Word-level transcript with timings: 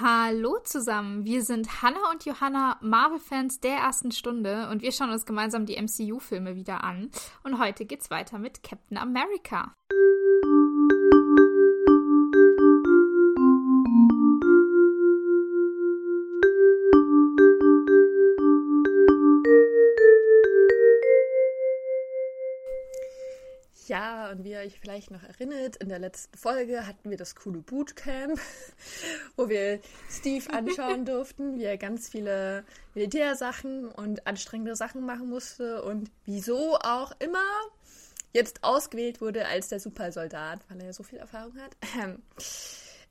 Hallo 0.00 0.58
zusammen, 0.64 1.24
wir 1.24 1.44
sind 1.44 1.80
Hannah 1.80 2.10
und 2.10 2.24
Johanna, 2.24 2.78
Marvel-Fans 2.80 3.60
der 3.60 3.76
ersten 3.76 4.10
Stunde 4.10 4.68
und 4.68 4.82
wir 4.82 4.90
schauen 4.90 5.10
uns 5.10 5.24
gemeinsam 5.24 5.66
die 5.66 5.80
MCU-Filme 5.80 6.56
wieder 6.56 6.82
an. 6.82 7.12
Und 7.44 7.60
heute 7.60 7.84
geht's 7.84 8.10
weiter 8.10 8.40
mit 8.40 8.64
Captain 8.64 8.98
America. 8.98 9.72
Und 24.34 24.44
wie 24.44 24.50
ihr 24.50 24.58
euch 24.58 24.80
vielleicht 24.80 25.10
noch 25.10 25.22
erinnert, 25.22 25.76
in 25.76 25.88
der 25.88 26.00
letzten 26.00 26.36
Folge 26.36 26.86
hatten 26.86 27.08
wir 27.08 27.16
das 27.16 27.36
coole 27.36 27.60
Bootcamp, 27.60 28.38
wo 29.36 29.48
wir 29.48 29.80
Steve 30.10 30.44
anschauen 30.52 31.04
durften, 31.04 31.56
wie 31.56 31.64
er 31.64 31.78
ganz 31.78 32.08
viele 32.08 32.64
Militärsachen 32.94 33.88
und 33.88 34.26
anstrengende 34.26 34.74
Sachen 34.74 35.06
machen 35.06 35.28
musste 35.28 35.82
und 35.82 36.10
wieso 36.24 36.76
auch 36.78 37.12
immer 37.20 37.44
jetzt 38.32 38.64
ausgewählt 38.64 39.20
wurde 39.20 39.46
als 39.46 39.68
der 39.68 39.78
Supersoldat, 39.78 40.60
weil 40.68 40.80
er 40.80 40.86
ja 40.86 40.92
so 40.92 41.04
viel 41.04 41.18
Erfahrung 41.18 41.54
hat. 41.58 41.76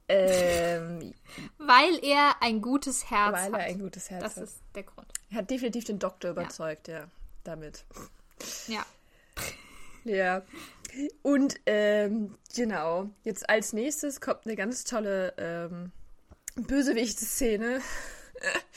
Ähm, 0.09 1.13
weil 1.57 1.97
er 2.03 2.35
ein 2.41 2.61
gutes 2.61 3.09
Herz 3.09 3.31
weil 3.31 3.43
hat. 3.43 3.51
Weil 3.53 3.59
er 3.61 3.67
ein 3.67 3.79
gutes 3.79 4.09
Herz 4.09 4.21
das 4.21 4.35
hat. 4.35 4.43
Das 4.43 4.49
ist 4.49 4.61
der 4.75 4.83
Grund. 4.83 5.07
Er 5.31 5.37
hat 5.37 5.49
definitiv 5.49 5.85
den 5.85 5.97
Doktor 5.97 6.31
überzeugt, 6.31 6.89
ja, 6.89 6.99
ja 6.99 7.07
damit. 7.45 7.85
Ja. 8.67 8.85
Ja. 10.03 10.41
Und 11.21 11.55
ähm, 11.65 12.35
genau, 12.55 13.09
jetzt 13.23 13.49
als 13.49 13.73
nächstes 13.73 14.21
kommt 14.21 14.45
eine 14.45 14.55
ganz 14.55 14.83
tolle 14.83 15.33
ähm, 15.37 15.91
Bösewicht-Szene. 16.55 17.81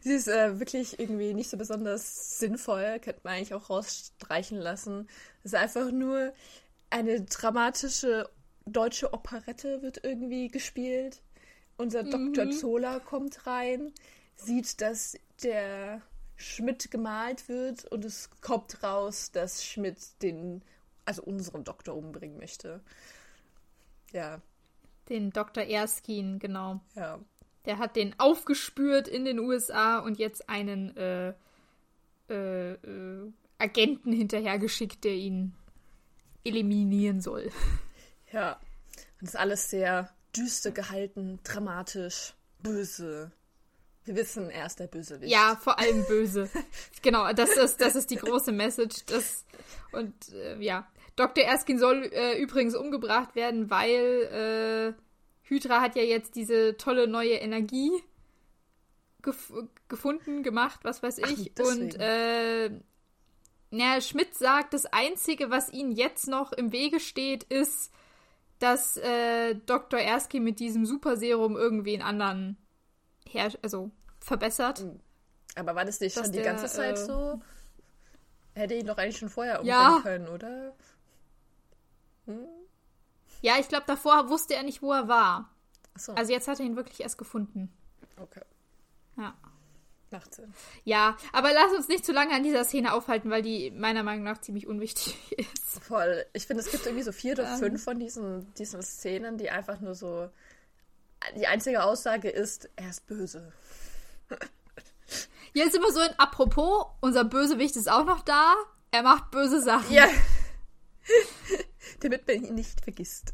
Sie 0.00 0.12
ist 0.12 0.28
äh, 0.28 0.60
wirklich 0.60 0.98
irgendwie 0.98 1.34
nicht 1.34 1.50
so 1.50 1.56
besonders 1.56 2.38
sinnvoll, 2.38 2.98
könnte 3.00 3.20
man 3.24 3.34
eigentlich 3.34 3.54
auch 3.54 3.70
rausstreichen 3.70 4.58
lassen. 4.58 5.08
Es 5.42 5.52
ist 5.52 5.58
einfach 5.58 5.90
nur 5.90 6.32
eine 6.90 7.22
dramatische 7.22 8.28
deutsche 8.72 9.12
Operette 9.12 9.82
wird 9.82 10.04
irgendwie 10.04 10.48
gespielt. 10.48 11.22
Unser 11.76 12.02
mhm. 12.02 12.34
Dr. 12.34 12.50
Zola 12.50 12.98
kommt 13.00 13.46
rein, 13.46 13.92
sieht, 14.36 14.80
dass 14.80 15.16
der 15.42 16.02
Schmidt 16.36 16.90
gemalt 16.90 17.48
wird 17.48 17.84
und 17.86 18.04
es 18.04 18.30
kommt 18.40 18.82
raus, 18.82 19.30
dass 19.32 19.64
Schmidt 19.64 19.98
den, 20.22 20.62
also 21.08 21.22
unseren 21.22 21.64
Doktor 21.64 21.96
umbringen 21.96 22.38
möchte. 22.38 22.80
Ja. 24.12 24.40
Den 25.08 25.30
Dr. 25.30 25.64
Erskine, 25.64 26.38
genau. 26.38 26.80
Ja. 26.94 27.18
Der 27.64 27.78
hat 27.78 27.96
den 27.96 28.14
aufgespürt 28.18 29.08
in 29.08 29.24
den 29.24 29.38
USA 29.38 29.98
und 29.98 30.18
jetzt 30.18 30.48
einen 30.48 30.96
äh, 30.96 31.32
äh, 32.28 32.72
äh, 32.72 33.32
Agenten 33.58 34.12
hinterhergeschickt, 34.12 35.02
der 35.02 35.14
ihn 35.14 35.54
eliminieren 36.44 37.20
soll. 37.20 37.50
Ja. 38.30 38.60
Und 39.20 39.26
ist 39.26 39.36
alles 39.36 39.70
sehr 39.70 40.10
düster 40.36 40.70
gehalten, 40.70 41.40
dramatisch, 41.44 42.34
böse. 42.62 43.32
Wir 44.04 44.16
wissen, 44.16 44.50
er 44.50 44.66
ist 44.66 44.78
der 44.80 44.86
Bösewicht. 44.86 45.32
Ja, 45.32 45.56
vor 45.56 45.78
allem 45.78 46.04
böse. 46.08 46.50
genau, 47.00 47.32
das 47.32 47.56
ist, 47.56 47.80
das 47.80 47.96
ist 47.96 48.10
die 48.10 48.16
große 48.16 48.52
Message. 48.52 49.06
Das, 49.06 49.46
und 49.92 50.14
äh, 50.34 50.58
ja, 50.62 50.86
Dr. 51.18 51.44
Erskine 51.44 51.80
soll 51.80 52.04
äh, 52.12 52.40
übrigens 52.40 52.76
umgebracht 52.76 53.34
werden, 53.34 53.70
weil 53.70 54.94
äh, 54.94 55.02
Hydra 55.42 55.80
hat 55.80 55.96
ja 55.96 56.02
jetzt 56.02 56.36
diese 56.36 56.76
tolle 56.76 57.08
neue 57.08 57.34
Energie 57.34 57.90
gef 59.22 59.52
gefunden, 59.88 60.42
gemacht, 60.42 60.80
was 60.84 61.02
weiß 61.02 61.18
ich. 61.18 61.52
Ach, 61.58 61.64
und 61.64 61.98
äh, 61.98 62.70
ja, 63.70 64.00
Schmidt 64.00 64.34
sagt, 64.34 64.74
das 64.74 64.86
Einzige, 64.86 65.50
was 65.50 65.72
ihnen 65.72 65.92
jetzt 65.92 66.28
noch 66.28 66.52
im 66.52 66.72
Wege 66.72 67.00
steht, 67.00 67.42
ist, 67.44 67.92
dass 68.60 68.96
äh, 68.98 69.56
Dr. 69.66 69.98
Erskine 69.98 70.44
mit 70.44 70.60
diesem 70.60 70.86
Superserum 70.86 71.56
irgendwie 71.56 71.94
einen 71.94 72.02
anderen 72.02 72.56
her 73.26 73.50
also 73.62 73.90
verbessert. 74.20 74.84
Aber 75.56 75.74
war 75.74 75.84
das 75.84 76.00
nicht 76.00 76.14
schon 76.14 76.30
die 76.30 76.38
der, 76.38 76.44
ganze 76.44 76.66
Zeit 76.66 76.98
äh, 76.98 77.04
so? 77.04 77.40
Hätte 78.54 78.74
ihn 78.74 78.86
doch 78.86 78.98
eigentlich 78.98 79.18
schon 79.18 79.28
vorher 79.28 79.60
umbringen 79.60 79.80
ja. 79.80 80.00
können, 80.02 80.28
oder? 80.28 80.74
Hm? 82.28 82.46
Ja, 83.40 83.54
ich 83.58 83.68
glaube, 83.68 83.84
davor 83.86 84.28
wusste 84.28 84.54
er 84.54 84.62
nicht, 84.62 84.82
wo 84.82 84.92
er 84.92 85.08
war. 85.08 85.50
So. 85.96 86.12
Also 86.12 86.32
jetzt 86.32 86.48
hat 86.48 86.60
er 86.60 86.66
ihn 86.66 86.76
wirklich 86.76 87.00
erst 87.00 87.18
gefunden. 87.18 87.72
Okay. 88.20 88.42
Ja. 89.16 89.34
Macht 90.10 90.34
Sinn. 90.34 90.54
Ja, 90.84 91.16
aber 91.32 91.52
lass 91.52 91.72
uns 91.74 91.88
nicht 91.88 92.04
zu 92.04 92.12
lange 92.12 92.34
an 92.34 92.42
dieser 92.42 92.64
Szene 92.64 92.94
aufhalten, 92.94 93.30
weil 93.30 93.42
die 93.42 93.70
meiner 93.70 94.02
Meinung 94.02 94.24
nach 94.24 94.40
ziemlich 94.40 94.66
unwichtig 94.66 95.32
ist. 95.36 95.84
Voll. 95.84 96.24
Ich 96.32 96.46
finde, 96.46 96.62
es 96.62 96.70
gibt 96.70 96.86
irgendwie 96.86 97.02
so 97.02 97.12
vier 97.12 97.34
oder 97.34 97.58
fünf 97.58 97.84
von 97.84 97.98
diesen, 97.98 98.52
diesen 98.54 98.82
Szenen, 98.82 99.36
die 99.36 99.50
einfach 99.50 99.80
nur 99.80 99.94
so. 99.94 100.30
Die 101.36 101.46
einzige 101.46 101.82
Aussage 101.82 102.30
ist, 102.30 102.70
er 102.76 102.90
ist 102.90 103.06
böse. 103.06 103.52
Jetzt 105.52 105.74
immer 105.74 105.90
so 105.90 106.00
in 106.00 106.12
Apropos, 106.18 106.86
unser 107.00 107.24
Bösewicht 107.24 107.76
ist 107.76 107.90
auch 107.90 108.04
noch 108.04 108.22
da. 108.22 108.54
Er 108.92 109.02
macht 109.02 109.30
böse 109.30 109.60
Sachen. 109.60 109.92
Ja. 109.92 110.06
Damit 112.00 112.26
man 112.26 112.44
ihn 112.44 112.54
nicht 112.54 112.80
vergisst. 112.80 113.32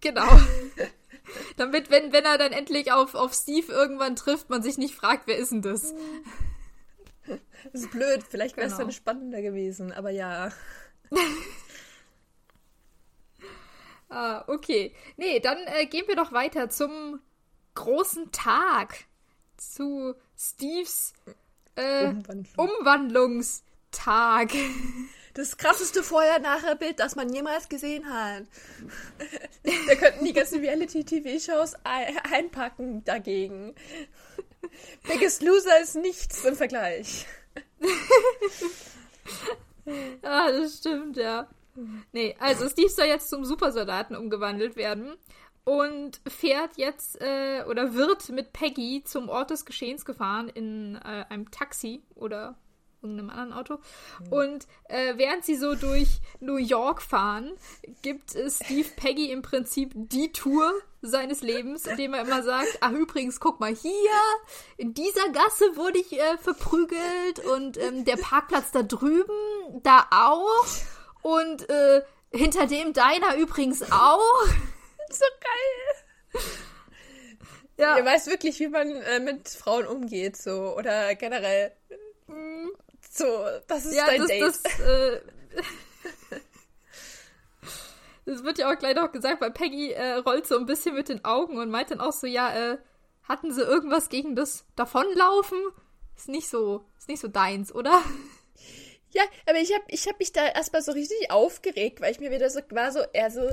Genau. 0.00 0.28
Damit, 1.56 1.90
wenn, 1.90 2.12
wenn 2.12 2.24
er 2.24 2.38
dann 2.38 2.52
endlich 2.52 2.92
auf, 2.92 3.14
auf 3.14 3.34
Steve 3.34 3.72
irgendwann 3.72 4.16
trifft, 4.16 4.48
man 4.48 4.62
sich 4.62 4.78
nicht 4.78 4.94
fragt, 4.94 5.26
wer 5.26 5.36
ist 5.36 5.52
denn 5.52 5.62
das? 5.62 5.94
Das 7.72 7.82
ist 7.82 7.90
blöd, 7.90 8.22
vielleicht 8.22 8.56
wäre 8.56 8.68
es 8.68 8.74
genau. 8.74 8.84
dann 8.84 8.92
spannender 8.92 9.42
gewesen, 9.42 9.90
aber 9.90 10.10
ja. 10.10 10.52
ah, 14.08 14.44
okay. 14.46 14.94
Nee, 15.16 15.40
dann 15.40 15.58
äh, 15.66 15.86
gehen 15.86 16.04
wir 16.06 16.14
doch 16.14 16.30
weiter 16.30 16.70
zum 16.70 17.18
großen 17.74 18.30
Tag. 18.30 19.06
Zu 19.56 20.14
Steves 20.38 21.14
äh, 21.74 22.06
Umwandlung. 22.06 22.68
Umwandlungstag. 22.78 24.52
Das 25.36 25.58
krasseste 25.58 26.02
Vorher-Nachher-Bild, 26.02 26.98
das 26.98 27.14
man 27.14 27.30
jemals 27.30 27.68
gesehen 27.68 28.08
hat. 28.08 28.44
Wir 29.62 29.96
könnten 29.96 30.24
die 30.24 30.32
ganzen 30.32 30.60
Reality-TV-Shows 30.60 31.74
einpacken 31.84 33.04
dagegen. 33.04 33.74
Biggest 35.06 35.42
Loser 35.42 35.78
ist 35.82 35.96
nichts 35.96 36.42
im 36.42 36.56
Vergleich. 36.56 37.26
ah, 40.22 40.50
das 40.50 40.78
stimmt, 40.78 41.18
ja. 41.18 41.46
Nee, 42.12 42.34
also 42.38 42.66
Steve 42.70 42.88
soll 42.88 43.04
jetzt 43.04 43.28
zum 43.28 43.44
Supersoldaten 43.44 44.16
umgewandelt 44.16 44.76
werden 44.76 45.16
und 45.64 46.18
fährt 46.26 46.78
jetzt 46.78 47.20
äh, 47.20 47.62
oder 47.68 47.92
wird 47.92 48.30
mit 48.30 48.54
Peggy 48.54 49.02
zum 49.04 49.28
Ort 49.28 49.50
des 49.50 49.66
Geschehens 49.66 50.06
gefahren 50.06 50.48
in 50.48 50.94
äh, 50.94 51.26
einem 51.28 51.50
Taxi 51.50 52.02
oder 52.14 52.56
irgendeinem 53.06 53.30
anderen 53.30 53.52
Auto. 53.52 53.78
Mhm. 54.20 54.32
Und 54.32 54.66
äh, 54.88 55.14
während 55.16 55.44
sie 55.44 55.56
so 55.56 55.74
durch 55.74 56.20
New 56.40 56.56
York 56.56 57.02
fahren, 57.02 57.52
gibt 58.02 58.30
Steve 58.30 58.88
Peggy 58.96 59.30
im 59.30 59.42
Prinzip 59.42 59.92
die 59.94 60.32
Tour 60.32 60.72
seines 61.02 61.42
Lebens, 61.42 61.86
indem 61.86 62.14
er 62.14 62.22
immer 62.22 62.42
sagt, 62.42 62.78
ach 62.80 62.92
übrigens, 62.92 63.40
guck 63.40 63.60
mal 63.60 63.74
hier, 63.74 63.92
in 64.76 64.94
dieser 64.94 65.28
Gasse 65.28 65.76
wurde 65.76 65.98
ich 65.98 66.12
äh, 66.12 66.38
verprügelt 66.38 67.44
und 67.54 67.78
ähm, 67.78 68.04
der 68.04 68.16
Parkplatz 68.16 68.70
da 68.72 68.82
drüben, 68.82 69.32
da 69.82 70.06
auch 70.10 70.66
und 71.22 71.68
äh, 71.68 72.02
hinter 72.32 72.66
dem 72.66 72.92
deiner 72.92 73.36
übrigens 73.36 73.82
auch. 73.90 74.46
so 75.10 75.24
geil. 75.40 76.42
Ja. 77.78 77.98
Ihr 77.98 78.04
weiß 78.04 78.28
wirklich, 78.28 78.58
wie 78.60 78.68
man 78.68 78.90
äh, 78.90 79.20
mit 79.20 79.48
Frauen 79.48 79.86
umgeht, 79.86 80.36
so 80.36 80.74
oder 80.76 81.14
generell. 81.14 81.72
Mm. 82.26 82.68
So, 83.16 83.44
das 83.66 83.86
ist 83.86 83.94
ja, 83.94 84.06
dein 84.06 84.20
das, 84.20 84.28
Date. 84.28 84.42
Das, 84.42 84.80
äh, 84.80 85.20
das 88.26 88.44
wird 88.44 88.58
ja 88.58 88.70
auch 88.70 88.78
gleich 88.78 88.94
noch 88.94 89.10
gesagt, 89.10 89.40
weil 89.40 89.52
Peggy 89.52 89.92
äh, 89.92 90.16
rollt 90.16 90.46
so 90.46 90.58
ein 90.58 90.66
bisschen 90.66 90.94
mit 90.94 91.08
den 91.08 91.24
Augen 91.24 91.58
und 91.58 91.70
meint 91.70 91.90
dann 91.90 92.00
auch 92.00 92.12
so, 92.12 92.26
ja, 92.26 92.72
äh, 92.72 92.78
hatten 93.22 93.52
sie 93.52 93.62
irgendwas 93.62 94.10
gegen 94.10 94.36
das 94.36 94.66
Davonlaufen? 94.76 95.58
Ist 96.16 96.28
nicht 96.28 96.48
so, 96.48 96.84
ist 96.98 97.08
nicht 97.08 97.20
so 97.20 97.28
deins, 97.28 97.74
oder? 97.74 98.02
Ja, 99.10 99.22
aber 99.48 99.58
ich 99.60 99.72
habe 99.72 99.84
ich 99.88 100.06
hab 100.06 100.18
mich 100.18 100.32
da 100.32 100.46
erstmal 100.46 100.82
so 100.82 100.92
richtig 100.92 101.30
aufgeregt, 101.30 102.00
weil 102.00 102.12
ich 102.12 102.20
mir 102.20 102.30
wieder 102.30 102.50
so 102.50 102.60
war 102.70 102.92
so, 102.92 103.00
er 103.14 103.30
so, 103.30 103.48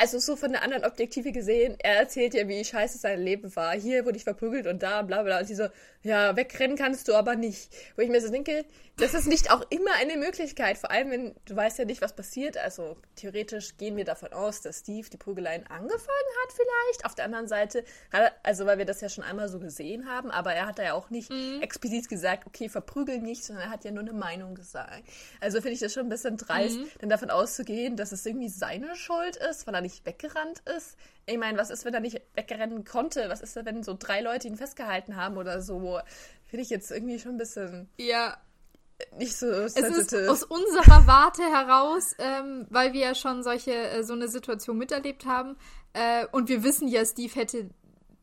also 0.00 0.18
so 0.18 0.34
von 0.34 0.52
der 0.52 0.62
anderen 0.62 0.84
Objektive 0.84 1.30
gesehen, 1.30 1.76
er 1.78 1.96
erzählt 1.96 2.32
ja, 2.32 2.48
wie 2.48 2.64
scheiße 2.64 2.96
sein 2.96 3.20
Leben 3.20 3.54
war. 3.54 3.74
Hier 3.74 4.06
wurde 4.06 4.16
ich 4.16 4.24
verprügelt 4.24 4.66
und 4.66 4.82
da, 4.82 5.02
bla 5.02 5.22
bla. 5.22 5.40
Und 5.40 5.46
sie 5.46 5.54
so, 5.54 5.68
ja, 6.02 6.34
wegrennen 6.36 6.76
kannst 6.76 7.08
du 7.08 7.14
aber 7.14 7.36
nicht. 7.36 7.70
Wo 7.96 8.02
ich 8.02 8.08
mir 8.08 8.22
so 8.22 8.30
denke, 8.30 8.64
das 8.96 9.12
ist 9.12 9.26
nicht 9.26 9.50
auch 9.50 9.62
immer 9.70 9.92
eine 10.00 10.16
Möglichkeit. 10.16 10.78
Vor 10.78 10.90
allem, 10.90 11.10
wenn 11.10 11.34
du 11.44 11.54
weißt 11.54 11.78
ja 11.78 11.84
nicht, 11.84 12.00
was 12.00 12.14
passiert. 12.14 12.56
Also 12.56 12.96
theoretisch 13.16 13.76
gehen 13.76 13.96
wir 13.96 14.04
davon 14.04 14.32
aus, 14.32 14.62
dass 14.62 14.80
Steve 14.80 15.08
die 15.10 15.18
Prügeleien 15.18 15.66
angefangen 15.66 16.30
hat 16.42 16.52
vielleicht. 16.52 17.04
Auf 17.04 17.14
der 17.14 17.26
anderen 17.26 17.48
Seite, 17.48 17.84
also 18.42 18.64
weil 18.64 18.78
wir 18.78 18.86
das 18.86 19.02
ja 19.02 19.10
schon 19.10 19.24
einmal 19.24 19.48
so 19.48 19.58
gesehen 19.58 20.08
haben, 20.08 20.30
aber 20.30 20.54
er 20.54 20.66
hat 20.66 20.78
da 20.78 20.82
ja 20.82 20.94
auch 20.94 21.10
nicht 21.10 21.30
mhm. 21.30 21.60
explizit 21.60 22.08
gesagt, 22.08 22.46
okay, 22.46 22.70
verprügel 22.70 23.18
nicht, 23.18 23.44
sondern 23.44 23.66
er 23.66 23.70
hat 23.70 23.84
ja 23.84 23.90
nur 23.90 24.02
eine 24.02 24.12
Meinung 24.14 24.54
gesagt. 24.54 25.02
Also 25.40 25.58
finde 25.60 25.74
ich 25.74 25.80
das 25.80 25.92
schon 25.92 26.06
ein 26.06 26.08
bisschen 26.08 26.38
dreist, 26.38 26.78
mhm. 26.78 26.88
denn 27.02 27.10
davon 27.10 27.30
auszugehen, 27.30 27.96
dass 27.96 28.12
es 28.12 28.24
irgendwie 28.24 28.48
seine 28.48 28.96
Schuld 28.96 29.36
ist, 29.36 29.66
weil 29.66 29.74
er 29.74 29.80
nicht 29.82 29.89
weggerannt 30.04 30.60
ist. 30.76 30.96
Ich 31.26 31.38
meine, 31.38 31.58
was 31.58 31.70
ist, 31.70 31.84
wenn 31.84 31.94
er 31.94 32.00
nicht 32.00 32.20
wegrennen 32.34 32.84
konnte? 32.84 33.28
Was 33.28 33.40
ist, 33.40 33.56
wenn 33.56 33.82
so 33.82 33.96
drei 33.98 34.20
Leute 34.20 34.48
ihn 34.48 34.56
festgehalten 34.56 35.16
haben 35.16 35.36
oder 35.36 35.60
so? 35.62 36.00
Finde 36.46 36.62
ich 36.62 36.70
jetzt 36.70 36.90
irgendwie 36.90 37.18
schon 37.18 37.32
ein 37.32 37.38
bisschen. 37.38 37.88
Ja, 37.98 38.36
nicht 39.16 39.36
so 39.36 39.46
sensitive. 39.68 40.00
Es 40.00 40.12
ist 40.12 40.28
aus 40.28 40.42
unserer 40.44 41.06
Warte 41.06 41.42
heraus, 41.42 42.14
ähm, 42.18 42.66
weil 42.70 42.92
wir 42.92 43.00
ja 43.00 43.14
schon 43.14 43.42
solche 43.42 43.72
äh, 43.72 44.02
so 44.02 44.12
eine 44.12 44.28
Situation 44.28 44.78
miterlebt 44.78 45.26
haben 45.26 45.56
äh, 45.92 46.26
und 46.32 46.48
wir 46.48 46.62
wissen 46.62 46.88
ja, 46.88 47.04
Steve 47.04 47.34
hätte 47.34 47.70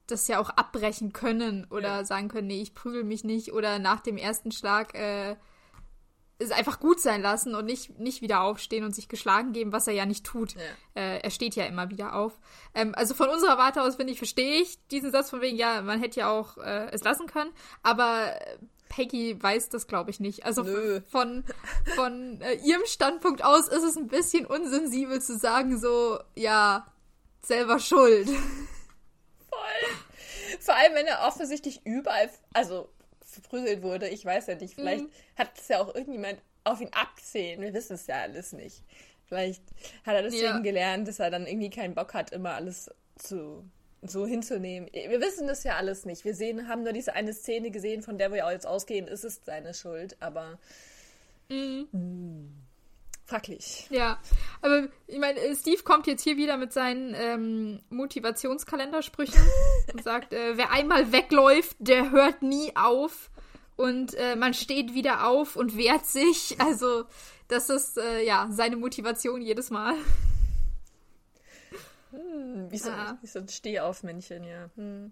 das 0.07 0.27
ja 0.27 0.39
auch 0.39 0.49
abbrechen 0.49 1.11
können 1.11 1.67
oder 1.69 1.89
ja. 1.89 2.05
sagen 2.05 2.29
können, 2.29 2.47
nee, 2.47 2.61
ich 2.61 2.73
prügel 2.73 3.03
mich 3.03 3.23
nicht 3.23 3.53
oder 3.53 3.79
nach 3.79 3.99
dem 3.99 4.17
ersten 4.17 4.51
Schlag 4.51 4.95
äh, 4.95 5.35
es 6.39 6.51
einfach 6.51 6.79
gut 6.79 6.99
sein 6.99 7.21
lassen 7.21 7.55
und 7.55 7.65
nicht, 7.65 7.99
nicht 7.99 8.21
wieder 8.21 8.41
aufstehen 8.41 8.83
und 8.83 8.93
sich 8.93 9.09
geschlagen 9.09 9.53
geben, 9.53 9.71
was 9.71 9.87
er 9.87 9.93
ja 9.93 10.05
nicht 10.05 10.25
tut. 10.25 10.53
Ja. 10.53 10.61
Äh, 11.01 11.19
er 11.19 11.31
steht 11.31 11.55
ja 11.55 11.65
immer 11.65 11.89
wieder 11.89 12.15
auf. 12.15 12.39
Ähm, 12.75 12.93
also 12.95 13.13
von 13.13 13.29
unserer 13.29 13.57
Warte 13.57 13.81
aus, 13.81 13.95
finde 13.95 14.13
ich, 14.13 14.19
verstehe 14.19 14.61
ich 14.61 14.77
diesen 14.87 15.11
Satz 15.11 15.29
von 15.29 15.41
wegen, 15.41 15.57
ja, 15.57 15.81
man 15.81 15.99
hätte 15.99 16.19
ja 16.19 16.29
auch 16.29 16.57
äh, 16.57 16.89
es 16.91 17.03
lassen 17.03 17.27
können, 17.27 17.51
aber 17.81 18.37
Peggy 18.89 19.41
weiß 19.41 19.69
das, 19.69 19.87
glaube 19.87 20.11
ich, 20.11 20.19
nicht. 20.19 20.45
Also 20.45 20.63
Nö. 20.63 21.01
von, 21.09 21.43
von 21.95 22.39
äh, 22.41 22.55
ihrem 22.55 22.85
Standpunkt 22.85 23.43
aus 23.43 23.67
ist 23.67 23.83
es 23.83 23.97
ein 23.97 24.07
bisschen 24.07 24.45
unsensibel 24.45 25.21
zu 25.21 25.37
sagen, 25.37 25.79
so, 25.79 26.19
ja, 26.35 26.85
selber 27.41 27.79
schuld. 27.79 28.27
Voll. 29.49 30.59
Vor 30.59 30.75
allem, 30.75 30.93
wenn 30.93 31.07
er 31.07 31.27
offensichtlich 31.27 31.85
überall, 31.85 32.29
also 32.53 32.89
verprügelt 33.41 33.81
wurde. 33.81 34.07
Ich 34.09 34.25
weiß 34.25 34.47
ja 34.47 34.55
nicht. 34.55 34.75
Vielleicht 34.75 35.05
mhm. 35.05 35.11
hat 35.37 35.51
es 35.57 35.67
ja 35.67 35.79
auch 35.79 35.93
irgendjemand 35.93 36.39
auf 36.63 36.81
ihn 36.81 36.89
abgesehen. 36.91 37.61
Wir 37.61 37.73
wissen 37.73 37.93
es 37.93 38.07
ja 38.07 38.21
alles 38.21 38.53
nicht. 38.53 38.83
Vielleicht 39.25 39.61
hat 40.05 40.15
er 40.15 40.23
deswegen 40.23 40.43
ja. 40.43 40.59
gelernt, 40.59 41.07
dass 41.07 41.19
er 41.19 41.29
dann 41.29 41.47
irgendwie 41.47 41.69
keinen 41.69 41.95
Bock 41.95 42.13
hat, 42.13 42.31
immer 42.31 42.53
alles 42.53 42.89
zu 43.17 43.63
so 44.01 44.25
hinzunehmen. 44.25 44.89
Wir 44.93 45.19
wissen 45.21 45.47
das 45.47 45.63
ja 45.63 45.75
alles 45.75 46.05
nicht. 46.05 46.23
Wir 46.23 46.35
sehen, 46.35 46.67
haben 46.67 46.83
nur 46.83 46.93
diese 46.93 47.13
eine 47.13 47.33
Szene 47.33 47.71
gesehen, 47.71 48.03
von 48.03 48.17
der 48.17 48.31
wir 48.31 48.45
auch 48.45 48.51
jetzt 48.51 48.67
ausgehen, 48.67 49.07
ist 49.07 49.23
es 49.23 49.41
seine 49.43 49.73
Schuld, 49.73 50.15
aber 50.19 50.59
mhm. 51.49 51.87
mh, 51.91 51.99
hm, 51.99 52.66
fraglich. 53.27 53.87
Ja, 53.89 54.19
aber 54.61 54.87
ich 55.05 55.19
meine, 55.19 55.39
Steve 55.55 55.83
kommt 55.83 56.07
jetzt 56.07 56.23
hier 56.23 56.37
wieder 56.37 56.57
mit 56.57 56.73
seinen 56.73 57.13
ähm, 57.13 57.81
Motivationskalendersprüchen 57.89 59.41
und 59.93 60.03
sagt, 60.03 60.33
äh, 60.33 60.57
wer 60.57 60.71
einmal 60.71 61.11
wegläuft, 61.11 61.75
der 61.79 62.11
hört 62.11 62.41
nie 62.41 62.75
auf 62.75 63.29
und 63.75 64.15
äh, 64.15 64.35
man 64.35 64.53
steht 64.53 64.93
wieder 64.93 65.27
auf 65.27 65.55
und 65.55 65.77
wehrt 65.77 66.05
sich. 66.05 66.55
Also 66.59 67.05
das 67.47 67.69
ist 67.69 67.97
äh, 67.97 68.25
ja 68.25 68.47
seine 68.49 68.77
Motivation 68.77 69.41
jedes 69.41 69.69
Mal. 69.69 69.95
Hm, 72.11 72.71
wie, 72.71 72.77
so, 72.77 72.89
ah. 72.89 73.17
so 73.23 73.39
ein 73.39 73.49
Stehaufmännchen, 73.49 74.43
ja. 74.43 74.69
Hm. 74.75 75.11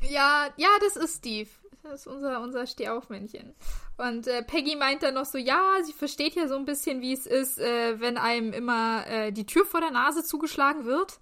Ja, 0.00 0.48
ja, 0.56 0.68
das 0.80 0.96
ist 0.96 1.18
Steve. 1.18 1.48
Das 1.82 2.00
ist 2.00 2.06
unser, 2.06 2.40
unser 2.40 2.66
Stehaufmännchen. 2.66 3.54
Und 3.96 4.28
äh, 4.28 4.42
Peggy 4.42 4.76
meint 4.76 5.02
dann 5.02 5.14
noch 5.14 5.24
so, 5.24 5.36
ja, 5.36 5.78
sie 5.82 5.92
versteht 5.92 6.34
ja 6.34 6.46
so 6.46 6.54
ein 6.54 6.64
bisschen, 6.64 7.00
wie 7.00 7.12
es 7.12 7.26
ist, 7.26 7.58
äh, 7.58 8.00
wenn 8.00 8.18
einem 8.18 8.52
immer 8.52 9.06
äh, 9.06 9.32
die 9.32 9.46
Tür 9.46 9.64
vor 9.64 9.80
der 9.80 9.90
Nase 9.90 10.22
zugeschlagen 10.22 10.84
wird. 10.84 11.18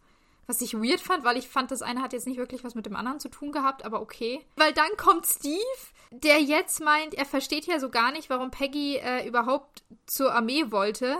Was 0.47 0.61
ich 0.61 0.75
weird 0.75 1.01
fand, 1.01 1.25
weil 1.25 1.37
ich 1.37 1.49
fand, 1.49 1.71
das 1.71 1.81
eine 1.81 2.03
hat 2.03 2.13
jetzt 2.13 2.27
nicht 2.27 2.37
wirklich 2.37 2.65
was 2.65 2.75
mit 2.75 2.85
dem 2.85 2.97
anderen 2.97 3.21
zu 3.21 3.29
tun 3.29 3.53
gehabt, 3.53 3.85
aber 3.85 4.03
okay. 4.03 4.45
Weil 4.57 4.73
dann 4.73 4.91
kommt 4.97 5.27
Steve, 5.27 5.61
der 6.11 6.43
jetzt 6.43 6.81
meint, 6.81 7.15
er 7.15 7.25
versteht 7.25 7.67
ja 7.67 7.79
so 7.79 7.89
gar 7.89 8.11
nicht, 8.11 8.29
warum 8.31 8.51
Peggy 8.51 8.97
äh, 8.97 9.27
überhaupt 9.27 9.85
zur 10.07 10.35
Armee 10.35 10.71
wollte, 10.71 11.17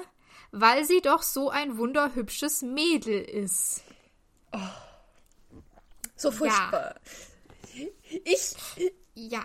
weil 0.51 0.85
sie 0.85 1.01
doch 1.01 1.23
so 1.23 1.49
ein 1.49 1.79
wunderhübsches 1.79 2.63
Mädel 2.63 3.23
ist. 3.23 3.85
Oh. 4.53 4.59
So 6.17 6.31
furchtbar. 6.33 6.97
Ja. 7.75 7.87
Ich. 8.25 8.57
Ja. 9.15 9.45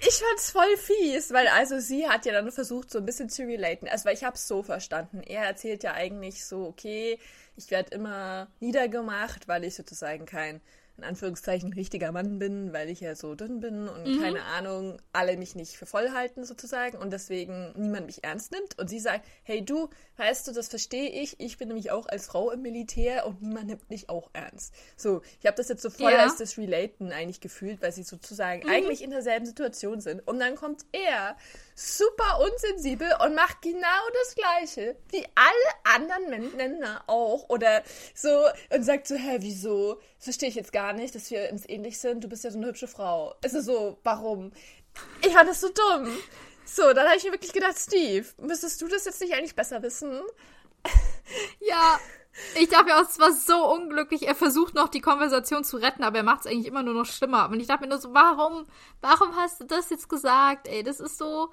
Ich 0.00 0.14
fand's 0.16 0.50
voll 0.50 0.76
fies, 0.76 1.32
weil 1.32 1.46
also 1.46 1.78
sie 1.78 2.08
hat 2.08 2.26
ja 2.26 2.32
dann 2.32 2.50
versucht, 2.50 2.90
so 2.90 2.98
ein 2.98 3.06
bisschen 3.06 3.28
zu 3.28 3.42
relaten. 3.44 3.88
Also, 3.88 4.04
weil 4.04 4.14
ich 4.14 4.24
hab's 4.24 4.48
so 4.48 4.62
verstanden. 4.64 5.20
Er 5.20 5.44
erzählt 5.44 5.84
ja 5.84 5.92
eigentlich 5.92 6.44
so, 6.44 6.66
okay, 6.66 7.18
ich 7.56 7.70
werde 7.70 7.94
immer 7.94 8.48
niedergemacht, 8.58 9.46
weil 9.46 9.62
ich 9.62 9.76
sozusagen 9.76 10.26
kein 10.26 10.60
in 10.98 11.04
Anführungszeichen 11.04 11.72
richtiger 11.72 12.12
Mann 12.12 12.38
bin, 12.38 12.72
weil 12.72 12.88
ich 12.90 13.00
ja 13.00 13.14
so 13.14 13.34
dünn 13.34 13.60
bin 13.60 13.88
und 13.88 14.06
mhm. 14.06 14.20
keine 14.20 14.44
Ahnung, 14.44 15.00
alle 15.12 15.36
mich 15.36 15.54
nicht 15.54 15.76
für 15.76 15.86
voll 15.86 16.10
halten 16.10 16.44
sozusagen 16.44 16.98
und 16.98 17.12
deswegen 17.12 17.72
niemand 17.76 18.06
mich 18.06 18.24
ernst 18.24 18.52
nimmt. 18.52 18.78
Und 18.78 18.88
sie 18.88 19.00
sagt, 19.00 19.26
hey 19.42 19.64
du, 19.64 19.88
weißt 20.22 20.46
du, 20.46 20.52
das 20.52 20.68
verstehe 20.68 21.10
ich, 21.10 21.40
ich 21.40 21.58
bin 21.58 21.68
nämlich 21.68 21.90
auch 21.90 22.06
als 22.06 22.26
Frau 22.26 22.52
im 22.52 22.62
Militär 22.62 23.26
und 23.26 23.42
niemand 23.42 23.66
nimmt 23.66 23.90
mich 23.90 24.08
auch 24.08 24.30
ernst. 24.32 24.72
So, 24.96 25.20
ich 25.40 25.46
habe 25.46 25.56
das 25.56 25.68
jetzt 25.68 25.82
so 25.82 25.90
voll 25.90 26.12
ja. 26.12 26.18
als 26.18 26.36
das 26.36 26.56
Relaten 26.56 27.10
eigentlich 27.10 27.40
gefühlt, 27.40 27.82
weil 27.82 27.90
sie 27.90 28.04
sozusagen 28.04 28.62
mhm. 28.62 28.72
eigentlich 28.72 29.02
in 29.02 29.10
derselben 29.10 29.46
Situation 29.46 30.00
sind. 30.00 30.26
Und 30.26 30.38
dann 30.38 30.54
kommt 30.54 30.84
er 30.92 31.36
super 31.74 32.38
unsensibel 32.40 33.08
und 33.24 33.34
macht 33.34 33.62
genau 33.62 33.82
das 34.22 34.36
Gleiche 34.36 34.96
wie 35.10 35.26
alle 35.34 35.96
anderen 35.96 36.56
Männer 36.56 37.02
auch. 37.08 37.48
Oder 37.48 37.82
so 38.14 38.46
und 38.70 38.84
sagt 38.84 39.08
so, 39.08 39.16
hä, 39.16 39.38
wieso? 39.40 39.94
Das 40.18 40.24
verstehe 40.24 40.50
ich 40.50 40.54
jetzt 40.54 40.72
gar 40.72 40.92
nicht, 40.92 41.16
dass 41.16 41.32
wir 41.32 41.50
uns 41.50 41.68
ähnlich 41.68 41.98
sind. 41.98 42.22
Du 42.22 42.28
bist 42.28 42.44
ja 42.44 42.52
so 42.52 42.58
eine 42.58 42.68
hübsche 42.68 42.86
Frau. 42.86 43.34
Es 43.42 43.54
ist 43.54 43.64
so, 43.64 43.98
warum? 44.04 44.52
Ich 45.26 45.32
fand 45.32 45.48
das 45.48 45.60
so 45.60 45.68
dumm. 45.68 46.16
So, 46.64 46.92
dann 46.92 47.06
habe 47.06 47.16
ich 47.16 47.24
mir 47.24 47.32
wirklich 47.32 47.52
gedacht, 47.52 47.76
Steve, 47.78 48.26
müsstest 48.38 48.80
du 48.80 48.88
das 48.88 49.04
jetzt 49.04 49.20
nicht 49.20 49.34
eigentlich 49.34 49.54
besser 49.54 49.82
wissen? 49.82 50.20
Ja, 51.60 51.98
ich 52.60 52.68
dachte 52.68 52.86
mir 52.86 52.96
auch, 52.96 53.08
es 53.08 53.18
war 53.18 53.32
so 53.32 53.72
unglücklich. 53.72 54.26
Er 54.26 54.34
versucht 54.34 54.74
noch 54.74 54.88
die 54.88 55.00
Konversation 55.00 55.64
zu 55.64 55.76
retten, 55.76 56.02
aber 56.02 56.18
er 56.18 56.22
macht 56.22 56.40
es 56.40 56.46
eigentlich 56.46 56.66
immer 56.66 56.82
nur 56.82 56.94
noch 56.94 57.06
schlimmer. 57.06 57.48
Und 57.48 57.60
ich 57.60 57.66
dachte 57.66 57.82
mir 57.82 57.88
nur 57.88 57.98
so, 57.98 58.12
warum, 58.14 58.66
warum 59.00 59.36
hast 59.36 59.60
du 59.60 59.64
das 59.64 59.90
jetzt 59.90 60.08
gesagt? 60.08 60.66
Ey, 60.68 60.82
das 60.82 61.00
ist 61.00 61.18
so, 61.18 61.50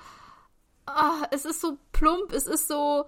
oh, 0.88 1.25
es 1.31 1.45
ist 1.45 1.62
so 1.62 1.77
plump, 1.91 2.31
es 2.33 2.47
ist 2.47 2.67
so, 2.67 3.05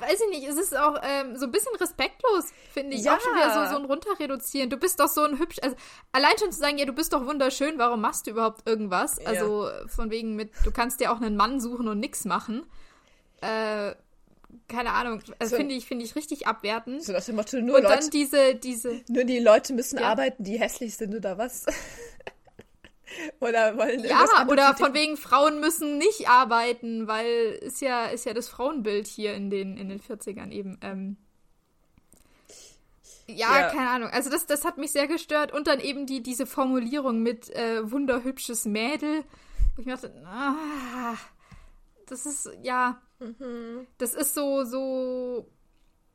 weiß 0.00 0.20
ich 0.20 0.38
nicht, 0.38 0.48
es 0.48 0.56
ist 0.56 0.76
auch 0.76 0.96
ähm, 1.02 1.36
so 1.36 1.46
ein 1.46 1.52
bisschen 1.52 1.74
respektlos, 1.76 2.46
finde 2.72 2.96
ich. 2.96 3.02
Ja. 3.02 3.16
Auch 3.16 3.20
schon 3.20 3.34
wieder 3.34 3.52
so, 3.52 3.74
so 3.74 3.80
ein 3.80 3.84
runterreduzieren. 3.84 4.70
Du 4.70 4.76
bist 4.76 5.00
doch 5.00 5.08
so 5.08 5.22
ein 5.22 5.38
hübsch, 5.38 5.58
also 5.62 5.76
allein 6.12 6.32
schon 6.38 6.52
zu 6.52 6.58
sagen, 6.58 6.78
ja, 6.78 6.86
du 6.86 6.92
bist 6.92 7.12
doch 7.12 7.26
wunderschön, 7.26 7.78
warum 7.78 8.00
machst 8.00 8.26
du 8.26 8.30
überhaupt 8.30 8.68
irgendwas? 8.68 9.18
Ja. 9.20 9.26
Also 9.26 9.68
von 9.86 10.10
wegen 10.10 10.36
mit, 10.36 10.50
du 10.64 10.70
kannst 10.70 11.00
dir 11.00 11.12
auch 11.12 11.20
einen 11.20 11.36
Mann 11.36 11.60
suchen 11.60 11.88
und 11.88 12.00
nix 12.00 12.24
machen. 12.24 12.64
Äh, 13.40 13.94
keine 14.68 14.92
Ahnung, 14.92 15.20
also 15.38 15.50
so, 15.50 15.56
finde 15.56 15.74
ich, 15.74 15.86
finde 15.86 16.04
ich 16.04 16.16
richtig 16.16 16.46
abwertend. 16.46 17.04
So, 17.04 17.12
dass 17.12 17.28
Motto, 17.28 17.60
nur 17.60 17.76
und 17.76 17.82
Leute, 17.82 17.96
dann 18.00 18.10
diese, 18.10 18.54
diese. 18.56 19.00
Nur 19.08 19.24
die 19.24 19.38
Leute 19.38 19.72
müssen 19.72 19.98
ja. 19.98 20.08
arbeiten, 20.08 20.44
die 20.44 20.58
hässlich 20.58 20.96
sind 20.96 21.14
oder 21.14 21.38
was? 21.38 21.66
oder 23.40 23.76
wollen 23.76 24.04
Ja, 24.04 24.24
oder 24.48 24.74
von 24.74 24.94
wegen 24.94 25.16
Frauen 25.16 25.60
müssen 25.60 25.98
nicht 25.98 26.28
arbeiten, 26.28 27.06
weil 27.06 27.58
ist 27.62 27.80
ja, 27.80 28.06
ist 28.06 28.26
ja 28.26 28.34
das 28.34 28.48
Frauenbild 28.48 29.06
hier 29.06 29.34
in 29.34 29.50
den, 29.50 29.76
in 29.76 29.88
den 29.88 30.00
40ern 30.00 30.50
eben. 30.50 30.78
Ähm, 30.82 31.16
ja, 33.26 33.60
ja, 33.60 33.68
keine 33.68 33.90
Ahnung. 33.90 34.10
Also 34.10 34.30
das, 34.30 34.46
das 34.46 34.64
hat 34.64 34.78
mich 34.78 34.92
sehr 34.92 35.06
gestört. 35.06 35.52
Und 35.52 35.66
dann 35.66 35.80
eben 35.80 36.06
die, 36.06 36.22
diese 36.22 36.46
Formulierung 36.46 37.22
mit 37.22 37.50
äh, 37.50 37.88
wunderhübsches 37.90 38.64
Mädel. 38.64 39.24
Wo 39.76 39.80
ich 39.80 39.86
mir 39.86 39.94
dachte, 39.94 40.12
ah, 40.26 41.14
das 42.06 42.26
ist, 42.26 42.50
ja, 42.62 43.00
mhm. 43.20 43.86
das 43.98 44.14
ist 44.14 44.34
so, 44.34 44.64
so, 44.64 45.48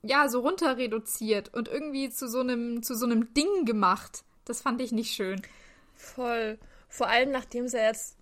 ja, 0.01 0.27
so 0.27 0.41
runter 0.41 0.77
reduziert 0.77 1.53
und 1.53 1.69
irgendwie 1.69 2.09
zu 2.09 2.27
so 2.27 2.41
einem, 2.41 2.83
zu 2.83 2.95
so 2.95 3.05
einem 3.05 3.33
Ding 3.33 3.65
gemacht. 3.65 4.23
Das 4.43 4.61
fand 4.61 4.81
ich 4.81 4.91
nicht 4.91 5.15
schön. 5.15 5.41
Voll. 5.93 6.59
Vor 6.95 7.09
allem, 7.09 7.29
nachdem 7.31 7.67
sie 7.67 7.77
jetzt, 7.77 8.15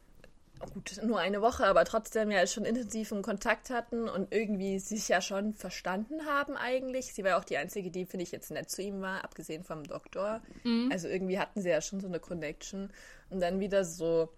gut, 0.73 0.99
nur 1.03 1.19
eine 1.19 1.43
Woche, 1.43 1.67
aber 1.67 1.85
trotzdem 1.85 2.31
ja 2.31 2.47
schon 2.47 2.65
intensiven 2.65 3.21
Kontakt 3.21 3.69
hatten 3.69 4.09
und 4.09 4.33
irgendwie 4.33 4.79
sich 4.79 5.09
ja 5.09 5.21
schon 5.21 5.53
verstanden 5.53 6.25
haben 6.25 6.57
eigentlich. 6.57 7.13
Sie 7.13 7.23
war 7.23 7.31
ja 7.31 7.39
auch 7.39 7.43
die 7.43 7.57
Einzige, 7.57 7.91
die, 7.91 8.07
finde 8.07 8.23
ich, 8.23 8.31
jetzt 8.31 8.49
nett 8.49 8.71
zu 8.71 8.81
ihm 8.81 8.99
war, 9.01 9.23
abgesehen 9.23 9.63
vom 9.63 9.83
Doktor. 9.83 10.41
Mhm. 10.63 10.89
Also 10.91 11.07
irgendwie 11.07 11.37
hatten 11.37 11.61
sie 11.61 11.69
ja 11.69 11.81
schon 11.81 11.99
so 11.99 12.07
eine 12.07 12.19
Connection. 12.19 12.89
Und 13.29 13.41
dann 13.41 13.59
wieder 13.59 13.85
so 13.85 14.29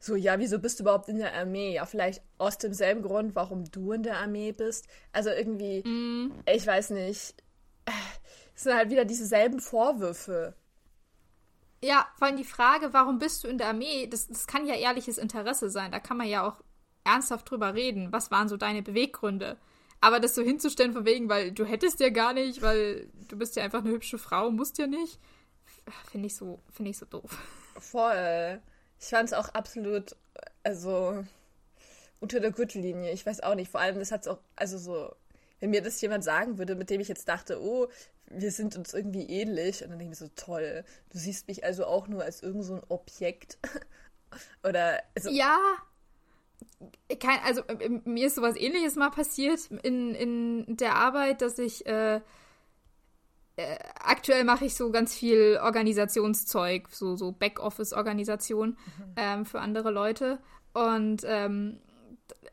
so, 0.00 0.16
ja, 0.16 0.40
wieso 0.40 0.58
bist 0.58 0.80
du 0.80 0.82
überhaupt 0.82 1.08
in 1.08 1.18
der 1.18 1.32
Armee? 1.32 1.74
Ja, 1.74 1.86
vielleicht 1.86 2.20
aus 2.38 2.58
demselben 2.58 3.02
Grund, 3.02 3.36
warum 3.36 3.70
du 3.70 3.92
in 3.92 4.02
der 4.02 4.16
Armee 4.16 4.50
bist. 4.50 4.88
Also 5.12 5.30
irgendwie, 5.30 5.86
mm. 5.88 6.42
ich 6.52 6.66
weiß 6.66 6.90
nicht, 6.90 7.36
es 8.56 8.62
sind 8.64 8.74
halt 8.74 8.90
wieder 8.90 9.04
dieselben 9.04 9.60
Vorwürfe. 9.60 10.54
Ja, 11.82 12.06
vor 12.16 12.28
allem 12.28 12.36
die 12.36 12.44
Frage, 12.44 12.92
warum 12.92 13.18
bist 13.18 13.42
du 13.42 13.48
in 13.48 13.58
der 13.58 13.68
Armee, 13.68 14.06
das, 14.06 14.28
das 14.28 14.46
kann 14.46 14.66
ja 14.66 14.74
ehrliches 14.74 15.18
Interesse 15.18 15.68
sein. 15.68 15.90
Da 15.90 15.98
kann 15.98 16.16
man 16.16 16.28
ja 16.28 16.46
auch 16.46 16.62
ernsthaft 17.04 17.50
drüber 17.50 17.74
reden. 17.74 18.12
Was 18.12 18.30
waren 18.30 18.48
so 18.48 18.56
deine 18.56 18.82
Beweggründe? 18.82 19.56
Aber 20.00 20.20
das 20.20 20.34
so 20.34 20.42
hinzustellen 20.42 20.92
von 20.92 21.04
wegen, 21.04 21.28
weil 21.28 21.52
du 21.52 21.64
hättest 21.64 22.00
ja 22.00 22.10
gar 22.10 22.32
nicht, 22.32 22.62
weil 22.62 23.08
du 23.28 23.36
bist 23.36 23.56
ja 23.56 23.64
einfach 23.64 23.80
eine 23.80 23.90
hübsche 23.90 24.18
Frau, 24.18 24.50
musst 24.50 24.78
ja 24.78 24.86
nicht, 24.86 25.18
finde 26.10 26.26
ich 26.26 26.36
so, 26.36 26.60
finde 26.72 26.90
ich 26.90 26.98
so 26.98 27.06
doof. 27.06 27.30
Voll. 27.78 28.60
Ich 29.00 29.08
fand 29.08 29.28
es 29.28 29.32
auch 29.32 29.48
absolut, 29.50 30.16
also 30.62 31.24
unter 32.20 32.38
der 32.38 32.52
Gürtellinie. 32.52 33.12
Ich 33.12 33.26
weiß 33.26 33.42
auch 33.42 33.56
nicht. 33.56 33.70
Vor 33.70 33.80
allem, 33.80 33.98
das 33.98 34.12
hat 34.12 34.22
es 34.22 34.28
auch, 34.28 34.38
also 34.54 34.78
so, 34.78 35.14
wenn 35.58 35.70
mir 35.70 35.82
das 35.82 36.00
jemand 36.00 36.22
sagen 36.22 36.58
würde, 36.58 36.76
mit 36.76 36.90
dem 36.90 37.00
ich 37.00 37.08
jetzt 37.08 37.28
dachte, 37.28 37.60
oh, 37.60 37.88
wir 38.34 38.50
sind 38.50 38.76
uns 38.76 38.94
irgendwie 38.94 39.26
ähnlich. 39.26 39.82
Und 39.82 39.90
dann 39.90 39.98
denke 39.98 40.14
ich 40.14 40.20
mir 40.20 40.26
so, 40.26 40.32
toll, 40.34 40.84
du 41.10 41.18
siehst 41.18 41.48
mich 41.48 41.64
also 41.64 41.86
auch 41.86 42.08
nur 42.08 42.22
als 42.22 42.42
irgend 42.42 42.64
so 42.64 42.74
ein 42.74 42.82
Objekt. 42.88 43.58
Oder. 44.64 45.02
Also, 45.14 45.30
ja. 45.30 45.58
Kein, 47.20 47.38
also 47.44 47.62
mir 48.04 48.26
ist 48.26 48.36
sowas 48.36 48.56
ähnliches 48.56 48.96
mal 48.96 49.10
passiert 49.10 49.70
in, 49.82 50.14
in 50.14 50.76
der 50.76 50.94
Arbeit, 50.96 51.42
dass 51.42 51.58
ich 51.58 51.86
äh, 51.86 52.20
äh, 53.56 53.78
aktuell 54.00 54.44
mache 54.44 54.64
ich 54.64 54.74
so 54.74 54.90
ganz 54.90 55.14
viel 55.14 55.58
Organisationszeug, 55.62 56.88
so, 56.90 57.16
so 57.16 57.32
Backoffice-Organisation 57.32 58.70
mhm. 58.70 59.14
ähm, 59.16 59.46
für 59.46 59.60
andere 59.60 59.90
Leute. 59.90 60.38
Und 60.72 61.22
ähm, 61.26 61.80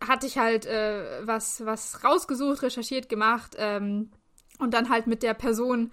hatte 0.05 0.27
ich 0.27 0.38
halt 0.38 0.65
äh, 0.65 1.25
was, 1.25 1.65
was 1.65 2.03
rausgesucht, 2.03 2.63
recherchiert, 2.63 3.09
gemacht 3.09 3.55
und 4.60 4.74
dann 4.74 4.89
halt 4.89 5.08
mit 5.08 5.24
der 5.24 5.34
Person 5.34 5.92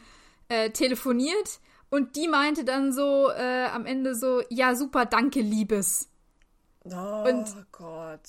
äh, 0.48 0.70
telefoniert. 0.70 1.60
Und 1.88 2.16
die 2.16 2.28
meinte 2.28 2.64
dann 2.64 2.92
so 2.92 3.30
äh, 3.30 3.66
am 3.66 3.86
Ende 3.86 4.14
so, 4.14 4.42
ja, 4.50 4.74
super, 4.74 5.06
danke, 5.06 5.40
Liebes. 5.40 6.10
Oh 6.84 7.24
und 7.28 7.46
Gott 7.72 8.28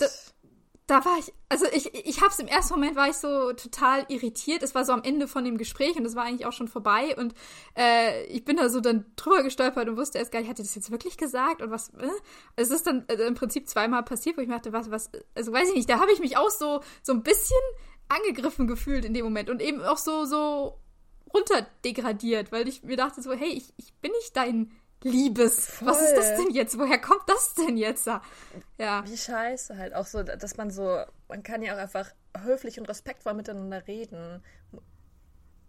da 0.87 1.03
war 1.03 1.17
ich, 1.19 1.33
also 1.49 1.65
ich, 1.73 1.93
ich 1.93 2.21
hab's 2.21 2.39
im 2.39 2.47
ersten 2.47 2.73
Moment 2.73 2.95
war 2.95 3.09
ich 3.09 3.17
so 3.17 3.51
total 3.51 4.05
irritiert. 4.07 4.63
Es 4.63 4.73
war 4.73 4.85
so 4.85 4.93
am 4.93 5.03
Ende 5.03 5.27
von 5.27 5.43
dem 5.43 5.57
Gespräch 5.57 5.97
und 5.97 6.05
es 6.05 6.15
war 6.15 6.23
eigentlich 6.23 6.45
auch 6.45 6.53
schon 6.53 6.69
vorbei 6.69 7.13
und 7.17 7.33
äh, 7.77 8.23
ich 8.27 8.45
bin 8.45 8.55
da 8.55 8.69
so 8.69 8.79
dann 8.79 9.05
drüber 9.17 9.43
gestolpert 9.43 9.89
und 9.89 9.97
wusste 9.97 10.17
erst 10.17 10.31
gar 10.31 10.39
nicht, 10.39 10.49
hat 10.49 10.59
er 10.59 10.63
das 10.63 10.75
jetzt 10.75 10.89
wirklich 10.89 11.17
gesagt 11.17 11.61
und 11.61 11.71
was, 11.71 11.89
äh? 11.89 12.07
Es 12.55 12.71
ist 12.71 12.87
dann 12.87 13.03
äh, 13.09 13.15
im 13.15 13.35
Prinzip 13.35 13.67
zweimal 13.67 14.03
passiert, 14.03 14.37
wo 14.37 14.41
ich 14.41 14.47
mir 14.47 14.55
dachte, 14.55 14.71
was, 14.71 14.89
was, 14.89 15.11
also 15.35 15.51
weiß 15.51 15.67
ich 15.69 15.75
nicht, 15.75 15.89
da 15.89 15.99
habe 15.99 16.13
ich 16.13 16.21
mich 16.21 16.37
auch 16.37 16.49
so, 16.49 16.79
so 17.03 17.11
ein 17.11 17.21
bisschen 17.21 17.59
angegriffen 18.09 18.67
gefühlt 18.67 19.05
in 19.05 19.13
dem 19.13 19.25
Moment 19.25 19.49
und 19.49 19.61
eben 19.61 19.81
auch 19.83 19.97
so, 19.97 20.25
so 20.25 20.79
runterdegradiert, 21.33 22.51
weil 22.51 22.67
ich 22.67 22.83
mir 22.83 22.97
dachte 22.97 23.21
so, 23.21 23.33
hey, 23.33 23.49
ich, 23.49 23.73
ich 23.77 23.93
bin 23.95 24.11
nicht 24.11 24.35
dein 24.35 24.71
Liebes. 25.03 25.67
Voll. 25.67 25.89
Was 25.89 26.01
ist 26.01 26.15
das 26.15 26.35
denn 26.37 26.49
jetzt? 26.51 26.77
Woher 26.77 26.99
kommt 26.99 27.27
das 27.27 27.53
denn 27.53 27.77
jetzt? 27.77 28.07
Ja. 28.77 29.03
Wie 29.05 29.17
scheiße 29.17 29.77
halt. 29.77 29.93
Auch 29.93 30.05
so, 30.05 30.23
dass 30.23 30.57
man 30.57 30.71
so, 30.71 31.03
man 31.27 31.43
kann 31.43 31.61
ja 31.61 31.75
auch 31.75 31.79
einfach 31.79 32.11
höflich 32.35 32.79
und 32.79 32.89
respektvoll 32.89 33.33
miteinander 33.33 33.87
reden. 33.87 34.43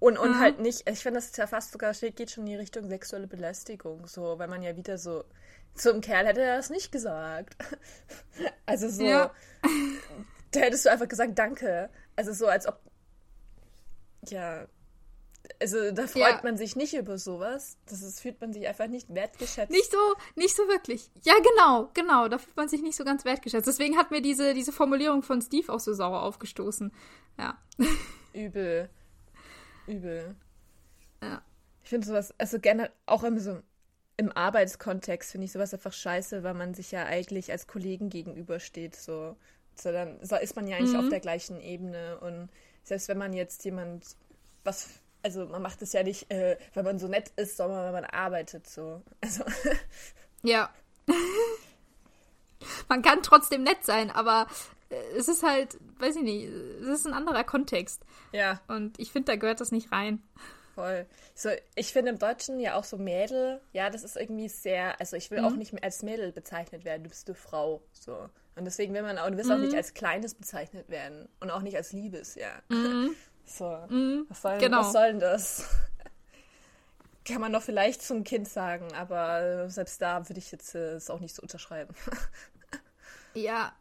Und, 0.00 0.16
und 0.16 0.30
mhm. 0.30 0.38
halt 0.38 0.60
nicht, 0.60 0.88
ich 0.88 1.00
finde, 1.00 1.18
das 1.18 1.26
ist 1.26 1.38
ja 1.38 1.46
fast 1.46 1.72
sogar, 1.72 1.92
geht 1.92 2.30
schon 2.30 2.44
in 2.44 2.50
die 2.50 2.56
Richtung 2.56 2.88
sexuelle 2.88 3.26
Belästigung, 3.26 4.06
so, 4.06 4.38
weil 4.38 4.46
man 4.46 4.62
ja 4.62 4.76
wieder 4.76 4.96
so, 4.96 5.24
zum 5.74 6.00
Kerl 6.00 6.26
hätte 6.26 6.42
er 6.42 6.56
das 6.56 6.70
nicht 6.70 6.92
gesagt. 6.92 7.56
Also 8.66 8.88
so, 8.88 9.02
ja. 9.02 9.32
da 10.52 10.60
hättest 10.60 10.84
du 10.84 10.90
einfach 10.90 11.08
gesagt, 11.08 11.38
danke. 11.38 11.88
Also 12.18 12.32
so, 12.32 12.48
als 12.48 12.66
ob, 12.66 12.80
ja, 14.28 14.66
also 15.62 15.92
da 15.92 16.08
freut 16.08 16.22
ja. 16.22 16.40
man 16.42 16.56
sich 16.56 16.74
nicht 16.74 16.94
über 16.94 17.16
sowas. 17.16 17.78
Das 17.86 18.02
ist, 18.02 18.18
fühlt 18.18 18.40
man 18.40 18.52
sich 18.52 18.66
einfach 18.66 18.88
nicht 18.88 19.14
wertgeschätzt. 19.14 19.70
Nicht 19.70 19.92
so, 19.92 19.98
nicht 20.34 20.56
so 20.56 20.66
wirklich. 20.66 21.12
Ja, 21.22 21.34
genau, 21.34 21.90
genau. 21.94 22.26
Da 22.26 22.38
fühlt 22.38 22.56
man 22.56 22.68
sich 22.68 22.82
nicht 22.82 22.96
so 22.96 23.04
ganz 23.04 23.24
wertgeschätzt. 23.24 23.68
Deswegen 23.68 23.96
hat 23.96 24.10
mir 24.10 24.20
diese, 24.20 24.52
diese 24.52 24.72
Formulierung 24.72 25.22
von 25.22 25.40
Steve 25.40 25.72
auch 25.72 25.78
so 25.78 25.94
sauer 25.94 26.22
aufgestoßen. 26.22 26.90
Ja. 27.38 27.56
Übel. 28.32 28.90
Übel. 29.86 30.34
Ja. 31.22 31.40
Ich 31.84 31.88
finde 31.88 32.04
sowas, 32.04 32.34
also 32.36 32.58
gerne 32.58 32.90
auch 33.06 33.22
im, 33.22 33.38
so, 33.38 33.62
im 34.16 34.32
Arbeitskontext 34.32 35.30
finde 35.30 35.44
ich 35.44 35.52
sowas 35.52 35.72
einfach 35.72 35.92
scheiße, 35.92 36.42
weil 36.42 36.54
man 36.54 36.74
sich 36.74 36.90
ja 36.90 37.04
eigentlich 37.04 37.52
als 37.52 37.68
Kollegen 37.68 38.10
gegenübersteht. 38.10 38.96
So. 38.96 39.36
So 39.80 39.92
dann 39.92 40.20
ist 40.20 40.56
man 40.56 40.66
ja 40.66 40.76
eigentlich 40.76 40.94
mhm. 40.94 41.00
auf 41.00 41.08
der 41.08 41.20
gleichen 41.20 41.60
Ebene. 41.60 42.18
Und 42.20 42.48
selbst 42.82 43.08
wenn 43.08 43.18
man 43.18 43.32
jetzt 43.32 43.64
jemand 43.64 44.16
was 44.64 44.88
also 45.22 45.46
man 45.46 45.62
macht 45.62 45.82
es 45.82 45.92
ja 45.92 46.02
nicht, 46.02 46.30
äh, 46.30 46.56
weil 46.74 46.84
man 46.84 46.98
so 46.98 47.08
nett 47.08 47.32
ist, 47.36 47.56
sondern 47.56 47.84
wenn 47.86 47.92
man 47.92 48.04
arbeitet 48.04 48.66
so. 48.66 49.02
Also. 49.20 49.44
Ja. 50.42 50.70
man 52.88 53.02
kann 53.02 53.22
trotzdem 53.22 53.64
nett 53.64 53.84
sein, 53.84 54.10
aber 54.10 54.46
äh, 54.90 54.94
es 55.16 55.28
ist 55.28 55.42
halt, 55.42 55.78
weiß 55.98 56.16
ich 56.16 56.22
nicht, 56.22 56.44
es 56.44 56.88
ist 56.88 57.06
ein 57.06 57.12
anderer 57.12 57.44
Kontext. 57.44 58.02
Ja. 58.32 58.60
Und 58.68 58.98
ich 59.00 59.10
finde, 59.10 59.32
da 59.32 59.36
gehört 59.36 59.60
das 59.60 59.72
nicht 59.72 59.90
rein. 59.92 60.22
Voll. 60.74 61.06
So, 61.34 61.50
ich 61.74 61.92
finde 61.92 62.12
im 62.12 62.18
Deutschen 62.20 62.60
ja 62.60 62.76
auch 62.76 62.84
so 62.84 62.98
Mädel, 62.98 63.60
ja, 63.72 63.90
das 63.90 64.04
ist 64.04 64.16
irgendwie 64.16 64.48
sehr, 64.48 65.00
also 65.00 65.16
ich 65.16 65.30
will 65.32 65.40
mhm. 65.40 65.44
auch 65.46 65.56
nicht 65.56 65.72
mehr 65.72 65.82
als 65.82 66.04
Mädel 66.04 66.30
bezeichnet 66.30 66.84
werden, 66.84 67.02
du 67.02 67.08
bist 67.08 67.28
eine 67.28 67.34
Frau, 67.34 67.82
so. 67.92 68.28
Und 68.58 68.64
deswegen 68.64 68.92
will 68.92 69.02
man 69.02 69.18
auch, 69.18 69.30
du 69.30 69.36
willst 69.36 69.48
mhm. 69.50 69.56
auch 69.56 69.60
nicht 69.60 69.74
als 69.74 69.94
Kleines 69.94 70.34
bezeichnet 70.34 70.88
werden 70.88 71.28
und 71.40 71.50
auch 71.50 71.62
nicht 71.62 71.76
als 71.76 71.92
Liebes, 71.92 72.34
ja. 72.34 72.50
Mhm. 72.68 73.14
So, 73.50 73.64
mm, 73.64 74.26
was, 74.28 74.42
soll, 74.42 74.58
genau. 74.58 74.80
was 74.80 74.92
soll 74.92 75.06
denn 75.06 75.20
das? 75.20 75.64
Kann 77.24 77.40
man 77.40 77.50
doch 77.50 77.62
vielleicht 77.62 78.02
zum 78.02 78.22
Kind 78.22 78.46
sagen, 78.46 78.92
aber 78.92 79.70
selbst 79.70 80.02
da 80.02 80.28
würde 80.28 80.38
ich 80.38 80.52
jetzt 80.52 80.74
äh, 80.74 80.96
es 80.96 81.08
auch 81.08 81.20
nicht 81.20 81.34
so 81.34 81.40
unterschreiben. 81.40 81.94
ja. 83.34 83.72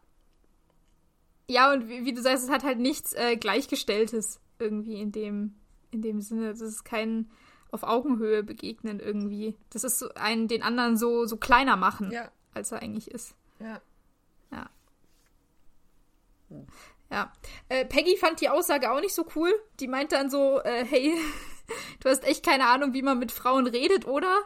Ja, 1.50 1.70
und 1.70 1.86
wie, 1.90 2.06
wie, 2.06 2.14
du 2.14 2.22
sagst, 2.22 2.44
es 2.44 2.50
hat 2.50 2.64
halt 2.64 2.78
nichts 2.78 3.12
äh, 3.12 3.36
Gleichgestelltes 3.36 4.40
irgendwie 4.58 5.02
in 5.02 5.12
dem, 5.12 5.54
in 5.90 6.00
dem 6.00 6.22
Sinne. 6.22 6.48
Das 6.48 6.62
ist 6.62 6.84
kein 6.84 7.30
auf 7.70 7.82
Augenhöhe 7.82 8.42
begegnen 8.42 9.00
irgendwie. 9.00 9.54
Das 9.68 9.84
ist 9.84 9.98
so 9.98 10.08
einen 10.14 10.48
den 10.48 10.62
anderen 10.62 10.96
so, 10.96 11.26
so 11.26 11.36
kleiner 11.36 11.76
machen, 11.76 12.10
ja. 12.10 12.30
als 12.54 12.72
er 12.72 12.80
eigentlich 12.80 13.10
ist. 13.10 13.34
Ja. 13.60 13.82
Ja. 17.10 17.32
Äh, 17.68 17.84
Peggy 17.84 18.16
fand 18.16 18.40
die 18.40 18.48
Aussage 18.48 18.90
auch 18.90 19.00
nicht 19.00 19.14
so 19.14 19.26
cool. 19.34 19.52
Die 19.80 19.88
meint 19.88 20.12
dann 20.12 20.30
so, 20.30 20.60
äh, 20.60 20.84
hey, 20.84 21.14
du 22.00 22.08
hast 22.08 22.24
echt 22.24 22.44
keine 22.44 22.66
Ahnung, 22.66 22.92
wie 22.92 23.02
man 23.02 23.18
mit 23.18 23.32
Frauen 23.32 23.66
redet, 23.66 24.06
oder? 24.06 24.42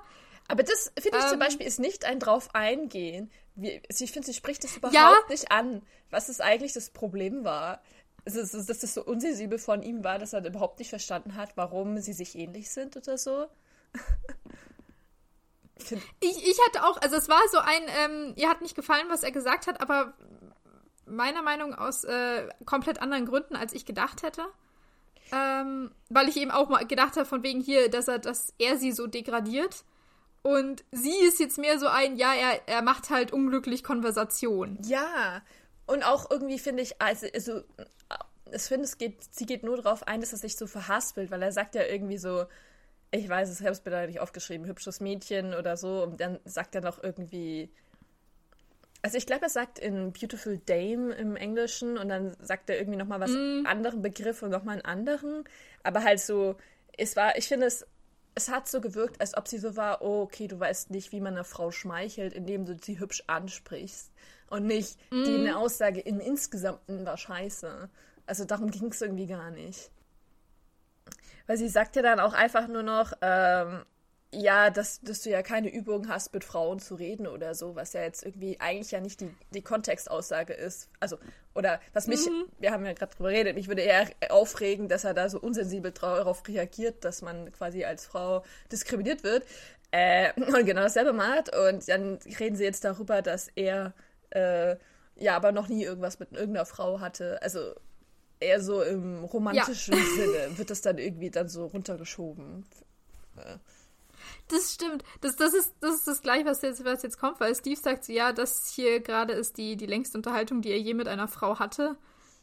Aber 0.49 0.63
das 0.63 0.93
finde 0.99 1.19
ich 1.19 1.25
ähm, 1.25 1.31
zum 1.31 1.39
Beispiel 1.39 1.67
ist 1.67 1.81
nicht 1.81 2.05
ein 2.05 2.19
drauf 2.19 2.55
eingehen. 2.55 3.31
Wie, 3.55 3.81
ich 3.89 4.13
finde, 4.13 4.27
sie 4.27 4.35
spricht 4.35 4.65
das 4.65 4.77
überhaupt 4.77 4.95
ja? 4.95 5.15
nicht 5.29 5.51
an, 5.51 5.83
was 6.11 6.29
es 6.29 6.41
eigentlich 6.41 6.73
das 6.73 6.91
Problem 6.91 7.45
war. 7.45 7.83
Also, 8.25 8.41
dass 8.41 8.79
das 8.79 8.95
so 8.95 9.05
unsensibel 9.05 9.59
von 9.59 9.83
ihm 9.83 10.05
war, 10.05 10.19
dass 10.19 10.33
er 10.33 10.45
überhaupt 10.45 10.79
nicht 10.79 10.91
verstanden 10.91 11.35
hat, 11.37 11.57
warum 11.57 11.99
sie 11.99 12.13
sich 12.13 12.37
ähnlich 12.37 12.71
sind 12.71 12.97
oder 12.97 13.19
so. 13.19 13.47
ich, 16.21 16.47
ich 16.49 16.59
hatte 16.67 16.85
auch, 16.85 17.01
also 17.03 17.17
es 17.17 17.29
war 17.29 17.41
so 17.51 17.59
ein, 17.59 17.83
ähm, 18.05 18.33
ihr 18.37 18.49
hat 18.49 18.63
nicht 18.63 18.77
gefallen, 18.77 19.07
was 19.09 19.25
er 19.25 19.33
gesagt 19.33 19.67
hat, 19.67 19.81
aber 19.81 20.15
meiner 21.13 21.43
Meinung 21.43 21.75
aus 21.75 22.05
äh, 22.05 22.49
komplett 22.65 23.01
anderen 23.01 23.27
Gründen, 23.27 23.57
als 23.57 23.73
ich 23.73 23.85
gedacht 23.85 24.23
hätte. 24.23 24.45
Ähm, 25.33 25.93
weil 26.11 26.29
ich 26.29 26.37
eben 26.37 26.51
auch 26.51 26.69
mal 26.69 26.87
gedacht 26.87 27.17
habe, 27.17 27.25
von 27.25 27.43
wegen 27.43 27.61
hier, 27.61 27.89
dass 27.89 28.09
er, 28.09 28.19
dass 28.19 28.53
er 28.59 28.77
sie 28.77 28.93
so 28.93 29.07
degradiert. 29.07 29.85
Und 30.43 30.85
sie 30.91 31.17
ist 31.25 31.39
jetzt 31.39 31.59
mehr 31.59 31.79
so 31.79 31.87
ein, 31.87 32.17
ja, 32.17 32.35
er, 32.35 32.69
er 32.69 32.83
macht 32.83 33.11
halt 33.11 33.33
unglücklich 33.33 33.85
Konversation. 33.85 34.79
Ja. 34.83 35.43
Und 35.87 36.05
auch 36.05 36.31
irgendwie 36.31 36.59
finde 36.59 36.83
ich, 36.83 37.01
also, 37.01 37.27
also 37.33 37.63
ich 38.53 38.63
finde, 38.63 38.85
es 38.85 38.99
geht, 38.99 39.23
sie 39.31 39.47
geht 39.47 39.63
nur 39.63 39.77
darauf 39.77 40.07
ein, 40.07 40.21
dass 40.21 40.33
er 40.33 40.39
sich 40.39 40.57
so 40.57 40.67
verhaspelt, 40.67 41.31
weil 41.31 41.43
er 41.43 41.53
sagt 41.53 41.75
ja 41.75 41.85
irgendwie 41.85 42.19
so, 42.19 42.45
ich 43.11 43.29
weiß 43.29 43.49
es, 43.49 43.61
ich 43.61 43.67
habe 43.67 43.77
es 43.77 44.09
nicht 44.09 44.21
aufgeschrieben, 44.21 44.67
hübsches 44.67 45.01
Mädchen 45.01 45.55
oder 45.55 45.77
so, 45.77 46.03
und 46.03 46.21
dann 46.21 46.41
sagt 46.45 46.75
er 46.75 46.81
noch 46.81 47.03
irgendwie, 47.03 47.71
also 49.03 49.19
ich 49.19 49.27
glaube, 49.27 49.43
er 49.43 49.49
sagt 49.49 49.81
in 49.81 50.13
Beautiful 50.13 50.59
Dame 50.59 51.13
im 51.15 51.35
Englischen 51.35 51.99
und 51.99 52.09
dann 52.09 52.37
sagt 52.41 52.71
er 52.71 52.79
irgendwie 52.79 52.99
nochmal 52.99 53.19
was 53.19 53.33
mm. 53.33 53.67
anderen 53.67 54.01
Begriff 54.01 54.43
und 54.43 54.51
nochmal 54.51 54.75
einen 54.75 54.85
anderen. 54.85 55.45
Aber 55.83 56.05
halt 56.05 56.21
so, 56.21 56.57
es 56.97 57.17
war, 57.17 57.37
ich 57.37 57.49
finde 57.49 57.67
es, 57.67 57.85
es 58.37 58.49
hat 58.49 58.69
so 58.69 58.81
gewirkt, 58.81 59.21
als 59.21 59.37
ob 59.37 59.49
sie 59.49 59.59
so 59.59 59.77
war, 59.77 60.03
oh, 60.03 60.23
okay, 60.23 60.47
du 60.47 60.59
weißt 60.59 60.91
nicht, 60.91 61.11
wie 61.11 61.21
man 61.21 61.35
einer 61.35 61.45
Frau 61.45 61.73
schmeichelt, 61.73 62.33
indem 62.33 62.65
du 62.65 62.77
sie 62.81 63.01
hübsch 63.01 63.25
ansprichst. 63.27 64.13
Und 64.49 64.67
nicht, 64.67 64.97
mm. 65.11 65.25
die 65.25 65.35
eine 65.35 65.57
Aussage 65.57 66.01
im 66.01 66.21
Insgesamten 66.21 67.05
war 67.05 67.17
scheiße. 67.17 67.91
Also 68.27 68.45
darum 68.45 68.71
ging 68.71 68.87
es 68.87 69.03
irgendwie 69.03 69.27
gar 69.27 69.51
nicht. 69.51 69.91
Weil 71.49 71.57
sie 71.57 71.69
sagt 71.69 71.97
ja 71.97 72.03
dann 72.03 72.21
auch 72.21 72.35
einfach 72.35 72.69
nur 72.69 72.85
noch, 72.85 73.13
ähm, 73.21 73.85
ja, 74.35 74.71
dass, 74.71 75.01
dass 75.03 75.23
du 75.23 75.31
ja 75.31 75.43
keine 75.43 75.71
Übung 75.71 76.09
hast, 76.09 76.33
mit 76.33 76.43
Frauen 76.43 76.79
zu 76.79 76.95
reden 76.95 77.27
oder 77.27 77.55
so, 77.55 77.77
was 77.77 77.93
ja 77.93 78.01
jetzt 78.01 78.25
irgendwie 78.25 78.59
eigentlich 78.61 78.91
ja 78.91 79.01
nicht 79.01 79.21
die, 79.21 79.35
die 79.53 79.61
Kontextaussage 79.61 80.55
ist. 80.55 80.89
Also, 81.01 81.19
oder 81.55 81.81
was 81.93 82.07
mich, 82.07 82.25
mhm. 82.27 82.47
wir 82.59 82.73
haben 82.73 82.87
ja 82.87 82.95
gerade 82.95 83.15
drüber 83.15 83.31
geredet, 83.31 83.57
mich 83.57 83.69
würde 83.69 83.83
eher 83.83 84.09
aufregen, 84.31 84.89
dass 84.89 85.05
er 85.05 85.13
da 85.13 85.29
so 85.29 85.39
unsensibel 85.39 85.93
darauf 85.93 86.49
reagiert, 86.49 87.05
dass 87.05 87.21
man 87.21 87.53
quasi 87.53 87.85
als 87.85 88.07
Frau 88.07 88.43
diskriminiert 88.71 89.23
wird. 89.23 89.45
Äh, 89.91 90.33
und 90.41 90.65
genau 90.65 90.81
dasselbe 90.81 91.13
macht. 91.13 91.55
Und 91.55 91.87
dann 91.89 92.19
reden 92.41 92.57
sie 92.57 92.65
jetzt 92.65 92.85
darüber, 92.85 93.21
dass 93.21 93.49
er 93.55 93.93
äh, 94.31 94.77
ja 95.17 95.37
aber 95.37 95.53
noch 95.53 95.69
nie 95.69 95.85
irgendwas 95.85 96.19
mit 96.19 96.33
irgendeiner 96.33 96.65
Frau 96.65 97.01
hatte. 97.01 97.41
Also 97.43 97.75
eher 98.41 98.63
so 98.63 98.83
im 98.83 99.25
romantischen 99.25 99.95
ja. 99.95 100.05
Sinne 100.17 100.59
wird 100.59 100.71
das 100.71 100.81
dann 100.81 100.97
irgendwie 100.97 101.31
dann 101.31 101.51
so 101.51 101.67
runtergeschoben. 101.67 102.65
Äh. 103.37 103.59
Das 104.49 104.75
stimmt. 104.75 105.05
Das, 105.21 105.37
das, 105.37 105.55
ist, 105.55 105.75
das 105.81 105.95
ist 105.97 106.09
das 106.09 106.23
Gleiche, 106.23 106.45
was 106.45 106.63
jetzt, 106.63 106.85
was 106.85 107.03
jetzt 107.03 107.19
kommt, 107.19 107.41
weil 107.41 107.55
Steve 107.55 107.81
sagt, 107.81 108.09
ja, 108.09 108.33
das 108.33 108.73
hier 108.75 109.01
gerade 109.01 109.33
ist 109.33 109.57
die, 109.59 109.77
die 109.77 109.87
längste 109.87 110.19
Unterhaltung, 110.19 110.63
die 110.63 110.71
er 110.71 110.81
je 110.81 110.95
mit 110.95 111.09
einer 111.09 111.29
Frau 111.29 111.59
hatte, 111.59 111.97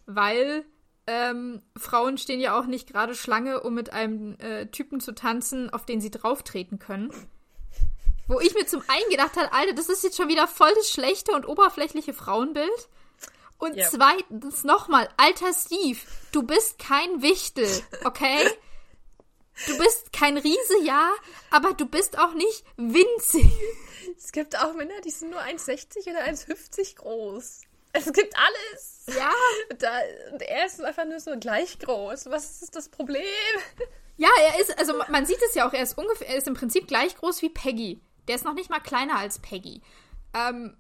weil 0.06 0.66
ähm, 1.08 1.62
Frauen 1.76 2.18
stehen 2.18 2.40
ja 2.40 2.60
auch 2.60 2.66
nicht 2.66 2.88
gerade 2.88 3.16
Schlange, 3.16 3.62
um 3.62 3.74
mit 3.74 3.92
einem 3.92 4.36
äh, 4.40 4.68
Typen 4.68 5.00
zu 5.00 5.14
tanzen, 5.14 5.70
auf 5.72 5.86
den 5.86 6.02
sie 6.02 6.12
drauftreten 6.12 6.78
können. 6.80 7.12
Wo 8.28 8.40
ich 8.40 8.54
mir 8.54 8.68
zum 8.68 8.84
einen 8.88 9.10
gedacht 9.10 9.36
habe, 9.38 9.52
Alter, 9.54 9.74
das 9.74 9.90
ist 9.90 10.04
jetzt 10.04 10.18
schon 10.18 10.28
wieder 10.28 10.48
voll 10.48 10.72
das 10.76 10.90
schlechte 10.90 11.32
und 11.32 11.48
oberflächliche 11.48 12.14
Frauenbild. 12.14 12.90
Und 13.58 13.76
yep. 13.76 13.90
zweitens 13.90 14.64
nochmal, 14.64 15.10
alter 15.18 15.52
Steve, 15.54 16.00
du 16.32 16.44
bist 16.44 16.80
kein 16.80 17.22
Wichtel, 17.22 17.68
okay? 18.06 18.48
Du 19.68 19.78
bist 19.78 20.14
kein 20.14 20.38
Riese, 20.38 20.84
ja, 20.84 21.12
aber 21.52 21.74
du 21.74 21.86
bist 21.86 22.18
auch 22.18 22.34
nicht 22.34 22.64
winzig. 22.78 23.52
Es 24.18 24.32
gibt 24.32 24.58
auch 24.58 24.74
Männer, 24.74 25.00
die 25.02 25.12
sind 25.12 25.32
nur 25.32 25.42
1,60 25.42 26.10
oder 26.10 26.24
1,50 26.24 26.96
groß. 26.96 27.62
Es 27.92 28.14
gibt 28.14 28.34
alles. 28.38 29.06
Ja. 29.08 29.32
Da, 29.78 29.92
und 30.32 30.42
er 30.42 30.66
ist 30.66 30.82
einfach 30.82 31.06
nur 31.06 31.20
so 31.20 31.38
gleich 31.40 31.80
groß. 31.80 32.28
Was 32.28 32.62
ist 32.62 32.76
das 32.76 32.90
Problem? 32.90 33.24
Ja, 34.18 34.30
er 34.42 34.60
ist, 34.60 34.78
also 34.78 34.94
man 35.10 35.26
sieht 35.26 35.42
es 35.48 35.56
ja 35.56 35.68
auch, 35.68 35.74
er 35.74 35.84
ist 35.84 35.98
ungefähr, 35.98 36.28
er 36.28 36.36
ist 36.36 36.48
im 36.48 36.54
Prinzip 36.54 36.88
gleich 36.88 37.16
groß 37.16 37.42
wie 37.42 37.50
Peggy. 37.50 38.02
Der 38.28 38.36
ist 38.36 38.46
noch 38.46 38.54
nicht 38.54 38.70
mal 38.70 38.80
kleiner 38.82 39.18
als 39.18 39.40
Peggy. 39.40 39.82
Ähm, 40.34 40.76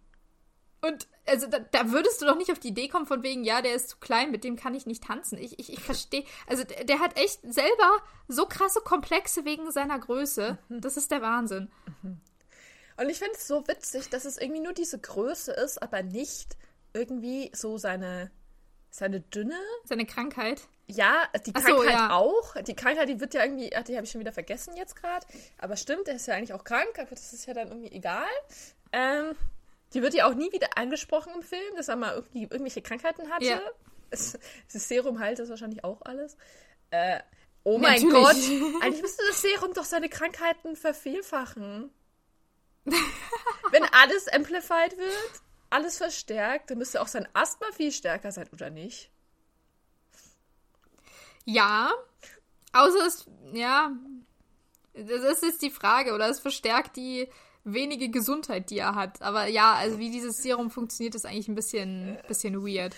und 0.81 1.07
also 1.25 1.47
da, 1.47 1.59
da, 1.59 1.91
würdest 1.91 2.21
du 2.21 2.25
doch 2.25 2.37
nicht 2.37 2.51
auf 2.51 2.59
die 2.59 2.69
Idee 2.69 2.87
kommen 2.87 3.05
von 3.05 3.21
wegen, 3.21 3.43
ja, 3.43 3.61
der 3.61 3.75
ist 3.75 3.89
zu 3.89 3.97
klein, 3.97 4.31
mit 4.31 4.43
dem 4.43 4.55
kann 4.55 4.73
ich 4.73 4.85
nicht 4.85 5.03
tanzen. 5.03 5.37
Ich, 5.37 5.59
ich, 5.59 5.73
ich 5.73 5.79
verstehe, 5.81 6.23
also 6.47 6.63
der, 6.63 6.85
der, 6.85 6.99
hat 6.99 7.17
echt 7.17 7.39
selber 7.43 8.01
so 8.27 8.45
krasse 8.45 8.79
Komplexe 8.81 9.45
wegen 9.45 9.71
seiner 9.71 9.99
Größe. 9.99 10.57
Mhm. 10.69 10.81
Das 10.81 10.97
ist 10.97 11.11
der 11.11 11.21
Wahnsinn. 11.21 11.69
Mhm. 12.01 12.21
Und 12.97 13.09
ich 13.09 13.19
finde 13.19 13.33
es 13.35 13.47
so 13.47 13.67
witzig, 13.67 14.09
dass 14.09 14.25
es 14.25 14.37
irgendwie 14.37 14.61
nur 14.61 14.73
diese 14.73 14.99
Größe 14.99 15.51
ist, 15.51 15.81
aber 15.81 16.01
nicht 16.03 16.57
irgendwie 16.93 17.51
so 17.53 17.77
seine, 17.77 18.31
seine 18.89 19.21
Dünne. 19.21 19.59
Seine 19.85 20.05
Krankheit. 20.05 20.61
Ja, 20.87 21.27
die 21.45 21.53
Krankheit 21.53 21.75
so, 21.75 21.83
ja. 21.83 22.11
auch. 22.11 22.55
Die 22.63 22.75
Krankheit, 22.75 23.07
die 23.09 23.19
wird 23.19 23.33
ja 23.33 23.43
irgendwie, 23.43 23.73
ach, 23.75 23.83
die 23.83 23.95
habe 23.95 24.05
ich 24.05 24.11
schon 24.11 24.19
wieder 24.19 24.33
vergessen 24.33 24.75
jetzt 24.75 24.95
gerade. 24.95 25.25
Aber 25.59 25.77
stimmt, 25.77 26.07
der 26.07 26.15
ist 26.15 26.27
ja 26.27 26.35
eigentlich 26.35 26.53
auch 26.53 26.63
krank, 26.63 26.97
aber 26.97 27.11
das 27.11 27.31
ist 27.31 27.45
ja 27.45 27.53
dann 27.53 27.67
irgendwie 27.67 27.91
egal. 27.91 28.27
Ähm, 28.91 29.35
die 29.93 30.01
wird 30.01 30.13
ja 30.13 30.27
auch 30.27 30.33
nie 30.33 30.51
wieder 30.51 30.77
angesprochen 30.77 31.33
im 31.35 31.41
Film, 31.41 31.75
dass 31.75 31.87
er 31.87 31.95
mal 31.95 32.13
irgendwie 32.13 32.43
irgendwelche 32.43 32.81
Krankheiten 32.81 33.29
hatte. 33.29 33.45
Ja. 33.45 33.61
Das, 34.09 34.37
Serum 34.67 35.19
heilt 35.19 35.39
das 35.39 35.49
wahrscheinlich 35.49 35.83
auch 35.83 36.01
alles. 36.01 36.37
Äh, 36.91 37.19
oh 37.63 37.77
mein 37.77 38.01
Natürlich. 38.01 38.49
Gott, 38.73 38.81
eigentlich 38.81 39.01
müsste 39.01 39.23
das 39.27 39.41
Serum 39.41 39.73
doch 39.73 39.83
seine 39.83 40.09
Krankheiten 40.09 40.75
vervielfachen. 40.75 41.91
Wenn 42.85 43.83
alles 43.91 44.27
amplified 44.27 44.97
wird, 44.97 45.41
alles 45.69 45.97
verstärkt, 45.97 46.71
dann 46.71 46.79
müsste 46.79 47.01
auch 47.01 47.07
sein 47.07 47.27
Asthma 47.33 47.67
viel 47.71 47.91
stärker 47.91 48.31
sein, 48.31 48.49
oder 48.51 48.69
nicht? 48.69 49.11
Ja. 51.45 51.91
Außer 52.73 53.05
es, 53.05 53.25
ja. 53.53 53.91
Das 54.93 55.43
ist 55.43 55.61
die 55.61 55.69
Frage, 55.69 56.13
oder 56.13 56.29
es 56.29 56.39
verstärkt 56.39 56.95
die 56.95 57.29
wenige 57.73 58.09
Gesundheit, 58.09 58.69
die 58.69 58.79
er 58.79 58.95
hat. 58.95 59.21
Aber 59.21 59.47
ja, 59.47 59.73
also 59.73 59.99
wie 59.99 60.11
dieses 60.11 60.41
Serum 60.41 60.71
funktioniert, 60.71 61.15
ist 61.15 61.25
eigentlich 61.25 61.47
ein 61.47 61.55
bisschen, 61.55 62.17
bisschen 62.27 62.65
weird. 62.65 62.95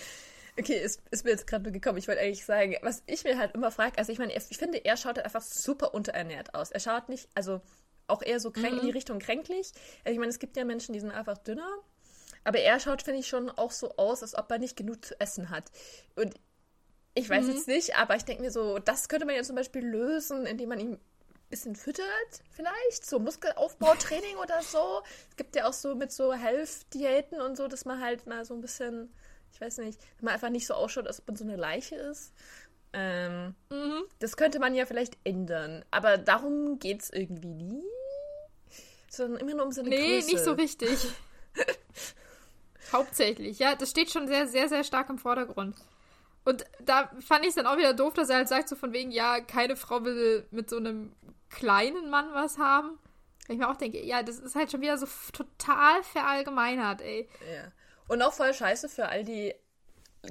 Okay, 0.58 0.78
ist, 0.82 1.00
ist 1.10 1.24
mir 1.24 1.30
jetzt 1.30 1.46
gerade 1.46 1.64
nur 1.64 1.72
gekommen. 1.72 1.98
Ich 1.98 2.08
wollte 2.08 2.20
eigentlich 2.20 2.44
sagen, 2.44 2.76
was 2.82 3.02
ich 3.06 3.24
mir 3.24 3.38
halt 3.38 3.54
immer 3.54 3.70
frage, 3.70 3.96
also 3.96 4.12
ich 4.12 4.18
meine, 4.18 4.34
ich 4.34 4.58
finde, 4.58 4.84
er 4.84 4.96
schaut 4.96 5.16
halt 5.16 5.24
einfach 5.24 5.42
super 5.42 5.94
unterernährt 5.94 6.54
aus. 6.54 6.70
Er 6.70 6.80
schaut 6.80 7.08
nicht, 7.08 7.28
also 7.34 7.60
auch 8.06 8.22
eher 8.22 8.40
so 8.40 8.50
kränk, 8.50 8.74
mhm. 8.74 8.80
in 8.80 8.86
die 8.86 8.92
Richtung 8.92 9.18
kränklich. 9.18 9.72
Also 10.04 10.12
ich 10.12 10.18
meine, 10.18 10.30
es 10.30 10.38
gibt 10.38 10.56
ja 10.56 10.64
Menschen, 10.64 10.92
die 10.92 11.00
sind 11.00 11.10
einfach 11.10 11.38
dünner. 11.38 11.68
Aber 12.44 12.58
er 12.58 12.80
schaut, 12.80 13.02
finde 13.02 13.20
ich, 13.20 13.28
schon 13.28 13.50
auch 13.50 13.70
so 13.70 13.96
aus, 13.96 14.22
als 14.22 14.36
ob 14.36 14.50
er 14.50 14.58
nicht 14.58 14.76
genug 14.76 15.04
zu 15.04 15.18
essen 15.20 15.48
hat. 15.48 15.70
Und 16.16 16.34
ich 17.14 17.28
weiß 17.30 17.46
mhm. 17.46 17.52
jetzt 17.52 17.68
nicht, 17.68 17.96
aber 17.96 18.16
ich 18.16 18.24
denke 18.24 18.42
mir 18.42 18.50
so, 18.50 18.78
das 18.78 19.08
könnte 19.08 19.26
man 19.26 19.34
ja 19.34 19.42
zum 19.42 19.56
Beispiel 19.56 19.84
lösen, 19.86 20.46
indem 20.46 20.70
man 20.70 20.80
ihm 20.80 20.98
bisschen 21.52 21.76
füttert, 21.76 22.06
vielleicht, 22.50 23.04
so 23.04 23.18
Muskelaufbautraining 23.18 24.36
oder 24.36 24.62
so. 24.62 25.02
Es 25.28 25.36
gibt 25.36 25.54
ja 25.54 25.68
auch 25.68 25.74
so 25.74 25.94
mit 25.94 26.10
so 26.10 26.32
Health-Diäten 26.32 27.40
und 27.42 27.56
so, 27.56 27.68
dass 27.68 27.84
man 27.84 28.00
halt 28.00 28.26
mal 28.26 28.44
so 28.46 28.54
ein 28.54 28.62
bisschen, 28.62 29.12
ich 29.52 29.60
weiß 29.60 29.78
nicht, 29.78 30.00
man 30.22 30.32
einfach 30.32 30.48
nicht 30.48 30.66
so 30.66 30.72
ausschaut, 30.72 31.06
als 31.06 31.20
ob 31.20 31.28
man 31.28 31.36
so 31.36 31.44
eine 31.44 31.56
Leiche 31.56 31.94
ist. 31.94 32.32
Ähm, 32.94 33.54
mhm. 33.70 34.02
Das 34.18 34.36
könnte 34.38 34.60
man 34.60 34.74
ja 34.74 34.86
vielleicht 34.86 35.18
ändern. 35.24 35.84
Aber 35.90 36.16
darum 36.16 36.78
geht 36.78 37.02
es 37.02 37.10
irgendwie 37.10 37.54
nie. 37.54 37.84
Sondern 39.10 39.38
immer 39.40 39.54
nur 39.54 39.66
um 39.66 39.72
seine 39.72 39.90
nee, 39.90 39.96
Größe. 39.96 40.26
Nee, 40.26 40.32
nicht 40.32 40.44
so 40.44 40.52
richtig. 40.52 40.98
Hauptsächlich, 42.92 43.58
ja, 43.58 43.74
das 43.74 43.90
steht 43.90 44.10
schon 44.10 44.26
sehr, 44.26 44.46
sehr, 44.48 44.70
sehr 44.70 44.84
stark 44.84 45.10
im 45.10 45.18
Vordergrund. 45.18 45.76
Und 46.44 46.64
da 46.80 47.10
fand 47.20 47.42
ich 47.42 47.50
es 47.50 47.54
dann 47.54 47.66
auch 47.66 47.76
wieder 47.76 47.94
doof, 47.94 48.14
dass 48.14 48.28
er 48.28 48.36
halt 48.36 48.48
sagt, 48.48 48.68
so 48.68 48.74
von 48.74 48.92
wegen, 48.92 49.10
ja, 49.10 49.40
keine 49.40 49.76
Frau 49.76 50.04
will 50.04 50.46
mit 50.50 50.68
so 50.68 50.76
einem 50.76 51.12
kleinen 51.52 52.10
Mann 52.10 52.34
was 52.34 52.58
haben. 52.58 52.98
Ich 53.48 53.58
mir 53.58 53.68
auch 53.68 53.76
denke, 53.76 54.02
ja, 54.04 54.22
das 54.22 54.38
ist 54.38 54.56
halt 54.56 54.70
schon 54.70 54.80
wieder 54.80 54.98
so 54.98 55.06
total 55.32 56.02
verallgemeinert, 56.02 57.02
ey. 57.02 57.28
Ja. 57.52 57.70
Und 58.08 58.22
auch 58.22 58.32
voll 58.32 58.54
scheiße 58.54 58.88
für 58.88 59.08
all 59.08 59.24
die 59.24 59.54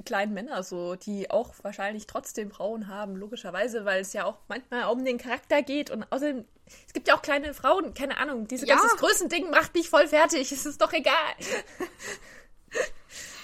kleinen 0.04 0.32
Männer 0.32 0.62
so, 0.62 0.94
die 0.94 1.30
auch 1.30 1.52
wahrscheinlich 1.62 2.06
trotzdem 2.06 2.50
Frauen 2.50 2.88
haben, 2.88 3.16
logischerweise, 3.16 3.84
weil 3.84 4.00
es 4.00 4.14
ja 4.14 4.24
auch 4.24 4.38
manchmal 4.48 4.84
um 4.84 5.04
den 5.04 5.18
Charakter 5.18 5.62
geht 5.62 5.90
und 5.90 6.04
außerdem, 6.10 6.46
es 6.86 6.94
gibt 6.94 7.08
ja 7.08 7.14
auch 7.14 7.22
kleine 7.22 7.52
Frauen, 7.52 7.92
keine 7.92 8.16
Ahnung, 8.16 8.48
dieses 8.48 8.66
ja. 8.66 8.76
ganze 8.76 8.96
Größending 8.96 9.50
macht 9.50 9.74
mich 9.74 9.90
voll 9.90 10.08
fertig, 10.08 10.50
es 10.52 10.64
ist 10.64 10.80
doch 10.80 10.92
egal. 10.92 11.14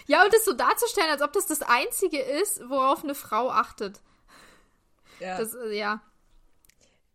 Ja, 0.07 0.25
und 0.25 0.33
das 0.33 0.47
so 0.47 0.55
darzustellen, 0.55 1.11
als 1.11 1.21
ob 1.21 1.35
das 1.35 1.45
das 1.45 1.61
Einzige 1.61 2.19
ist, 2.19 2.67
worauf 2.67 3.05
eine 3.05 3.15
Frau 3.15 3.51
achtet. 3.51 4.01
Ja. 5.21 5.37
Das, 5.37 5.53
äh, 5.53 5.77
ja 5.77 6.01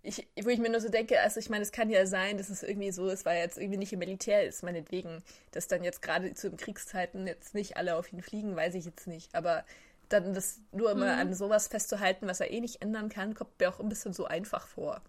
ich, 0.03 0.27
wo 0.43 0.49
ich 0.49 0.59
mir 0.59 0.69
nur 0.69 0.81
so 0.81 0.89
denke, 0.89 1.19
also 1.21 1.39
ich 1.39 1.49
meine, 1.49 1.63
es 1.63 1.71
kann 1.71 1.89
ja 1.89 2.05
sein, 2.05 2.37
dass 2.37 2.49
es 2.49 2.61
irgendwie 2.61 2.91
so 2.91 3.07
ist, 3.07 3.25
weil 3.25 3.37
er 3.37 3.43
jetzt 3.43 3.57
irgendwie 3.57 3.77
nicht 3.77 3.93
im 3.93 3.99
Militär 3.99 4.45
ist, 4.45 4.61
meinetwegen, 4.61 5.23
dass 5.51 5.67
dann 5.67 5.83
jetzt 5.83 6.01
gerade 6.01 6.33
zu 6.33 6.51
Kriegszeiten 6.51 7.25
jetzt 7.25 7.55
nicht 7.55 7.77
alle 7.77 7.95
auf 7.95 8.11
ihn 8.11 8.21
fliegen, 8.21 8.55
weiß 8.55 8.75
ich 8.75 8.83
jetzt 8.83 9.07
nicht. 9.07 9.33
Aber 9.33 9.63
dann 10.09 10.33
das 10.33 10.59
nur 10.73 10.91
immer 10.91 11.13
mhm. 11.13 11.21
an 11.21 11.33
sowas 11.33 11.69
festzuhalten, 11.69 12.27
was 12.27 12.41
er 12.41 12.51
eh 12.51 12.59
nicht 12.59 12.81
ändern 12.81 13.07
kann, 13.07 13.33
kommt 13.33 13.57
mir 13.59 13.69
auch 13.69 13.79
ein 13.79 13.87
bisschen 13.87 14.13
so 14.13 14.25
einfach 14.25 14.67
vor. 14.67 15.01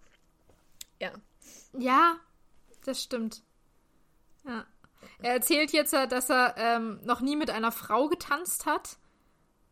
Ja. 1.01 1.11
Ja, 1.77 2.15
das 2.85 3.03
stimmt. 3.03 3.43
Ja. 4.45 4.65
Er 5.21 5.33
erzählt 5.33 5.71
jetzt, 5.71 5.91
dass 5.91 6.29
er 6.29 6.55
ähm, 6.57 7.01
noch 7.03 7.19
nie 7.19 7.35
mit 7.35 7.49
einer 7.49 7.73
Frau 7.73 8.07
getanzt 8.07 8.65
hat 8.65 8.97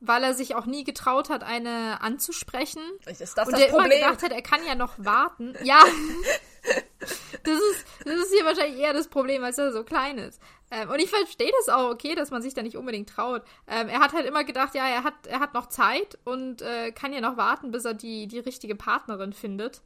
weil 0.05 0.23
er 0.23 0.33
sich 0.33 0.55
auch 0.55 0.65
nie 0.65 0.83
getraut 0.83 1.29
hat, 1.29 1.43
eine 1.43 2.01
anzusprechen. 2.01 2.81
Ist 3.05 3.21
das 3.21 3.47
und 3.47 3.53
das 3.53 3.61
der 3.61 3.67
Problem? 3.69 3.91
immer 3.91 3.95
gedacht 3.95 4.23
hat, 4.23 4.31
er 4.31 4.41
kann 4.41 4.65
ja 4.65 4.75
noch 4.75 4.93
warten. 4.97 5.55
Ja. 5.63 5.79
das 7.43 7.53
ist, 7.53 7.85
das 8.03 8.15
ist 8.15 8.33
hier 8.33 8.43
wahrscheinlich 8.43 8.79
eher 8.79 8.93
das 8.93 9.07
Problem, 9.07 9.43
als 9.43 9.57
er 9.57 9.71
so 9.71 9.83
klein 9.83 10.17
ist. 10.17 10.41
Ähm, 10.71 10.89
und 10.89 10.99
ich 10.99 11.09
verstehe 11.09 11.51
das 11.59 11.73
auch, 11.73 11.89
okay, 11.89 12.15
dass 12.15 12.31
man 12.31 12.41
sich 12.41 12.53
da 12.53 12.61
nicht 12.61 12.75
unbedingt 12.75 13.09
traut. 13.09 13.43
Ähm, 13.65 13.87
er 13.87 13.99
hat 13.99 14.11
halt 14.11 14.25
immer 14.25 14.43
gedacht, 14.43 14.75
ja, 14.75 14.85
er 14.85 15.03
hat, 15.05 15.25
er 15.25 15.39
hat 15.39 15.53
noch 15.53 15.67
Zeit 15.67 16.17
und 16.25 16.61
äh, 16.61 16.91
kann 16.91 17.13
ja 17.13 17.21
noch 17.21 17.37
warten, 17.37 17.71
bis 17.71 17.85
er 17.85 17.93
die, 17.93 18.27
die 18.27 18.39
richtige 18.39 18.75
Partnerin 18.75 19.31
findet. 19.31 19.81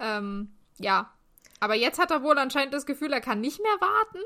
Ähm, 0.00 0.52
ja. 0.78 1.12
Aber 1.60 1.74
jetzt 1.74 2.00
hat 2.00 2.10
er 2.10 2.24
wohl 2.24 2.36
anscheinend 2.38 2.74
das 2.74 2.86
Gefühl, 2.86 3.12
er 3.12 3.20
kann 3.20 3.40
nicht 3.40 3.62
mehr 3.62 3.80
warten 3.80 4.18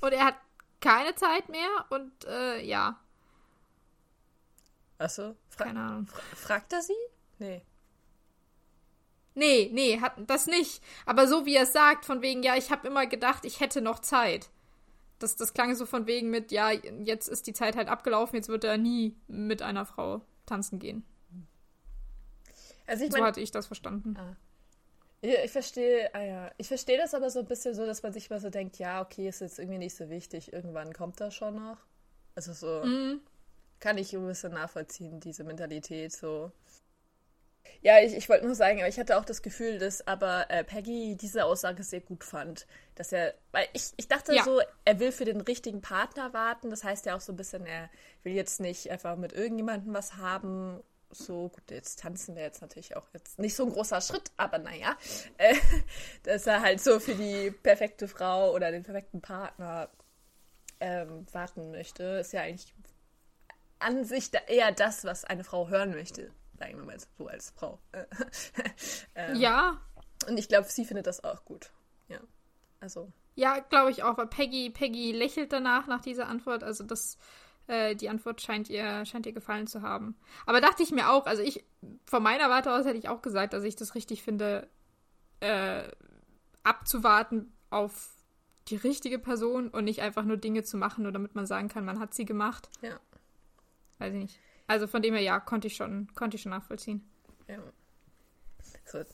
und 0.00 0.12
er 0.12 0.26
hat 0.26 0.36
keine 0.80 1.16
Zeit 1.16 1.48
mehr 1.48 1.86
und 1.88 2.12
äh, 2.26 2.62
ja. 2.64 3.00
Achso. 4.98 5.36
Fra 5.48 5.64
Keine 5.64 5.80
Ahnung. 5.80 6.06
Fra 6.06 6.20
fragt 6.36 6.72
er 6.72 6.82
sie? 6.82 6.92
Nee. 7.38 7.62
Nee, 9.34 9.70
nee, 9.72 10.00
hat 10.00 10.14
das 10.26 10.46
nicht. 10.46 10.82
Aber 11.04 11.28
so 11.28 11.44
wie 11.44 11.56
er 11.56 11.64
es 11.64 11.72
sagt, 11.72 12.06
von 12.06 12.22
wegen, 12.22 12.42
ja, 12.42 12.56
ich 12.56 12.70
habe 12.70 12.88
immer 12.88 13.06
gedacht, 13.06 13.44
ich 13.44 13.60
hätte 13.60 13.82
noch 13.82 13.98
Zeit. 13.98 14.48
Das, 15.18 15.36
das 15.36 15.52
klang 15.52 15.74
so 15.74 15.84
von 15.84 16.06
wegen 16.06 16.30
mit, 16.30 16.52
ja, 16.52 16.70
jetzt 16.70 17.28
ist 17.28 17.46
die 17.46 17.52
Zeit 17.52 17.76
halt 17.76 17.88
abgelaufen, 17.88 18.36
jetzt 18.36 18.48
wird 18.48 18.64
er 18.64 18.78
nie 18.78 19.14
mit 19.28 19.60
einer 19.62 19.84
Frau 19.84 20.22
tanzen 20.46 20.78
gehen. 20.78 21.04
Also 22.86 23.04
ich 23.04 23.12
so 23.12 23.18
mein, 23.18 23.26
hatte 23.26 23.40
ich 23.40 23.50
das 23.50 23.66
verstanden. 23.66 24.16
Ah. 24.18 24.36
Ja, 25.22 25.42
ich 25.44 25.50
verstehe, 25.50 26.14
ah 26.14 26.22
ja, 26.22 26.50
ich 26.56 26.68
verstehe 26.68 26.98
das 26.98 27.14
aber 27.14 27.30
so 27.30 27.40
ein 27.40 27.46
bisschen 27.46 27.74
so, 27.74 27.84
dass 27.84 28.02
man 28.02 28.12
sich 28.12 28.30
mal 28.30 28.40
so 28.40 28.48
denkt, 28.48 28.78
ja, 28.78 29.02
okay, 29.02 29.28
ist 29.28 29.40
jetzt 29.40 29.58
irgendwie 29.58 29.78
nicht 29.78 29.96
so 29.96 30.08
wichtig, 30.08 30.52
irgendwann 30.52 30.92
kommt 30.92 31.20
das 31.20 31.34
schon 31.34 31.56
noch. 31.56 31.78
Also 32.34 32.52
so 32.52 32.86
Mhm. 32.86 33.20
Kann 33.80 33.98
ich 33.98 34.14
ein 34.14 34.26
bisschen 34.26 34.52
nachvollziehen, 34.52 35.20
diese 35.20 35.44
Mentalität 35.44 36.12
so. 36.12 36.52
Ja, 37.82 38.00
ich, 38.00 38.14
ich 38.14 38.28
wollte 38.28 38.46
nur 38.46 38.54
sagen, 38.54 38.78
aber 38.78 38.88
ich 38.88 38.98
hatte 38.98 39.16
auch 39.18 39.24
das 39.24 39.42
Gefühl, 39.42 39.78
dass 39.78 40.06
aber 40.06 40.50
äh, 40.50 40.64
Peggy 40.64 41.16
diese 41.16 41.44
Aussage 41.44 41.82
sehr 41.82 42.00
gut 42.00 42.24
fand. 42.24 42.66
Dass 42.94 43.12
er, 43.12 43.34
weil 43.52 43.66
ich, 43.72 43.92
ich 43.96 44.08
dachte 44.08 44.34
Ja. 44.34 44.44
so, 44.44 44.60
er 44.84 44.98
will 44.98 45.12
für 45.12 45.24
den 45.24 45.40
richtigen 45.40 45.80
Partner 45.82 46.32
warten. 46.32 46.70
Das 46.70 46.84
heißt 46.84 47.06
ja 47.06 47.16
auch 47.16 47.20
so 47.20 47.32
ein 47.32 47.36
bisschen, 47.36 47.66
er 47.66 47.90
will 48.22 48.32
jetzt 48.32 48.60
nicht 48.60 48.90
einfach 48.90 49.16
mit 49.16 49.32
irgendjemandem 49.32 49.92
was 49.94 50.16
haben. 50.16 50.82
So, 51.10 51.48
gut, 51.48 51.70
jetzt 51.70 52.00
tanzen 52.00 52.34
wir 52.34 52.42
jetzt 52.42 52.60
natürlich 52.60 52.96
auch 52.96 53.06
jetzt 53.12 53.38
nicht 53.38 53.54
so 53.54 53.64
ein 53.64 53.72
großer 53.72 54.00
Schritt, 54.00 54.32
aber 54.36 54.58
naja, 54.58 54.96
äh, 55.38 55.54
dass 56.24 56.46
er 56.46 56.62
halt 56.62 56.80
so 56.80 56.98
für 56.98 57.14
die 57.14 57.50
perfekte 57.50 58.08
Frau 58.08 58.52
oder 58.52 58.72
den 58.72 58.82
perfekten 58.82 59.20
Partner 59.20 59.88
ähm, 60.80 61.26
warten 61.32 61.70
möchte, 61.70 62.02
ist 62.20 62.32
ja 62.32 62.42
eigentlich 62.42 62.74
an 63.78 64.04
sich 64.04 64.30
da 64.30 64.38
eher 64.46 64.72
das, 64.72 65.04
was 65.04 65.24
eine 65.24 65.44
Frau 65.44 65.68
hören 65.68 65.90
möchte. 65.90 66.30
Sagen 66.58 66.78
wir 66.78 66.84
mal 66.84 66.96
so 67.18 67.26
als 67.26 67.50
Frau. 67.50 67.78
ähm, 69.14 69.36
Ja, 69.36 69.80
Und 70.28 70.38
ich 70.38 70.48
glaube, 70.48 70.68
sie 70.68 70.84
findet 70.84 71.06
das 71.06 71.22
auch 71.22 71.44
gut. 71.44 71.70
Ja. 72.08 72.20
Also, 72.80 73.12
ja, 73.34 73.58
glaube 73.58 73.90
ich 73.90 74.02
auch, 74.02 74.16
weil 74.16 74.26
Peggy, 74.26 74.70
Peggy 74.70 75.12
lächelt 75.12 75.52
danach 75.52 75.86
nach 75.86 76.00
dieser 76.00 76.28
Antwort. 76.28 76.64
Also 76.64 76.84
das, 76.84 77.18
äh, 77.66 77.94
die 77.94 78.08
Antwort 78.08 78.40
scheint 78.40 78.70
ihr, 78.70 79.04
scheint 79.04 79.26
ihr 79.26 79.32
gefallen 79.32 79.66
zu 79.66 79.82
haben. 79.82 80.16
Aber 80.46 80.60
dachte 80.60 80.82
ich 80.82 80.90
mir 80.90 81.10
auch, 81.10 81.26
also 81.26 81.42
ich, 81.42 81.64
von 82.06 82.22
meiner 82.22 82.48
Warte 82.48 82.72
aus 82.72 82.86
hätte 82.86 82.98
ich 82.98 83.08
auch 83.08 83.20
gesagt, 83.20 83.52
dass 83.52 83.64
ich 83.64 83.76
das 83.76 83.94
richtig 83.94 84.22
finde, 84.22 84.68
äh, 85.40 85.82
abzuwarten 86.62 87.52
auf 87.68 88.14
die 88.68 88.76
richtige 88.76 89.18
Person 89.18 89.68
und 89.68 89.84
nicht 89.84 90.00
einfach 90.00 90.24
nur 90.24 90.38
Dinge 90.38 90.64
zu 90.64 90.76
machen, 90.76 91.02
nur 91.02 91.12
damit 91.12 91.34
man 91.34 91.46
sagen 91.46 91.68
kann, 91.68 91.84
man 91.84 92.00
hat 92.00 92.14
sie 92.14 92.24
gemacht. 92.24 92.70
ja. 92.80 92.98
Weiß 93.98 94.12
ich 94.12 94.20
nicht. 94.20 94.40
Also 94.66 94.86
von 94.86 95.02
dem 95.02 95.14
her, 95.14 95.22
ja, 95.22 95.40
konnte 95.40 95.68
ich 95.68 95.76
schon, 95.76 96.08
konnte 96.14 96.36
ich 96.36 96.42
schon 96.42 96.50
nachvollziehen. 96.50 97.08
ja. 97.48 97.58
So. 98.84 99.04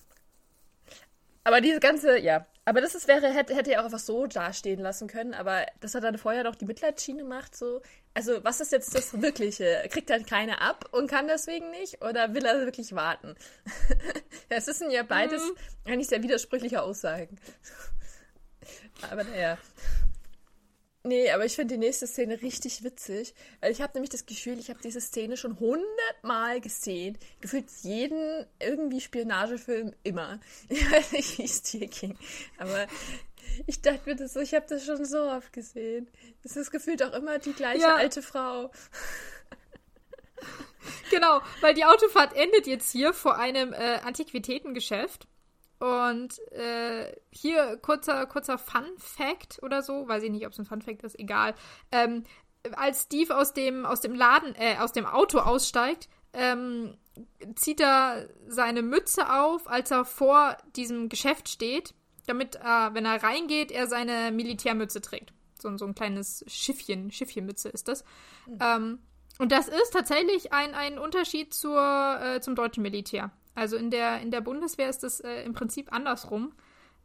Aber 1.45 1.61
diese 1.61 1.81
ganze, 1.81 2.19
ja. 2.19 2.47
Aber 2.65 2.81
das 2.81 2.95
ist, 2.95 3.09
wäre, 3.09 3.33
hätte, 3.33 3.57
hätte 3.57 3.73
er 3.73 3.81
auch 3.81 3.87
einfach 3.87 3.99
so 3.99 4.27
dastehen 4.27 4.81
lassen 4.81 5.09
können. 5.09 5.35
Aber 5.35 5.67
das 5.81 5.95
hat 5.95 6.05
dann 6.05 6.17
vorher 6.17 6.45
doch 6.45 6.55
die 6.55 6.67
Mitleidsschiene 6.67 7.23
gemacht. 7.23 7.57
So. 7.57 7.83
Also, 8.15 8.45
was 8.45 8.61
ist 8.61 8.71
jetzt 8.71 8.95
das 8.95 9.21
Wirkliche? 9.21 9.85
Kriegt 9.91 10.11
er 10.11 10.23
keine 10.23 10.61
ab 10.61 10.89
und 10.93 11.11
kann 11.11 11.27
deswegen 11.27 11.71
nicht? 11.71 12.03
Oder 12.05 12.35
will 12.35 12.45
er 12.45 12.61
wirklich 12.61 12.95
warten? 12.95 13.35
ja, 14.51 14.59
es 14.59 14.67
sind 14.67 14.93
ja 14.93 15.03
beides 15.03 15.43
eigentlich 15.85 16.09
sehr 16.09 16.23
widersprüchliche 16.23 16.83
Aussagen. 16.83 17.37
Aber 19.11 19.25
naja. 19.25 19.59
Nee, 21.05 21.31
aber 21.33 21.45
ich 21.45 21.57
finde 21.57 21.75
die 21.75 21.79
nächste 21.81 22.07
Szene 22.07 22.41
richtig 22.43 22.85
witzig, 22.85 23.35
weil 23.61 23.73
ich 23.73 23.83
habe 23.83 23.93
nämlich 23.95 24.11
das 24.11 24.25
Gefühl, 24.25 24.59
ich 24.61 24.71
habe 24.71 24.79
diese 24.83 25.01
Szene 25.01 25.37
schon 25.37 25.59
hundertmal 25.59 26.61
gesehen. 26.61 27.19
Gefühlt 27.41 27.67
jeden 27.83 28.47
irgendwie 28.61 29.01
Spionagefilm 29.01 29.95
immer. 30.05 30.39
Ich 30.69 30.91
weiß 30.91 31.13
nicht, 31.13 31.39
wie 31.39 31.45
es 31.45 31.63
dir 31.63 31.89
ging. 31.89 32.17
Aber 32.57 32.87
ich 33.67 33.83
dachte 33.83 34.01
mir 34.11 34.15
das 34.17 34.33
so, 34.35 34.41
ich 34.41 34.55
habe 34.55 34.67
das 34.69 34.85
schon 34.87 35.05
so 35.05 35.19
oft 35.23 35.53
gesehen. 35.53 36.09
Es 36.45 36.57
ist 36.57 36.71
gefühlt 36.71 37.03
auch 37.03 37.13
immer 37.15 37.39
die 37.41 37.53
gleiche 37.53 37.83
Ja. 37.83 37.97
alte 37.97 38.23
Frau. 38.23 38.71
Genau, 41.11 41.41
weil 41.61 41.75
die 41.75 41.85
Autofahrt 41.85 42.35
endet 42.35 42.67
jetzt 42.67 42.91
hier 42.91 43.13
vor 43.13 43.39
einem 43.39 43.73
äh, 43.73 43.99
Antiquitätengeschäft. 44.05 45.27
Und 45.83 46.39
äh, 46.53 47.13
hier 47.33 47.77
kurzer, 47.79 48.27
kurzer 48.27 48.57
Fun-Fact 48.57 49.65
oder 49.65 49.83
so, 49.83 50.07
weiß 50.07 50.23
ich 50.23 50.31
nicht, 50.31 50.47
ob 50.47 50.53
es 50.53 50.61
ein 50.61 50.65
Fun-Fact 50.65 51.03
ist, 51.03 51.19
egal. 51.19 51.57
Ähm, 51.91 52.23
als 52.77 53.03
Steve 53.03 53.37
aus 53.37 53.53
dem, 53.53 53.85
aus 53.85 54.01
dem 54.01 54.15
Laden, 54.15 54.55
äh, 54.55 54.77
aus 54.79 54.93
dem 54.93 55.07
Auto 55.07 55.41
aussteigt, 55.41 56.09
ähm, 56.35 56.97
zieht 57.57 57.81
er 57.81 58.29
seine 58.47 58.83
Mütze 58.83 59.29
auf, 59.35 59.69
als 59.69 59.91
er 59.91 60.05
vor 60.05 60.57
diesem 60.77 61.09
Geschäft 61.09 61.49
steht, 61.49 61.95
damit, 62.29 62.55
äh, 62.55 62.95
wenn 62.95 63.05
er 63.05 63.21
reingeht, 63.21 63.73
er 63.73 63.89
seine 63.89 64.31
Militärmütze 64.31 65.01
trägt. 65.01 65.33
So, 65.61 65.77
so 65.77 65.85
ein 65.85 65.97
kleines 65.97 66.45
Schiffchen, 66.47 67.11
Schiffchenmütze 67.11 67.71
ist 67.71 67.89
das. 67.89 68.05
Ähm, 68.61 69.01
und 69.41 69.51
das 69.51 69.67
ist 69.67 69.91
tatsächlich 69.93 70.53
ein, 70.53 70.75
ein 70.75 71.01
Unterschied 71.01 71.53
zur, 71.53 72.21
äh, 72.23 72.41
zum 72.41 72.55
deutschen 72.55 72.85
Militär. 72.85 73.33
Also 73.55 73.77
in 73.77 73.91
der, 73.91 74.21
in 74.21 74.31
der 74.31 74.41
Bundeswehr 74.41 74.89
ist 74.89 75.05
es 75.05 75.21
äh, 75.21 75.43
im 75.43 75.53
Prinzip 75.53 75.93
andersrum. 75.93 76.55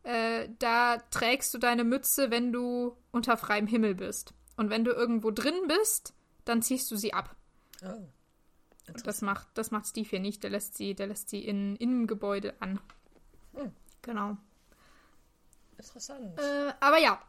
Äh, 0.03 0.49
da 0.59 0.97
trägst 1.11 1.53
du 1.53 1.57
deine 1.57 1.83
Mütze, 1.83 2.31
wenn 2.31 2.53
du 2.53 2.95
unter 3.11 3.35
freiem 3.37 3.67
Himmel 3.67 3.95
bist. 3.95 4.33
Und 4.55 4.69
wenn 4.69 4.83
du 4.83 4.91
irgendwo 4.91 5.31
drin 5.31 5.67
bist, 5.67 6.13
dann 6.45 6.61
ziehst 6.61 6.89
du 6.91 6.95
sie 6.95 7.13
ab. 7.13 7.35
Oh. 7.83 8.07
Das 9.03 9.21
macht, 9.21 9.49
das 9.55 9.71
macht 9.71 9.87
Steve 9.87 10.07
hier 10.07 10.19
nicht. 10.19 10.43
Der 10.43 10.49
lässt 10.49 10.77
sie, 10.77 10.95
der 10.95 11.07
lässt 11.07 11.29
sie 11.29 11.43
in, 11.43 11.77
einem 11.81 12.07
Gebäude 12.07 12.53
an. 12.61 12.79
Hm. 13.53 13.73
Genau. 14.01 14.37
Interessant. 15.77 16.39
Äh, 16.39 16.73
aber 16.79 16.97
ja, 16.97 17.21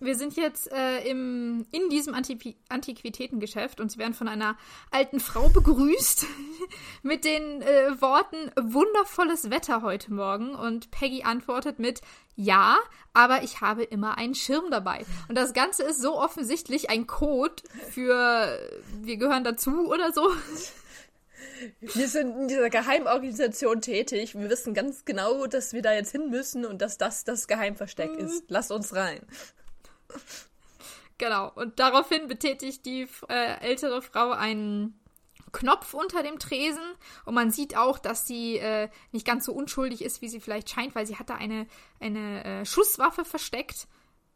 wir 0.00 0.16
sind 0.16 0.36
jetzt 0.36 0.72
äh, 0.72 1.08
im, 1.08 1.66
in 1.70 1.88
diesem 1.90 2.14
Antiqui 2.14 2.56
Antiquitätengeschäft 2.68 3.80
und 3.80 3.92
sie 3.92 3.98
werden 3.98 4.14
von 4.14 4.28
einer 4.28 4.56
alten 4.90 5.20
Frau 5.20 5.48
begrüßt 5.48 6.26
mit 7.02 7.24
den 7.24 7.62
äh, 7.62 8.00
Worten 8.00 8.50
wundervolles 8.60 9.50
Wetter 9.50 9.82
heute 9.82 10.12
Morgen 10.12 10.54
und 10.54 10.90
Peggy 10.90 11.22
antwortet 11.22 11.78
mit 11.78 12.00
ja, 12.36 12.78
aber 13.12 13.42
ich 13.42 13.60
habe 13.60 13.82
immer 13.82 14.16
einen 14.16 14.34
Schirm 14.34 14.70
dabei. 14.70 15.04
Und 15.28 15.36
das 15.36 15.52
Ganze 15.52 15.82
ist 15.82 16.00
so 16.00 16.18
offensichtlich 16.18 16.88
ein 16.88 17.06
Code 17.06 17.62
für 17.90 18.58
wir 19.02 19.16
gehören 19.18 19.44
dazu 19.44 19.90
oder 19.90 20.12
so. 20.12 20.30
Wir 21.80 22.08
sind 22.08 22.36
in 22.38 22.48
dieser 22.48 22.70
Geheimorganisation 22.70 23.82
tätig. 23.82 24.34
Wir 24.34 24.48
wissen 24.48 24.72
ganz 24.72 25.04
genau, 25.04 25.46
dass 25.46 25.74
wir 25.74 25.82
da 25.82 25.92
jetzt 25.92 26.12
hin 26.12 26.30
müssen 26.30 26.64
und 26.64 26.80
dass 26.80 26.96
das 26.96 27.24
das 27.24 27.48
Geheimversteck 27.48 28.16
ist. 28.16 28.44
Lass 28.48 28.70
uns 28.70 28.94
rein. 28.94 29.20
Genau. 31.20 31.52
Und 31.54 31.78
daraufhin 31.78 32.28
betätigt 32.28 32.86
die 32.86 33.06
äh, 33.28 33.60
ältere 33.60 34.00
Frau 34.00 34.30
einen 34.30 34.98
Knopf 35.52 35.92
unter 35.92 36.22
dem 36.22 36.38
Tresen 36.38 36.82
und 37.26 37.34
man 37.34 37.50
sieht 37.50 37.76
auch, 37.76 37.98
dass 37.98 38.26
sie 38.26 38.56
äh, 38.56 38.88
nicht 39.12 39.26
ganz 39.26 39.44
so 39.44 39.52
unschuldig 39.52 40.02
ist, 40.02 40.22
wie 40.22 40.28
sie 40.28 40.40
vielleicht 40.40 40.70
scheint, 40.70 40.94
weil 40.94 41.04
sie 41.04 41.16
hat 41.16 41.28
da 41.28 41.34
eine, 41.34 41.66
eine 41.98 42.44
äh, 42.44 42.64
Schusswaffe 42.64 43.26
versteckt. 43.26 43.86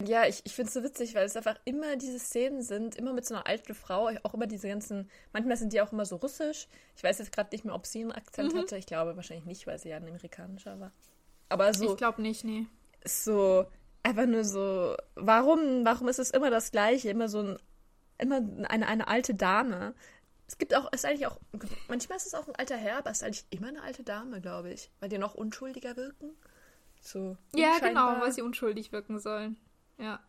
Ja, 0.05 0.27
ich, 0.27 0.43
ich 0.45 0.55
finde 0.55 0.69
es 0.69 0.75
so 0.75 0.83
witzig, 0.83 1.15
weil 1.15 1.25
es 1.25 1.37
einfach 1.37 1.57
immer 1.65 1.97
diese 1.97 2.19
Szenen 2.19 2.63
sind, 2.63 2.97
immer 2.97 3.13
mit 3.13 3.25
so 3.25 3.35
einer 3.35 3.47
alten 3.47 3.75
Frau, 3.75 4.11
auch 4.23 4.35
immer 4.35 4.47
diese 4.47 4.69
ganzen, 4.69 5.09
manchmal 5.33 5.57
sind 5.57 5.73
die 5.73 5.81
auch 5.81 5.93
immer 5.93 6.05
so 6.05 6.17
russisch. 6.17 6.67
Ich 6.97 7.05
weiß 7.05 7.19
jetzt 7.19 7.33
gerade 7.33 7.49
nicht 7.53 7.65
mehr, 7.65 7.75
ob 7.75 7.87
sie 7.87 8.01
einen 8.01 8.13
Akzent 8.13 8.55
hatte. 8.55 8.77
Ich 8.77 8.87
glaube 8.87 9.17
wahrscheinlich 9.17 9.47
nicht, 9.47 9.67
weil 9.67 9.79
sie 9.79 9.91
ja 9.91 9.97
ein 9.97 10.07
amerikanischer 10.07 10.81
war. 10.81 10.93
Aber 11.49 11.73
so, 11.73 11.93
Ich 11.93 11.97
glaube 11.97 12.21
nicht, 12.21 12.45
nee. 12.45 12.67
so, 13.05 13.67
einfach 14.05 14.27
nur 14.27 14.45
so, 14.45 14.95
warum, 15.17 15.85
warum 15.85 16.09
ist 16.09 16.19
es 16.19 16.31
immer 16.31 16.51
das 16.51 16.71
Gleiche? 16.71 17.11
Immer 17.11 17.29
so 17.29 17.41
ein, 17.41 17.59
immer 18.19 18.37
eine, 18.69 18.87
eine 18.87 19.09
alte 19.09 19.35
Dame. 19.35 19.95
Es 20.47 20.59
gibt 20.59 20.75
auch, 20.77 20.93
ist 20.93 21.05
eigentlich 21.05 21.27
auch, 21.27 21.41
manchmal 21.89 22.17
ist 22.17 22.27
es 22.27 22.35
auch 22.35 22.47
ein 22.47 22.55
alter 22.57 22.77
Herr, 22.77 22.99
aber 22.99 23.11
es 23.11 23.19
ist 23.19 23.25
eigentlich 23.25 23.47
immer 23.51 23.69
eine 23.69 23.83
alte 23.83 24.05
Dame, 24.05 24.41
glaube 24.41 24.71
ich, 24.71 24.91
weil 25.01 25.09
die 25.09 25.19
noch 25.19 25.35
unschuldiger 25.35 25.97
wirken. 25.97 26.37
So. 27.01 27.37
Ja, 27.55 27.79
genau, 27.81 28.21
weil 28.21 28.33
sie 28.33 28.43
unschuldig 28.43 28.93
wirken 28.93 29.19
sollen. 29.19 29.57
Ja. 29.99 30.21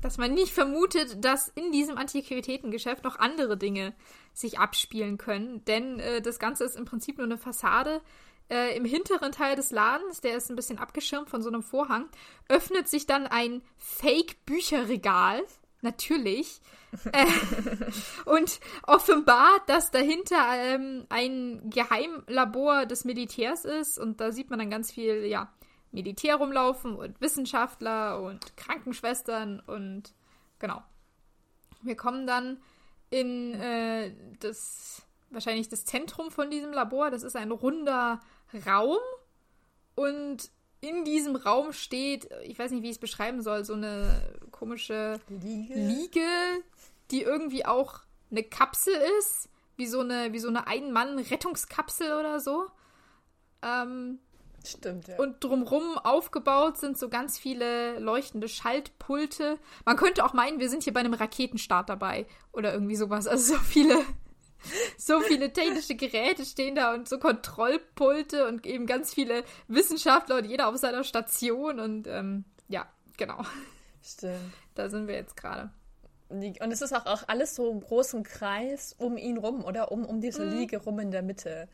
Dass 0.00 0.18
man 0.18 0.34
nicht 0.34 0.52
vermutet, 0.52 1.24
dass 1.24 1.48
in 1.48 1.70
diesem 1.70 1.96
Antiquitätengeschäft 1.96 3.04
noch 3.04 3.20
andere 3.20 3.56
Dinge 3.56 3.94
sich 4.34 4.58
abspielen 4.58 5.16
können. 5.16 5.64
Denn 5.64 6.00
äh, 6.00 6.20
das 6.20 6.40
Ganze 6.40 6.64
ist 6.64 6.76
im 6.76 6.84
Prinzip 6.84 7.18
nur 7.18 7.26
eine 7.26 7.38
Fassade. 7.38 8.00
Äh, 8.50 8.76
Im 8.76 8.84
hinteren 8.84 9.32
Teil 9.32 9.56
des 9.56 9.70
Ladens, 9.70 10.20
der 10.20 10.36
ist 10.36 10.50
ein 10.50 10.56
bisschen 10.56 10.78
abgeschirmt 10.78 11.30
von 11.30 11.42
so 11.42 11.48
einem 11.48 11.62
Vorhang, 11.62 12.08
öffnet 12.48 12.88
sich 12.88 13.06
dann 13.06 13.26
ein 13.26 13.62
Fake-Bücherregal. 13.78 15.42
Natürlich. 15.80 16.60
äh, 17.12 17.26
und 18.24 18.60
offenbart, 18.86 19.68
dass 19.68 19.90
dahinter 19.90 20.36
ähm, 20.56 21.06
ein 21.08 21.70
Geheimlabor 21.70 22.86
des 22.86 23.04
Militärs 23.04 23.64
ist. 23.64 23.98
Und 23.98 24.20
da 24.20 24.30
sieht 24.30 24.50
man 24.50 24.60
dann 24.60 24.70
ganz 24.70 24.92
viel, 24.92 25.24
ja, 25.24 25.52
Militär 25.92 26.36
rumlaufen 26.36 26.96
und 26.96 27.20
Wissenschaftler 27.20 28.20
und 28.22 28.56
Krankenschwestern 28.56 29.60
und 29.60 30.14
genau. 30.58 30.82
Wir 31.82 31.96
kommen 31.96 32.26
dann 32.26 32.62
in 33.10 33.52
äh, 33.54 34.14
das 34.40 35.02
wahrscheinlich 35.30 35.68
das 35.68 35.84
Zentrum 35.84 36.30
von 36.30 36.50
diesem 36.50 36.72
Labor. 36.72 37.10
Das 37.10 37.22
ist 37.22 37.36
ein 37.36 37.50
runder 37.50 38.20
Raum 38.66 38.98
und 39.94 40.50
in 40.80 41.04
diesem 41.04 41.36
Raum 41.36 41.72
steht, 41.72 42.28
ich 42.42 42.58
weiß 42.58 42.72
nicht, 42.72 42.82
wie 42.82 42.88
ich 42.88 42.96
es 42.96 43.00
beschreiben 43.00 43.40
soll, 43.40 43.64
so 43.64 43.74
eine 43.74 44.34
komische 44.50 45.20
Liege. 45.28 45.74
Liege, 45.74 46.28
die 47.10 47.22
irgendwie 47.22 47.64
auch 47.64 48.00
eine 48.30 48.42
Kapsel 48.42 48.94
ist, 49.20 49.48
wie 49.76 49.86
so 49.86 50.00
eine, 50.00 50.32
wie 50.32 50.38
so 50.38 50.48
eine 50.48 50.66
Ein-Mann-Rettungskapsel 50.66 52.18
oder 52.18 52.40
so. 52.40 52.66
Ähm, 53.62 54.18
Stimmt, 54.64 55.08
ja. 55.08 55.16
Und 55.18 55.42
drumrum 55.42 55.98
aufgebaut 55.98 56.78
sind 56.78 56.98
so 56.98 57.08
ganz 57.08 57.38
viele 57.38 57.98
leuchtende 57.98 58.48
Schaltpulte. 58.48 59.58
Man 59.84 59.96
könnte 59.96 60.24
auch 60.24 60.34
meinen, 60.34 60.60
wir 60.60 60.68
sind 60.68 60.84
hier 60.84 60.92
bei 60.92 61.00
einem 61.00 61.14
Raketenstart 61.14 61.88
dabei 61.88 62.26
oder 62.52 62.72
irgendwie 62.72 62.96
sowas. 62.96 63.26
Also 63.26 63.54
so 63.54 63.60
viele, 63.60 64.04
so 64.96 65.20
viele 65.20 65.52
technische 65.52 65.94
Geräte 65.94 66.44
stehen 66.44 66.74
da 66.74 66.94
und 66.94 67.08
so 67.08 67.18
Kontrollpulte 67.18 68.46
und 68.46 68.66
eben 68.66 68.86
ganz 68.86 69.14
viele 69.14 69.44
Wissenschaftler 69.68 70.36
und 70.36 70.44
jeder 70.44 70.68
auf 70.68 70.76
seiner 70.76 71.04
Station 71.04 71.80
und 71.80 72.06
ähm, 72.06 72.44
ja, 72.68 72.86
genau. 73.16 73.42
Stimmt. 74.02 74.52
Da 74.74 74.88
sind 74.88 75.06
wir 75.06 75.14
jetzt 75.14 75.36
gerade. 75.36 75.70
Und 76.28 76.72
es 76.72 76.80
ist 76.80 76.94
auch, 76.94 77.04
auch 77.06 77.24
alles 77.28 77.54
so 77.54 77.70
im 77.70 77.80
großen 77.80 78.22
Kreis 78.22 78.94
um 78.96 79.18
ihn 79.18 79.36
rum 79.36 79.62
oder 79.62 79.92
um, 79.92 80.04
um 80.06 80.20
diese 80.20 80.46
Mhm. 80.46 80.52
Liege 80.52 80.78
rum 80.78 80.98
in 80.98 81.10
der 81.10 81.22
Mitte. 81.22 81.68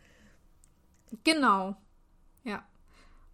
Genau. 1.23 1.77
Ja. 2.43 2.67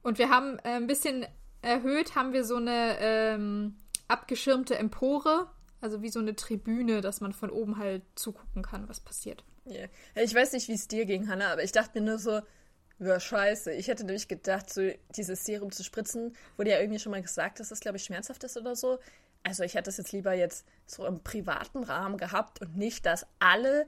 Und 0.02 0.18
wir 0.18 0.28
haben 0.28 0.58
äh, 0.58 0.76
ein 0.76 0.86
bisschen 0.86 1.26
erhöht, 1.62 2.14
haben 2.14 2.34
wir 2.34 2.44
so 2.44 2.56
eine 2.56 2.98
ähm, 3.00 3.78
abgeschirmte 4.06 4.76
Empore, 4.76 5.50
also 5.84 6.00
wie 6.00 6.08
so 6.08 6.18
eine 6.18 6.34
Tribüne, 6.34 7.02
dass 7.02 7.20
man 7.20 7.34
von 7.34 7.50
oben 7.50 7.78
halt 7.78 8.02
zugucken 8.14 8.62
kann, 8.62 8.88
was 8.88 9.00
passiert. 9.00 9.44
Ja. 9.66 9.84
Ich 10.16 10.34
weiß 10.34 10.52
nicht, 10.54 10.68
wie 10.68 10.72
es 10.72 10.88
dir 10.88 11.04
ging, 11.04 11.28
Hannah, 11.28 11.52
aber 11.52 11.62
ich 11.62 11.72
dachte 11.72 12.00
mir 12.00 12.06
nur 12.06 12.18
so, 12.18 12.40
ja, 12.98 13.20
scheiße. 13.20 13.72
Ich 13.72 13.88
hätte 13.88 14.04
nämlich 14.04 14.26
gedacht, 14.26 14.72
so 14.72 14.90
dieses 15.14 15.44
Serum 15.44 15.72
zu 15.72 15.84
spritzen, 15.84 16.34
wurde 16.56 16.70
ja 16.70 16.80
irgendwie 16.80 16.98
schon 16.98 17.12
mal 17.12 17.20
gesagt, 17.20 17.60
dass 17.60 17.68
das, 17.68 17.80
glaube 17.80 17.98
ich, 17.98 18.04
schmerzhaft 18.04 18.42
ist 18.44 18.56
oder 18.56 18.74
so. 18.74 18.98
Also 19.42 19.62
ich 19.62 19.74
hätte 19.74 19.84
das 19.84 19.98
jetzt 19.98 20.12
lieber 20.12 20.32
jetzt 20.32 20.64
so 20.86 21.04
im 21.04 21.22
privaten 21.22 21.82
Rahmen 21.84 22.16
gehabt 22.16 22.62
und 22.62 22.78
nicht, 22.78 23.04
dass 23.04 23.26
alle 23.38 23.86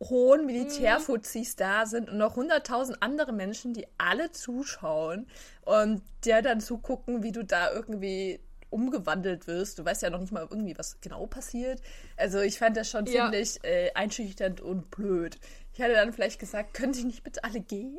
hohen 0.00 0.46
Militärfuzis 0.46 1.56
da 1.56 1.84
sind 1.84 2.08
und 2.08 2.16
noch 2.16 2.36
hunderttausend 2.36 3.02
andere 3.02 3.32
Menschen, 3.32 3.74
die 3.74 3.86
alle 3.98 4.30
zuschauen 4.30 5.26
und 5.62 6.02
dir 6.24 6.40
dann 6.40 6.60
zugucken, 6.60 7.22
wie 7.22 7.32
du 7.32 7.44
da 7.44 7.70
irgendwie 7.72 8.40
umgewandelt 8.76 9.46
wirst. 9.46 9.78
Du 9.78 9.84
weißt 9.84 10.02
ja 10.02 10.10
noch 10.10 10.20
nicht 10.20 10.32
mal 10.32 10.46
irgendwie, 10.48 10.76
was 10.76 11.00
genau 11.00 11.26
passiert. 11.26 11.80
Also 12.16 12.40
ich 12.40 12.58
fand 12.58 12.76
das 12.76 12.90
schon 12.90 13.06
Ja. 13.06 13.24
ziemlich 13.24 13.58
äh, 13.64 13.90
einschüchternd 13.94 14.60
und 14.60 14.90
blöd. 14.90 15.38
Ich 15.72 15.78
hätte 15.78 15.94
dann 15.94 16.12
vielleicht 16.12 16.38
gesagt, 16.38 16.74
können 16.74 16.92
die 16.92 17.04
nicht 17.04 17.24
bitte 17.24 17.42
alle 17.42 17.60
gehen? 17.60 17.98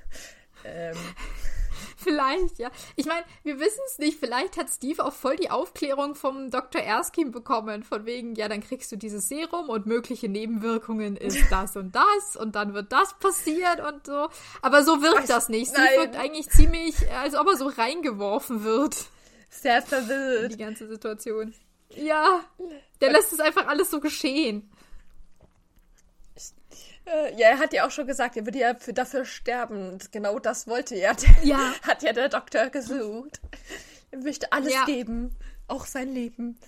ähm, 0.64 0.96
Vielleicht, 1.96 2.58
ja. 2.58 2.70
Ich 2.96 3.06
meine, 3.06 3.24
wir 3.44 3.58
wissen 3.58 3.80
es 3.86 3.98
nicht. 3.98 4.18
Vielleicht 4.20 4.58
hat 4.58 4.68
Steve 4.68 5.02
auch 5.04 5.12
voll 5.12 5.36
die 5.36 5.50
Aufklärung 5.50 6.14
vom 6.14 6.50
Dr. 6.50 6.82
Erskine 6.82 7.30
bekommen. 7.30 7.82
Von 7.82 8.04
wegen, 8.04 8.34
ja, 8.34 8.48
dann 8.48 8.60
kriegst 8.60 8.92
du 8.92 8.96
dieses 8.96 9.28
Serum 9.28 9.70
und 9.70 9.86
mögliche 9.86 10.28
Nebenwirkungen 10.28 11.16
ist 11.16 11.38
das 11.50 11.76
und 11.76 11.94
das 11.94 12.36
und 12.36 12.56
dann 12.56 12.74
wird 12.74 12.92
das 12.92 13.14
passiert 13.18 13.80
und 13.80 14.06
so. 14.06 14.28
Aber 14.60 14.84
so 14.84 15.02
wirkt 15.02 15.22
Was? 15.22 15.28
das 15.28 15.48
nicht. 15.48 15.70
Steve 15.70 15.82
Nein. 15.86 15.96
wirkt 16.00 16.16
eigentlich 16.16 16.48
ziemlich, 16.50 17.02
äh, 17.02 17.10
als 17.22 17.34
ob 17.34 17.46
er 17.48 17.56
so 17.56 17.68
reingeworfen 17.68 18.64
wird 18.64 19.06
sehr 19.62 19.78
in 19.78 19.82
die 19.84 19.88
verwirrt. 19.88 20.58
ganze 20.58 20.88
Situation. 20.88 21.54
Ja, 21.90 22.44
der 23.00 23.12
lässt 23.12 23.32
es 23.32 23.40
einfach 23.40 23.66
alles 23.68 23.90
so 23.90 24.00
geschehen. 24.00 24.70
Äh, 27.06 27.38
ja, 27.38 27.48
er 27.48 27.58
hat 27.58 27.72
ja 27.72 27.86
auch 27.86 27.90
schon 27.90 28.06
gesagt, 28.06 28.36
er 28.36 28.46
würde 28.46 28.58
ja 28.58 28.74
für, 28.74 28.92
dafür 28.94 29.24
sterben. 29.24 29.98
Genau 30.10 30.38
das 30.38 30.66
wollte 30.66 30.94
er. 30.94 31.14
Ja. 31.42 31.74
Hat 31.82 32.02
ja 32.02 32.12
der 32.12 32.28
Doktor 32.30 32.70
gesucht. 32.70 33.40
Er 34.10 34.18
möchte 34.20 34.50
alles 34.52 34.72
Ja. 34.72 34.84
geben. 34.86 35.36
Auch 35.68 35.84
sein 35.86 36.12
Leben. 36.14 36.58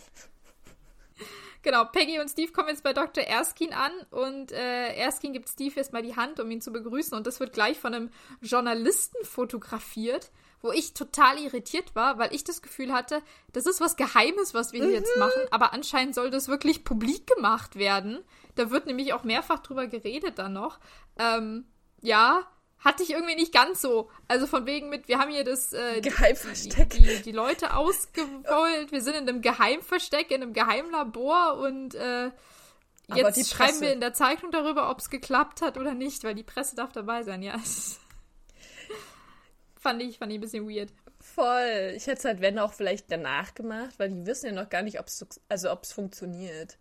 Genau, 1.62 1.84
Peggy 1.86 2.20
und 2.20 2.28
Steve 2.28 2.52
kommen 2.52 2.68
jetzt 2.68 2.84
bei 2.84 2.92
Dr. 2.92 3.24
Erskine 3.24 3.76
an 3.76 3.90
und 4.10 4.52
äh, 4.52 4.94
Erskine 4.94 5.32
gibt 5.32 5.48
Steve 5.48 5.74
erstmal 5.76 6.02
die 6.02 6.14
Hand, 6.14 6.38
um 6.38 6.48
ihn 6.50 6.60
zu 6.60 6.70
begrüßen 6.70 7.16
und 7.16 7.26
das 7.26 7.40
wird 7.40 7.52
gleich 7.54 7.78
von 7.80 7.92
einem 7.92 8.10
Journalisten 8.40 9.16
fotografiert, 9.24 10.30
wo 10.62 10.72
ich 10.72 10.94
total 10.94 11.38
irritiert 11.38 11.94
war, 11.94 12.18
weil 12.18 12.34
ich 12.34 12.44
das 12.44 12.62
Gefühl 12.62 12.92
hatte, 12.92 13.22
das 13.52 13.66
ist 13.66 13.80
was 13.80 13.96
Geheimes, 13.96 14.54
was 14.54 14.72
wir 14.72 14.84
hier 14.84 14.94
jetzt 14.94 15.16
machen, 15.18 15.42
aber 15.50 15.72
anscheinend 15.72 16.14
soll 16.14 16.30
das 16.30 16.48
wirklich 16.48 16.84
publik 16.84 17.26
gemacht 17.26 17.76
werden. 17.76 18.24
Da 18.54 18.70
wird 18.70 18.86
nämlich 18.86 19.12
auch 19.12 19.24
mehrfach 19.24 19.60
drüber 19.60 19.86
geredet 19.86 20.38
dann 20.38 20.54
noch. 20.54 20.78
Ähm, 21.18 21.66
ja, 22.00 22.46
hatte 22.78 23.02
ich 23.02 23.10
irgendwie 23.10 23.34
nicht 23.34 23.52
ganz 23.52 23.80
so. 23.80 24.10
Also 24.28 24.46
von 24.46 24.66
wegen 24.66 24.88
mit, 24.88 25.08
wir 25.08 25.18
haben 25.18 25.30
hier 25.30 25.44
das 25.44 25.72
äh, 25.72 26.00
Geheimversteck. 26.00 26.90
die, 26.90 27.02
die, 27.02 27.22
die 27.22 27.32
Leute 27.32 27.74
ausgewollt. 27.74 28.92
Wir 28.92 29.02
sind 29.02 29.14
in 29.14 29.28
einem 29.28 29.42
Geheimversteck, 29.42 30.30
in 30.30 30.42
einem 30.42 30.52
Geheimlabor 30.52 31.58
und 31.58 31.94
äh, 31.94 32.30
jetzt 33.14 33.50
schreiben 33.50 33.80
wir 33.80 33.92
in 33.92 34.00
der 34.00 34.14
Zeichnung 34.14 34.50
darüber, 34.52 34.90
ob 34.90 34.98
es 34.98 35.10
geklappt 35.10 35.62
hat 35.62 35.78
oder 35.78 35.94
nicht, 35.94 36.24
weil 36.24 36.34
die 36.34 36.42
Presse 36.42 36.76
darf 36.76 36.92
dabei 36.92 37.22
sein, 37.22 37.42
ja. 37.42 37.56
fand 39.86 40.02
ich, 40.02 40.18
fand 40.18 40.32
ich 40.32 40.38
ein 40.38 40.40
bisschen 40.40 40.68
weird. 40.68 40.92
Voll. 41.20 41.92
Ich 41.96 42.06
hätte 42.06 42.18
es 42.18 42.24
halt, 42.24 42.40
wenn 42.40 42.58
auch 42.58 42.72
vielleicht 42.72 43.10
danach 43.10 43.54
gemacht, 43.54 43.98
weil 43.98 44.10
die 44.10 44.26
wissen 44.26 44.46
ja 44.46 44.52
noch 44.52 44.68
gar 44.68 44.82
nicht, 44.82 44.98
ob 44.98 45.06
es 45.06 45.24
also 45.48 45.70
ob's 45.70 45.92
funktioniert. 45.92 46.78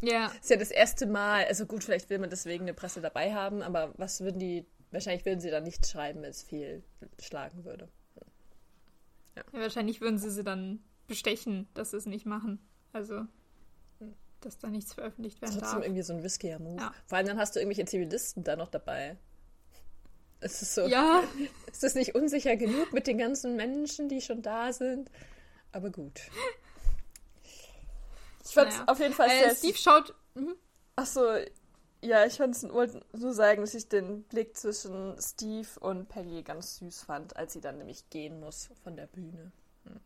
Ja, 0.00 0.26
Ist 0.40 0.50
ja 0.50 0.56
das 0.56 0.70
erste 0.70 1.06
Mal. 1.06 1.44
Also 1.46 1.66
gut, 1.66 1.84
vielleicht 1.84 2.10
will 2.10 2.18
man 2.18 2.30
deswegen 2.30 2.64
eine 2.64 2.74
Presse 2.74 3.00
dabei 3.00 3.34
haben, 3.34 3.62
aber 3.62 3.92
was 3.96 4.20
würden 4.20 4.38
die. 4.38 4.66
Wahrscheinlich 4.90 5.26
würden 5.26 5.40
sie 5.40 5.50
dann 5.50 5.64
nichts 5.64 5.90
schreiben, 5.90 6.22
wenn 6.22 6.30
es 6.30 6.42
fehlschlagen 6.42 7.64
würde. 7.66 7.90
ja, 9.36 9.42
wahrscheinlich 9.52 10.00
würden 10.00 10.16
sie 10.18 10.30
sie 10.30 10.42
dann 10.44 10.82
bestechen, 11.06 11.68
dass 11.74 11.90
sie 11.90 11.98
es 11.98 12.06
nicht 12.06 12.24
machen. 12.24 12.58
Also, 12.94 13.26
dass 14.40 14.56
da 14.56 14.68
nichts 14.68 14.94
veröffentlicht 14.94 15.42
werden 15.42 15.58
Trotzdem 15.58 15.78
darf. 15.80 15.84
irgendwie 15.84 16.02
so 16.02 16.14
ein 16.14 16.20
riskiger 16.20 16.58
Move. 16.58 16.80
Ja. 16.80 16.94
Vor 17.06 17.18
allem 17.18 17.26
dann 17.26 17.38
hast 17.38 17.54
du 17.54 17.60
irgendwelche 17.60 17.84
Zivilisten 17.84 18.44
da 18.44 18.56
noch 18.56 18.70
dabei. 18.70 19.18
Es 20.40 20.62
ist 20.62 20.74
so. 20.74 20.82
Ja, 20.82 21.22
Ist 21.72 21.82
das 21.82 21.94
nicht 21.94 22.14
unsicher 22.14 22.56
genug 22.56 22.92
mit 22.92 23.06
den 23.06 23.18
ganzen 23.18 23.56
Menschen, 23.56 24.08
die 24.08 24.20
schon 24.20 24.42
da 24.42 24.72
sind? 24.72 25.10
Aber 25.72 25.90
gut. 25.90 26.20
Ich 28.44 28.54
fand's 28.54 28.76
Naja. 28.76 28.88
auf 28.88 28.98
jeden 29.00 29.14
Fall 29.14 29.28
äh, 29.28 29.40
sehr. 29.40 29.54
Steve 29.56 29.76
schaut. 29.78 30.14
Mhm. 30.34 30.54
Achso, 30.96 31.22
ja, 32.00 32.24
ich 32.24 32.34
fand's, 32.36 32.62
wollte 32.68 33.00
nur 33.12 33.34
sagen, 33.34 33.60
dass 33.60 33.74
ich 33.74 33.88
den 33.88 34.22
Blick 34.24 34.56
zwischen 34.56 35.16
Steve 35.20 35.68
und 35.80 36.08
Peggy 36.08 36.42
ganz 36.42 36.78
süß 36.78 37.02
fand, 37.02 37.36
als 37.36 37.52
sie 37.52 37.60
dann 37.60 37.78
nämlich 37.78 38.08
gehen 38.10 38.40
muss 38.40 38.70
von 38.82 38.96
der 38.96 39.06
Bühne. 39.06 39.52
Hm. 39.84 40.00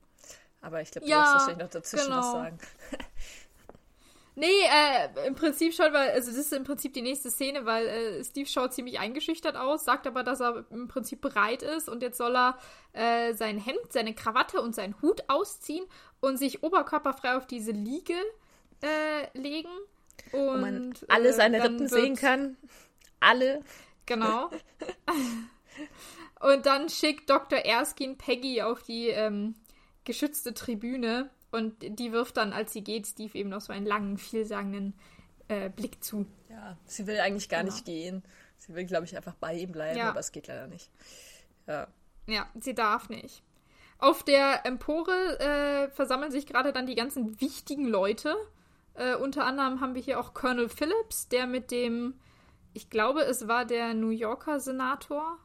Aber 0.60 0.80
ich 0.80 0.90
glaube, 0.90 1.06
du 1.06 1.10
Ja, 1.10 1.18
wolltest 1.18 1.34
wahrscheinlich 1.34 1.64
noch 1.64 1.70
dazwischen 1.70 2.10
was 2.10 2.26
genau. 2.26 2.32
sagen. 2.32 2.58
Nee, 4.34 4.46
äh, 4.46 5.26
im 5.26 5.34
Prinzip 5.34 5.74
schaut, 5.74 5.92
weil, 5.92 6.10
also 6.10 6.30
das 6.30 6.38
ist 6.38 6.52
im 6.54 6.64
Prinzip 6.64 6.94
die 6.94 7.02
nächste 7.02 7.30
Szene, 7.30 7.66
weil 7.66 7.86
äh, 7.86 8.24
Steve 8.24 8.48
schaut 8.48 8.72
ziemlich 8.72 8.98
eingeschüchtert 8.98 9.56
aus, 9.56 9.84
sagt 9.84 10.06
aber, 10.06 10.22
dass 10.22 10.40
er 10.40 10.64
im 10.70 10.88
Prinzip 10.88 11.20
bereit 11.20 11.62
ist 11.62 11.88
und 11.88 12.02
jetzt 12.02 12.16
soll 12.16 12.34
er 12.34 12.58
äh, 12.94 13.34
sein 13.34 13.58
Hemd, 13.58 13.92
seine 13.92 14.14
Krawatte 14.14 14.62
und 14.62 14.74
seinen 14.74 15.00
Hut 15.02 15.24
ausziehen 15.28 15.84
und 16.20 16.38
sich 16.38 16.62
oberkörperfrei 16.62 17.36
auf 17.36 17.46
diese 17.46 17.72
Liege 17.72 18.14
äh, 18.82 19.38
legen. 19.38 19.68
Und, 20.32 20.40
Wo 20.40 20.56
man 20.56 20.94
alle 21.08 21.28
äh, 21.28 21.32
seine 21.34 21.58
dann 21.58 21.72
Rippen 21.72 21.88
sehen 21.88 22.16
kann. 22.16 22.56
Alle. 23.20 23.60
Genau. 24.06 24.50
und 26.40 26.64
dann 26.64 26.88
schickt 26.88 27.28
Dr. 27.28 27.58
Erskine 27.58 28.14
Peggy 28.14 28.62
auf 28.62 28.82
die 28.82 29.08
ähm, 29.08 29.56
geschützte 30.04 30.54
Tribüne 30.54 31.28
und 31.52 31.76
die 31.98 32.10
wirft 32.12 32.36
dann, 32.36 32.52
als 32.52 32.72
sie 32.72 32.82
geht, 32.82 33.06
Steve 33.06 33.38
eben 33.38 33.50
noch 33.50 33.60
so 33.60 33.72
einen 33.72 33.86
langen, 33.86 34.18
vielsagenden 34.18 34.94
äh, 35.48 35.70
Blick 35.70 36.02
zu. 36.02 36.26
Ja, 36.48 36.76
sie 36.86 37.06
will 37.06 37.18
eigentlich 37.20 37.48
gar 37.48 37.60
Genau. 37.60 37.72
nicht 37.72 37.84
gehen. 37.84 38.22
Sie 38.58 38.74
will, 38.74 38.84
glaube 38.84 39.04
ich, 39.04 39.16
einfach 39.16 39.34
bei 39.34 39.54
ihm 39.54 39.72
bleiben, 39.72 39.98
Ja. 39.98 40.08
aber 40.10 40.20
es 40.20 40.32
geht 40.32 40.46
leider 40.48 40.66
nicht. 40.66 40.90
Ja. 41.66 41.86
Ja, 42.26 42.46
sie 42.60 42.74
darf 42.74 43.08
nicht. 43.08 43.42
Auf 43.98 44.22
der 44.24 44.64
Empore 44.66 45.38
äh, 45.40 45.88
versammeln 45.90 46.30
sich 46.32 46.46
gerade 46.46 46.72
dann 46.72 46.86
die 46.86 46.94
ganzen 46.94 47.40
wichtigen 47.40 47.86
Leute. 47.86 48.34
Äh, 48.94 49.14
unter 49.16 49.44
anderem 49.46 49.80
haben 49.80 49.94
wir 49.94 50.02
hier 50.02 50.18
auch 50.20 50.34
Colonel 50.34 50.68
Phillips, 50.68 51.28
der 51.28 51.46
mit 51.46 51.70
dem, 51.70 52.14
ich 52.72 52.90
glaube, 52.90 53.22
es 53.22 53.48
war 53.48 53.64
der 53.64 53.94
New 53.94 54.10
Yorker 54.10 54.60
Senator, 54.60 55.38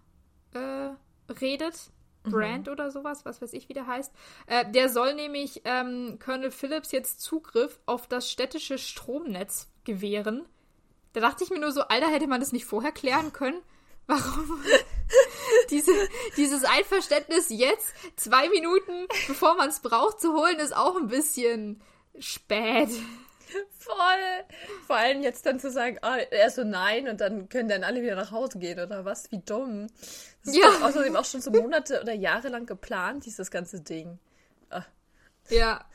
äh, 0.54 0.89
redet. 1.34 1.91
Brand 2.31 2.69
oder 2.69 2.91
sowas, 2.91 3.25
was 3.25 3.41
weiß 3.41 3.53
ich, 3.53 3.69
wie 3.69 3.73
der 3.73 3.87
heißt. 3.87 4.11
Äh, 4.47 4.71
der 4.71 4.89
soll 4.89 5.13
nämlich 5.15 5.61
ähm, 5.65 6.19
Colonel 6.23 6.51
Phillips 6.51 6.91
jetzt 6.91 7.21
Zugriff 7.21 7.79
auf 7.85 8.07
das 8.07 8.31
städtische 8.31 8.77
Stromnetz 8.77 9.67
gewähren. 9.83 10.45
Da 11.13 11.21
dachte 11.21 11.43
ich 11.43 11.49
mir 11.49 11.59
nur 11.59 11.71
so, 11.71 11.81
Alter, 11.81 12.07
hätte 12.07 12.27
man 12.27 12.39
das 12.39 12.51
nicht 12.51 12.65
vorher 12.65 12.91
klären 12.91 13.33
können? 13.33 13.61
Warum 14.07 14.61
diese, 15.69 15.91
dieses 16.37 16.63
Einverständnis 16.63 17.49
jetzt, 17.49 17.93
zwei 18.15 18.47
Minuten 18.49 19.07
bevor 19.27 19.55
man 19.55 19.69
es 19.69 19.81
braucht, 19.81 20.21
zu 20.21 20.33
holen, 20.33 20.59
ist 20.59 20.75
auch 20.75 20.95
ein 20.95 21.07
bisschen 21.07 21.81
spät. 22.19 22.89
Voll! 23.79 24.45
Vor 24.86 24.95
allem 24.95 25.21
jetzt 25.21 25.45
dann 25.45 25.60
zu 25.60 25.71
sagen, 25.71 25.97
ah, 26.01 26.17
er 26.17 26.49
so 26.49 26.63
nein 26.63 27.07
und 27.07 27.21
dann 27.21 27.49
können 27.49 27.69
dann 27.69 27.83
alle 27.83 28.01
wieder 28.01 28.15
nach 28.15 28.31
Hause 28.31 28.60
gehen 28.60 28.79
oder 28.79 29.05
was? 29.05 29.31
Wie 29.31 29.39
dumm. 29.39 29.88
Das 30.43 30.53
ist 30.53 30.60
Ja. 30.62 30.86
außerdem 30.86 31.15
auch 31.15 31.25
schon 31.25 31.41
so 31.41 31.51
Monate 31.51 32.01
oder 32.01 32.13
Jahre 32.13 32.49
lang 32.49 32.65
geplant, 32.65 33.25
dieses 33.25 33.51
ganze 33.51 33.81
Ding. 33.81 34.19
Ja. 35.49 35.86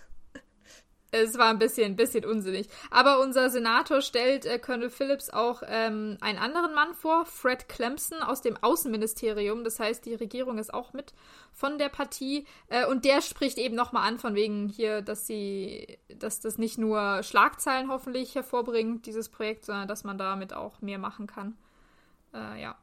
Es 1.13 1.37
war 1.37 1.51
ein 1.51 1.59
bisschen, 1.59 1.95
bisschen 1.95 2.25
unsinnig. 2.25 2.69
Aber 2.91 3.21
unser 3.21 3.51
Senator 3.51 4.01
stellt 4.01 4.47
äh, 4.47 4.59
Colonel 4.59 4.89
Phillips 4.89 5.29
auch 5.29 5.63
ähm, 5.67 6.17
einen 6.23 6.39
anderen 6.39 6.75
Mann 6.75 6.95
vor, 6.95 7.27
Fred 7.27 7.69
Clemson 7.69 8.23
aus 8.23 8.41
dem 8.41 8.57
Außenministerium. 8.61 9.63
Das 9.63 9.79
heißt, 9.79 10.07
die 10.07 10.15
Regierung 10.15 10.57
ist 10.57 10.73
auch 10.73 10.95
mit 10.95 11.13
von 11.53 11.77
der 11.77 11.91
Partie. 11.91 12.47
Äh, 12.69 12.87
und 12.87 13.05
der 13.05 13.21
spricht 13.21 13.59
eben 13.59 13.75
nochmal 13.75 14.09
an, 14.09 14.19
von 14.19 14.35
wegen 14.35 14.69
hier, 14.69 15.03
dass 15.03 15.27
sie, 15.27 15.99
dass 16.09 16.41
das 16.41 16.57
nicht 16.57 16.79
nur 16.79 17.23
Schlagzeilen 17.23 17.91
hoffentlich 17.91 18.35
hervorbringt, 18.35 19.05
dieses 19.05 19.29
Projekt, 19.29 19.67
sondern 19.67 19.89
dass 19.89 20.05
man 20.05 20.17
damit 20.17 20.55
auch 20.55 20.81
mehr 20.81 20.99
machen 20.99 21.27
kann. 21.27 21.59
Äh, 22.33 22.63
ja. 22.63 22.79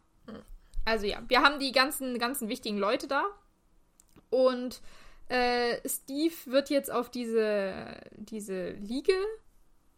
Also 0.86 1.08
ja, 1.08 1.18
wir 1.28 1.42
haben 1.42 1.60
die 1.60 1.72
ganzen, 1.72 2.20
ganzen 2.20 2.48
wichtigen 2.48 2.78
Leute 2.78 3.08
da. 3.08 3.26
Und 4.30 4.82
äh, 5.30 5.78
Steve 5.88 6.34
wird 6.46 6.70
jetzt 6.70 6.92
auf 6.92 7.10
diese, 7.10 7.86
diese 8.18 8.72
Liege 8.72 9.14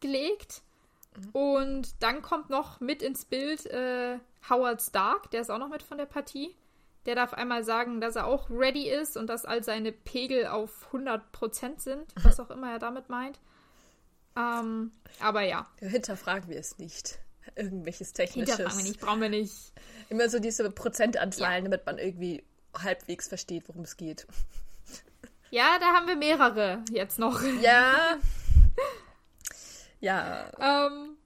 gelegt. 0.02 0.62
Mhm. 1.16 1.30
Und 1.32 2.04
dann 2.04 2.22
kommt 2.22 2.50
noch 2.50 2.80
mit 2.80 3.02
ins 3.02 3.26
Bild 3.26 3.66
äh, 3.68 4.20
Howard 4.50 4.82
Stark, 4.82 5.32
der 5.32 5.42
ist 5.42 5.50
auch 5.50 5.58
noch 5.58 5.70
mit 5.70 5.84
von 5.84 5.98
der 5.98 6.06
Partie. 6.06 6.56
Der 7.06 7.16
darf 7.16 7.34
einmal 7.34 7.64
sagen, 7.64 8.00
dass 8.00 8.16
er 8.16 8.28
auch 8.28 8.50
ready 8.52 8.88
ist 8.88 9.18
und 9.18 9.28
dass 9.28 9.46
all 9.46 9.64
seine 9.64 9.92
Pegel 9.92 10.46
auf 10.46 10.88
100% 10.92 11.80
sind, 11.80 12.06
was 12.22 12.40
auch 12.40 12.52
immer 12.52 12.72
er 12.72 12.80
damit 12.80 13.10
meint. 13.10 13.40
Ähm, 14.38 14.92
aber 15.20 15.42
ja. 15.42 15.68
Hinterfragen 15.80 16.50
wir 16.50 16.60
es 16.60 16.78
nicht. 16.78 17.18
Irgendwelches 17.56 18.14
Technisches. 18.14 18.56
Hinterfragen 18.56 18.84
wir 18.84 18.90
nicht, 18.92 19.02
brauchen 19.02 19.22
wir 19.22 19.30
nicht. 19.30 19.74
Immer 20.10 20.30
so 20.30 20.38
diese 20.38 20.70
Prozentanzahlen, 20.70 21.64
ja. 21.66 21.70
damit 21.72 21.86
man 21.88 21.98
irgendwie 21.98 22.44
halbwegs 22.78 23.28
versteht, 23.28 23.68
worum 23.68 23.82
es 23.82 23.98
geht. 23.98 24.28
Ja, 25.52 25.78
da 25.80 25.88
haben 25.88 26.08
wir 26.08 26.16
mehrere 26.16 26.82
jetzt 26.92 27.20
noch. 27.20 27.44
Ja. 27.62 28.18
ja. 30.00 30.50
Ähm, 30.58 31.18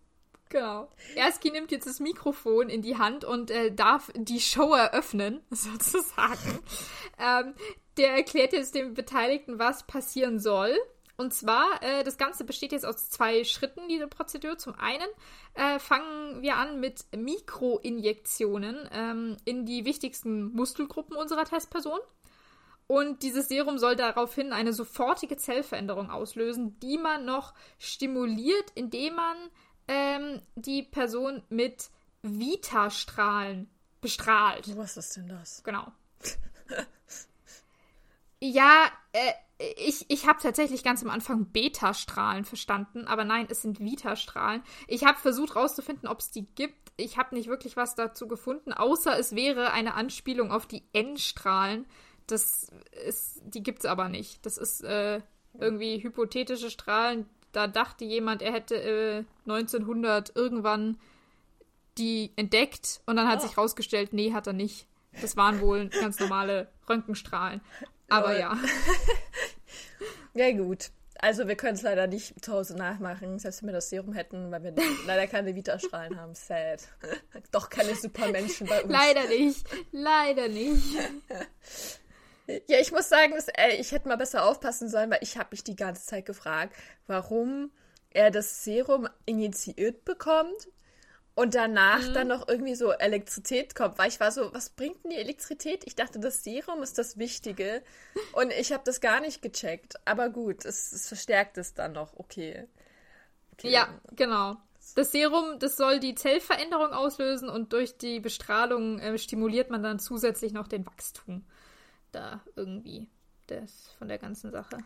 genau. 0.49 0.89
Erski 1.15 1.51
nimmt 1.51 1.71
jetzt 1.71 1.85
das 1.85 1.99
Mikrofon 1.99 2.67
in 2.67 2.81
die 2.81 2.97
Hand 2.97 3.23
und 3.23 3.51
äh, 3.51 3.71
darf 3.71 4.11
die 4.15 4.39
Show 4.39 4.73
eröffnen, 4.73 5.41
sozusagen. 5.51 6.59
ähm, 7.19 7.53
der 7.97 8.15
erklärt 8.15 8.53
jetzt 8.53 8.73
den 8.73 8.95
Beteiligten, 8.95 9.59
was 9.59 9.85
passieren 9.85 10.39
soll. 10.39 10.75
Und 11.17 11.31
zwar, 11.33 11.81
äh, 11.83 12.03
das 12.03 12.17
Ganze 12.17 12.45
besteht 12.45 12.71
jetzt 12.71 12.85
aus 12.85 13.09
zwei 13.09 13.43
Schritten, 13.43 13.88
diese 13.88 14.07
Prozedur. 14.07 14.57
Zum 14.57 14.73
einen 14.79 15.07
äh, 15.53 15.77
fangen 15.77 16.41
wir 16.41 16.57
an 16.57 16.79
mit 16.79 17.05
Mikroinjektionen 17.15 18.89
ähm, 18.91 19.38
in 19.45 19.67
die 19.67 19.85
wichtigsten 19.85 20.51
Muskelgruppen 20.51 21.15
unserer 21.15 21.45
Testperson. 21.45 21.99
Und 22.88 23.24
dieses 23.24 23.48
Serum 23.48 23.80
soll 23.80 23.95
daraufhin 23.95 24.54
eine 24.54 24.71
sofortige 24.71 25.38
Zellveränderung 25.38 26.12
auslösen, 26.12 26.80
die 26.80 26.98
man 26.98 27.26
noch 27.26 27.54
stimuliert, 27.80 28.71
indem 28.76 29.15
man 29.15 29.38
ähm, 29.88 30.41
die 30.56 30.84
Person 30.84 31.41
mit 31.50 31.89
Vita-Strahlen 32.21 33.69
bestrahlt. 34.02 34.78
Was 34.78 34.98
ist 34.98 35.17
denn 35.17 35.28
das? 35.28 35.63
Genau. 35.63 35.91
ja, 38.39 38.91
äh, 39.13 39.34
ich, 39.78 40.06
ich 40.10 40.28
habe 40.28 40.39
tatsächlich 40.41 40.84
ganz 40.84 41.02
am 41.02 41.10
Anfang 41.10 41.45
Beta-Strahlen 41.45 42.45
verstanden, 42.45 43.08
aber 43.08 43.24
nein, 43.24 43.48
es 43.50 43.62
sind 43.62 43.80
Vita-Strahlen. 43.80 44.62
Ich 44.88 45.06
habe 45.06 45.17
versucht 45.17 45.56
rauszufinden, 45.56 46.08
ob 46.08 46.19
es 46.19 46.30
die 46.30 46.45
gibt. 46.56 46.91
Ich 46.98 47.17
habe 47.17 47.36
nicht 47.36 47.48
wirklich 47.48 47.78
was 47.78 47.95
dazu 47.95 48.28
gefunden, 48.28 48.74
außer 48.74 49.17
es 49.17 49.36
wäre 49.36 49.71
eine 49.71 49.95
Anspielung 49.95 50.52
auf 50.52 50.65
die 50.65 50.84
N-Strahlen, 50.93 51.86
das 52.27 52.67
ist, 53.05 53.41
die 53.43 53.63
gibt's 53.63 53.85
aber 53.85 54.09
nicht. 54.09 54.45
Das 54.45 54.57
ist 54.57 54.83
äh, 54.83 55.21
irgendwie 55.59 56.01
hypothetische 56.03 56.69
Strahlen. 56.69 57.27
Da 57.51 57.67
dachte 57.67 58.05
jemand, 58.05 58.41
er 58.41 58.53
hätte 58.53 58.75
äh, 58.75 59.23
1900 59.49 60.35
irgendwann 60.35 60.97
die 61.97 62.31
entdeckt 62.35 63.01
und 63.05 63.15
dann 63.15 63.27
hat 63.27 63.39
oh. 63.39 63.47
sich 63.47 63.57
rausgestellt, 63.57 64.11
nee, 64.11 64.33
hat 64.33 64.47
er 64.47 64.53
nicht. 64.53 64.88
Das 65.21 65.38
waren 65.38 65.61
wohl 65.61 65.88
ganz 65.88 66.19
normale 66.19 66.67
Röntgenstrahlen. 66.89 67.61
Aber 68.09 68.38
ja. 68.38 68.57
ja, 70.33 70.51
gut. 70.51 70.91
Also 71.19 71.47
wir 71.47 71.55
können 71.55 71.75
es 71.75 71.81
leider 71.81 72.07
nicht 72.07 72.43
zu 72.43 72.51
Hause 72.51 72.75
nachmachen, 72.75 73.39
selbst 73.39 73.61
wenn 73.61 73.69
wir 73.69 73.73
das 73.73 73.89
Serum 73.89 74.13
hätten, 74.13 74.51
weil 74.51 74.63
wir 74.63 74.75
leider 75.07 75.27
keine 75.27 75.55
Vita-Strahlen 75.55 76.19
haben. 76.19 76.35
Sad. 76.35 76.83
Doch 77.51 77.69
keine 77.69 77.95
Supermenschen 77.95 78.67
bei 78.67 78.83
uns. 78.83 78.91
Leider 78.91 79.27
nicht. 79.27 79.65
Leider 79.91 80.49
nicht. 80.49 80.97
Ja, 82.47 82.79
ich 82.79 82.91
muss 82.91 83.10
sagen, 83.10 83.34
dass, 83.34 83.47
ey, 83.47 83.75
ich 83.79 83.91
hätte 83.91 84.08
mal 84.08 84.17
besser 84.17 84.45
aufpassen 84.45 84.88
sollen, 84.88 85.10
weil 85.10 85.19
ich 85.21 85.38
habe 85.38 85.49
mich 85.51 85.63
die 85.63 85.75
ganze 85.75 86.05
Zeit 86.05 86.25
gefragt, 86.25 86.75
warum 87.08 87.71
er 88.12 88.31
das 88.31 88.63
Serum 88.63 89.08
initiiert 89.25 90.05
bekommt 90.05 90.67
und 91.34 91.55
danach 91.55 92.08
mhm. 92.08 92.13
dann 92.13 92.27
noch 92.27 92.47
irgendwie 92.47 92.75
so 92.75 92.91
Elektrizität 92.91 93.75
kommt. 93.75 93.97
Weil 93.97 94.10
ich 94.10 94.19
war 94.19 94.31
so, 94.31 94.53
was 94.53 94.69
bringt 94.69 95.03
denn 95.03 95.12
die 95.12 95.17
Elektrizität? 95.17 95.84
Ich 95.86 95.95
dachte, 95.95 96.19
das 96.19 96.43
Serum 96.43 96.81
ist 96.84 96.97
das 96.97 97.17
Wichtige 97.17 97.84
und 98.34 98.51
ich 98.53 98.71
habe 98.71 98.84
das 98.86 99.01
gar 99.01 99.19
nicht 99.19 99.41
gecheckt. 99.41 99.95
Aber 100.05 100.29
gut, 100.29 100.65
es, 100.65 100.91
es 100.93 101.08
verstärkt 101.08 101.58
es 101.58 101.73
dann 101.73 101.93
noch. 101.93 102.13
Okay. 102.15 102.67
okay. 103.53 103.69
Ja, 103.69 103.89
genau. 104.15 104.55
Das 104.95 105.12
Serum, 105.12 105.58
das 105.60 105.77
soll 105.77 105.99
die 105.99 106.15
Zellveränderung 106.15 106.93
auslösen 106.93 107.49
und 107.49 107.73
durch 107.73 107.97
die 107.97 108.19
Bestrahlung 108.19 108.99
äh, 108.99 109.17
stimuliert 109.17 109.71
man 109.71 109.81
dann 109.81 109.99
zusätzlich 109.99 110.53
noch 110.53 110.67
den 110.67 110.86
Wachstum 110.86 111.43
da 112.15 112.41
irgendwie 112.56 113.08
das 113.47 113.89
von 113.97 114.08
der 114.08 114.17
ganzen 114.17 114.51
Sache. 114.51 114.78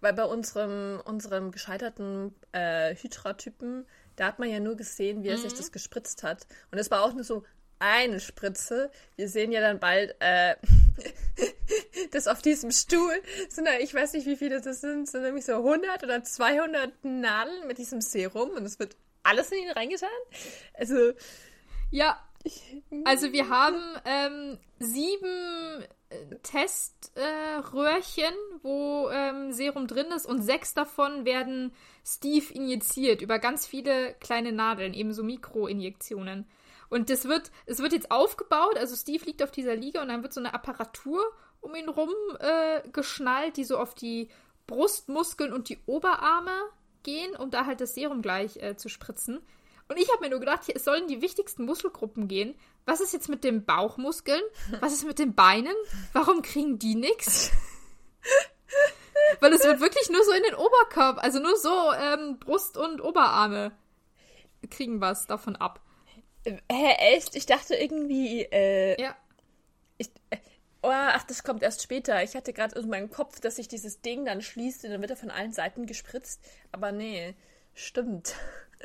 Weil 0.00 0.12
bei 0.12 0.24
unserem, 0.24 1.00
unserem 1.04 1.50
gescheiterten 1.50 2.34
äh, 2.52 2.94
Hydra-Typen, 2.94 3.86
da 4.16 4.26
hat 4.26 4.38
man 4.38 4.50
ja 4.50 4.60
nur 4.60 4.76
gesehen, 4.76 5.22
wie 5.22 5.28
er 5.28 5.38
mhm. 5.38 5.42
sich 5.42 5.54
das 5.54 5.72
gespritzt 5.72 6.22
hat. 6.22 6.46
Und 6.70 6.78
es 6.78 6.90
war 6.90 7.02
auch 7.02 7.14
nur 7.14 7.24
so 7.24 7.44
eine 7.78 8.20
Spritze. 8.20 8.90
Wir 9.16 9.28
sehen 9.28 9.50
ja 9.50 9.60
dann 9.60 9.80
bald, 9.80 10.14
äh, 10.20 10.56
dass 12.12 12.28
auf 12.28 12.42
diesem 12.42 12.70
Stuhl 12.70 13.14
sind 13.48 13.66
da, 13.66 13.78
ich 13.78 13.94
weiß 13.94 14.12
nicht, 14.12 14.26
wie 14.26 14.36
viele 14.36 14.60
das 14.60 14.80
sind, 14.80 15.08
sind 15.08 15.22
nämlich 15.22 15.44
so 15.44 15.54
100 15.54 16.02
oder 16.04 16.22
200 16.22 17.04
Nadeln 17.04 17.66
mit 17.66 17.78
diesem 17.78 18.00
Serum 18.00 18.50
und 18.50 18.64
es 18.64 18.78
wird 18.78 18.96
alles 19.22 19.50
in 19.52 19.58
ihn 19.58 19.70
reingetan. 19.70 20.08
Also. 20.74 21.12
Ja, 21.90 22.22
also 23.04 23.32
wir 23.32 23.48
haben 23.48 23.80
ähm, 24.04 24.58
sieben 24.78 25.84
Teströhrchen, 26.42 28.24
äh, 28.24 28.62
wo 28.62 29.08
ähm, 29.10 29.52
Serum 29.52 29.86
drin 29.86 30.06
ist 30.14 30.26
und 30.26 30.42
sechs 30.42 30.74
davon 30.74 31.24
werden 31.24 31.72
Steve 32.04 32.52
injiziert 32.52 33.22
über 33.22 33.38
ganz 33.38 33.66
viele 33.66 34.14
kleine 34.20 34.52
Nadeln, 34.52 34.94
ebenso 34.94 35.22
Mikroinjektionen. 35.22 36.46
Und 36.90 37.10
das 37.10 37.26
wird, 37.26 37.50
es 37.66 37.80
wird 37.80 37.92
jetzt 37.92 38.10
aufgebaut, 38.10 38.76
also 38.76 38.94
Steve 38.94 39.24
liegt 39.24 39.42
auf 39.42 39.50
dieser 39.50 39.74
Liege 39.74 40.00
und 40.00 40.08
dann 40.08 40.22
wird 40.22 40.32
so 40.32 40.40
eine 40.40 40.54
Apparatur 40.54 41.24
um 41.60 41.74
ihn 41.74 41.88
rum 41.88 42.10
äh, 42.40 42.86
geschnallt, 42.90 43.56
die 43.56 43.64
so 43.64 43.78
auf 43.78 43.94
die 43.94 44.28
Brustmuskeln 44.66 45.52
und 45.52 45.68
die 45.68 45.78
Oberarme 45.86 46.52
gehen, 47.02 47.34
um 47.36 47.50
da 47.50 47.66
halt 47.66 47.80
das 47.80 47.94
Serum 47.94 48.22
gleich 48.22 48.56
äh, 48.58 48.76
zu 48.76 48.88
spritzen. 48.88 49.40
Und 49.88 49.98
ich 49.98 50.10
habe 50.10 50.22
mir 50.22 50.30
nur 50.30 50.40
gedacht, 50.40 50.64
hier, 50.64 50.76
es 50.76 50.84
sollen 50.84 51.08
die 51.08 51.20
wichtigsten 51.20 51.64
Muskelgruppen 51.64 52.28
gehen. 52.28 52.54
Was 52.86 53.00
ist 53.00 53.12
jetzt 53.12 53.28
mit 53.28 53.44
den 53.44 53.64
Bauchmuskeln? 53.64 54.42
Was 54.80 54.92
ist 54.92 55.06
mit 55.06 55.18
den 55.18 55.34
Beinen? 55.34 55.74
Warum 56.12 56.42
kriegen 56.42 56.78
die 56.78 56.94
nichts? 56.94 57.50
Weil 59.40 59.52
es 59.52 59.64
wird 59.64 59.80
wirklich 59.80 60.10
nur 60.10 60.22
so 60.24 60.32
in 60.32 60.42
den 60.42 60.54
Oberkörper, 60.54 61.22
also 61.22 61.38
nur 61.38 61.56
so 61.56 61.92
ähm, 61.92 62.38
Brust 62.38 62.76
und 62.76 63.00
Oberarme 63.00 63.72
kriegen 64.70 65.00
was 65.00 65.26
davon 65.26 65.56
ab. 65.56 65.80
Hä, 66.44 66.56
echt? 66.98 67.36
Ich 67.36 67.46
dachte 67.46 67.74
irgendwie, 67.74 68.42
äh, 68.42 69.00
Ja. 69.00 69.16
Ich, 69.96 70.10
äh, 70.30 70.38
oh, 70.82 70.90
ach, 70.90 71.24
das 71.24 71.42
kommt 71.44 71.62
erst 71.62 71.82
später. 71.82 72.22
Ich 72.22 72.34
hatte 72.34 72.52
gerade 72.52 72.78
in 72.78 72.88
meinem 72.88 73.10
Kopf, 73.10 73.40
dass 73.40 73.56
sich 73.56 73.68
dieses 73.68 74.00
Ding 74.00 74.24
dann 74.24 74.42
schließt 74.42 74.84
und 74.84 74.90
dann 74.90 75.00
wird 75.00 75.10
er 75.10 75.16
von 75.16 75.30
allen 75.30 75.52
Seiten 75.52 75.86
gespritzt. 75.86 76.42
Aber 76.72 76.92
nee, 76.92 77.34
stimmt. 77.74 78.34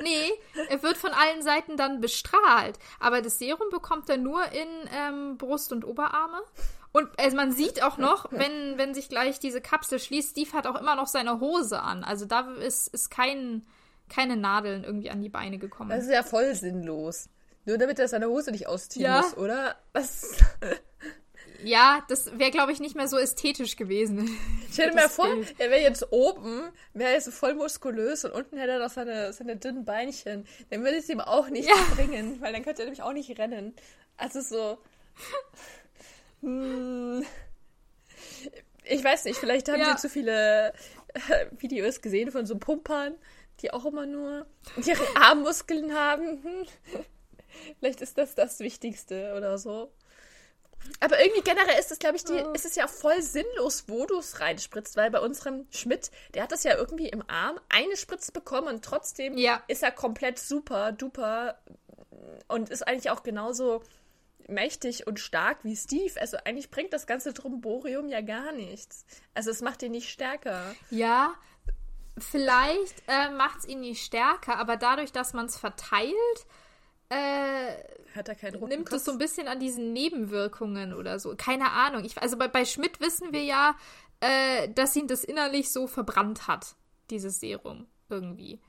Nee, 0.00 0.32
er 0.68 0.82
wird 0.82 0.96
von 0.96 1.12
allen 1.12 1.42
Seiten 1.42 1.76
dann 1.76 2.00
bestrahlt. 2.00 2.78
Aber 2.98 3.22
das 3.22 3.38
Serum 3.38 3.68
bekommt 3.70 4.08
er 4.08 4.16
nur 4.16 4.42
in 4.52 4.68
ähm, 4.94 5.36
Brust 5.36 5.72
und 5.72 5.84
Oberarme. 5.84 6.40
Und 6.92 7.08
also 7.18 7.36
man 7.36 7.52
sieht 7.52 7.82
auch 7.82 7.98
noch, 7.98 8.26
wenn, 8.30 8.78
wenn 8.78 8.94
sich 8.94 9.08
gleich 9.08 9.38
diese 9.38 9.60
Kapsel 9.60 9.98
schließt, 9.98 10.30
Steve 10.30 10.52
hat 10.52 10.66
auch 10.66 10.80
immer 10.80 10.96
noch 10.96 11.06
seine 11.06 11.40
Hose 11.40 11.80
an. 11.80 12.04
Also 12.04 12.24
da 12.24 12.52
ist, 12.54 12.88
ist 12.88 13.10
kein, 13.10 13.66
keine 14.08 14.36
Nadeln 14.36 14.84
irgendwie 14.84 15.10
an 15.10 15.22
die 15.22 15.28
Beine 15.28 15.58
gekommen. 15.58 15.90
Das 15.90 16.04
ist 16.04 16.12
ja 16.12 16.22
voll 16.22 16.54
sinnlos. 16.54 17.28
Nur 17.66 17.78
damit 17.78 17.98
er 17.98 18.08
seine 18.08 18.28
Hose 18.28 18.50
nicht 18.50 18.66
ausziehen 18.66 19.04
ja. 19.04 19.20
muss, 19.20 19.36
oder? 19.36 19.76
Was? 19.92 20.38
Ja, 21.64 22.04
das 22.08 22.38
wäre, 22.38 22.50
glaube 22.50 22.72
ich, 22.72 22.80
nicht 22.80 22.96
mehr 22.96 23.08
so 23.08 23.18
ästhetisch 23.18 23.76
gewesen. 23.76 24.38
Stell 24.72 24.90
dir 24.90 24.96
mal 24.96 25.08
vor, 25.08 25.28
er 25.58 25.70
wäre 25.70 25.82
jetzt 25.82 26.12
oben, 26.12 26.70
wäre 26.94 27.12
er 27.12 27.20
so 27.20 27.30
voll 27.30 27.54
muskulös 27.54 28.24
und 28.24 28.32
unten 28.32 28.56
hätte 28.56 28.72
er 28.72 28.78
noch 28.78 28.90
seine, 28.90 29.32
seine 29.32 29.56
dünnen 29.56 29.84
Beinchen. 29.84 30.46
Dann 30.70 30.82
würde 30.82 30.98
es 30.98 31.08
ihm 31.08 31.20
auch 31.20 31.48
nicht 31.48 31.68
ja. 31.68 31.74
bringen, 31.94 32.40
weil 32.40 32.52
dann 32.52 32.62
könnte 32.62 32.82
er 32.82 32.86
nämlich 32.86 33.02
auch 33.02 33.12
nicht 33.12 33.38
rennen. 33.38 33.74
Also 34.16 34.40
so. 34.40 34.78
Hm, 36.42 37.24
ich 38.84 39.04
weiß 39.04 39.24
nicht, 39.24 39.38
vielleicht 39.38 39.68
haben 39.68 39.80
ja. 39.80 39.96
sie 39.96 40.02
zu 40.02 40.08
viele 40.08 40.72
äh, 41.14 41.46
Videos 41.58 42.00
gesehen 42.00 42.30
von 42.30 42.46
so 42.46 42.58
Pumpern, 42.58 43.14
die 43.60 43.72
auch 43.72 43.84
immer 43.84 44.06
nur 44.06 44.46
ihre 44.84 45.04
Armmuskeln 45.16 45.94
haben. 45.94 46.42
Hm. 46.42 46.66
Vielleicht 47.78 48.00
ist 48.00 48.16
das 48.16 48.34
das 48.34 48.60
Wichtigste 48.60 49.34
oder 49.36 49.58
so. 49.58 49.92
Aber 51.00 51.20
irgendwie 51.20 51.42
generell 51.42 51.78
ist 51.78 51.90
es, 51.90 51.98
glaube 51.98 52.16
ich, 52.16 52.24
die, 52.24 52.32
oh. 52.32 52.52
ist 52.52 52.64
es 52.64 52.74
ja 52.74 52.86
voll 52.86 53.22
sinnlos, 53.22 53.84
wo 53.88 54.06
du 54.06 54.18
es 54.18 54.40
reinspritzt, 54.40 54.96
weil 54.96 55.10
bei 55.10 55.20
unserem 55.20 55.66
Schmidt, 55.70 56.10
der 56.34 56.42
hat 56.42 56.52
das 56.52 56.64
ja 56.64 56.76
irgendwie 56.76 57.08
im 57.08 57.22
Arm 57.28 57.58
eine 57.68 57.96
Spritze 57.96 58.32
bekommen 58.32 58.68
und 58.68 58.84
trotzdem 58.84 59.36
ja. 59.36 59.62
ist 59.68 59.82
er 59.82 59.92
komplett 59.92 60.38
super, 60.38 60.92
duper 60.92 61.58
und 62.48 62.70
ist 62.70 62.86
eigentlich 62.86 63.10
auch 63.10 63.22
genauso 63.22 63.82
mächtig 64.48 65.06
und 65.06 65.20
stark 65.20 65.58
wie 65.62 65.76
Steve. 65.76 66.20
Also 66.20 66.36
eigentlich 66.44 66.70
bringt 66.70 66.92
das 66.92 67.06
ganze 67.06 67.32
Tromborium 67.32 68.08
ja 68.08 68.20
gar 68.20 68.52
nichts. 68.52 69.04
Also 69.34 69.50
es 69.50 69.62
macht 69.62 69.82
ihn 69.82 69.92
nicht 69.92 70.10
stärker. 70.10 70.74
Ja, 70.90 71.34
vielleicht 72.18 73.02
äh, 73.06 73.30
macht 73.30 73.60
es 73.60 73.66
ihn 73.66 73.80
nicht 73.80 74.04
stärker, 74.04 74.56
aber 74.56 74.76
dadurch, 74.76 75.12
dass 75.12 75.32
man 75.32 75.46
es 75.46 75.56
verteilt, 75.56 76.14
äh, 77.08 77.74
Hat 78.14 78.28
er 78.28 78.34
keinen 78.34 78.60
nimmt 78.68 78.92
es 78.92 79.04
so 79.04 79.12
ein 79.12 79.18
bisschen 79.18 79.48
an 79.48 79.60
diesen 79.60 79.92
Nebenwirkungen 79.92 80.94
oder 80.94 81.18
so. 81.18 81.34
Keine 81.36 81.70
Ahnung. 81.70 82.04
Ich, 82.04 82.20
also 82.20 82.36
bei, 82.36 82.48
bei 82.48 82.64
Schmidt 82.64 83.00
wissen 83.00 83.32
wir 83.32 83.44
ja, 83.44 83.76
äh, 84.20 84.68
dass 84.72 84.96
ihn 84.96 85.06
das 85.06 85.24
innerlich 85.24 85.70
so 85.70 85.86
verbrannt 85.86 86.48
hat, 86.48 86.74
dieses 87.10 87.40
Serum 87.40 87.86
irgendwie. 88.08 88.60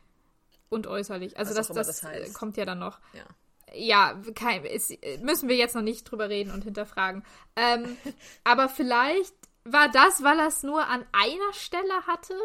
Und 0.70 0.88
äußerlich. 0.88 1.38
Also 1.38 1.54
das, 1.54 1.68
das, 1.68 1.88
das 1.88 2.04
heißt. 2.04 2.34
kommt 2.34 2.58
ja 2.58 2.66
dann 2.66 2.80
noch. 2.80 3.00
Ja 3.14 3.26
ja, 3.74 4.22
kein, 4.36 4.66
ist, 4.66 4.92
müssen 5.22 5.50
wir 5.50 5.56
jetzt 5.56 5.76
noch 5.76 5.82
nicht 5.82 6.04
drüber 6.04 6.30
reden 6.30 6.52
und 6.52 6.64
hinterfragen. 6.64 7.24
Ähm, 7.56 7.98
aber 8.44 8.70
vielleicht 8.70 9.34
war 9.64 9.90
das, 9.90 10.24
weil 10.24 10.40
er 10.40 10.48
es 10.48 10.64
nur 10.64 10.88
an 10.88 11.06
einer 11.12 11.54
Stelle 11.54 12.06
hatte 12.08 12.36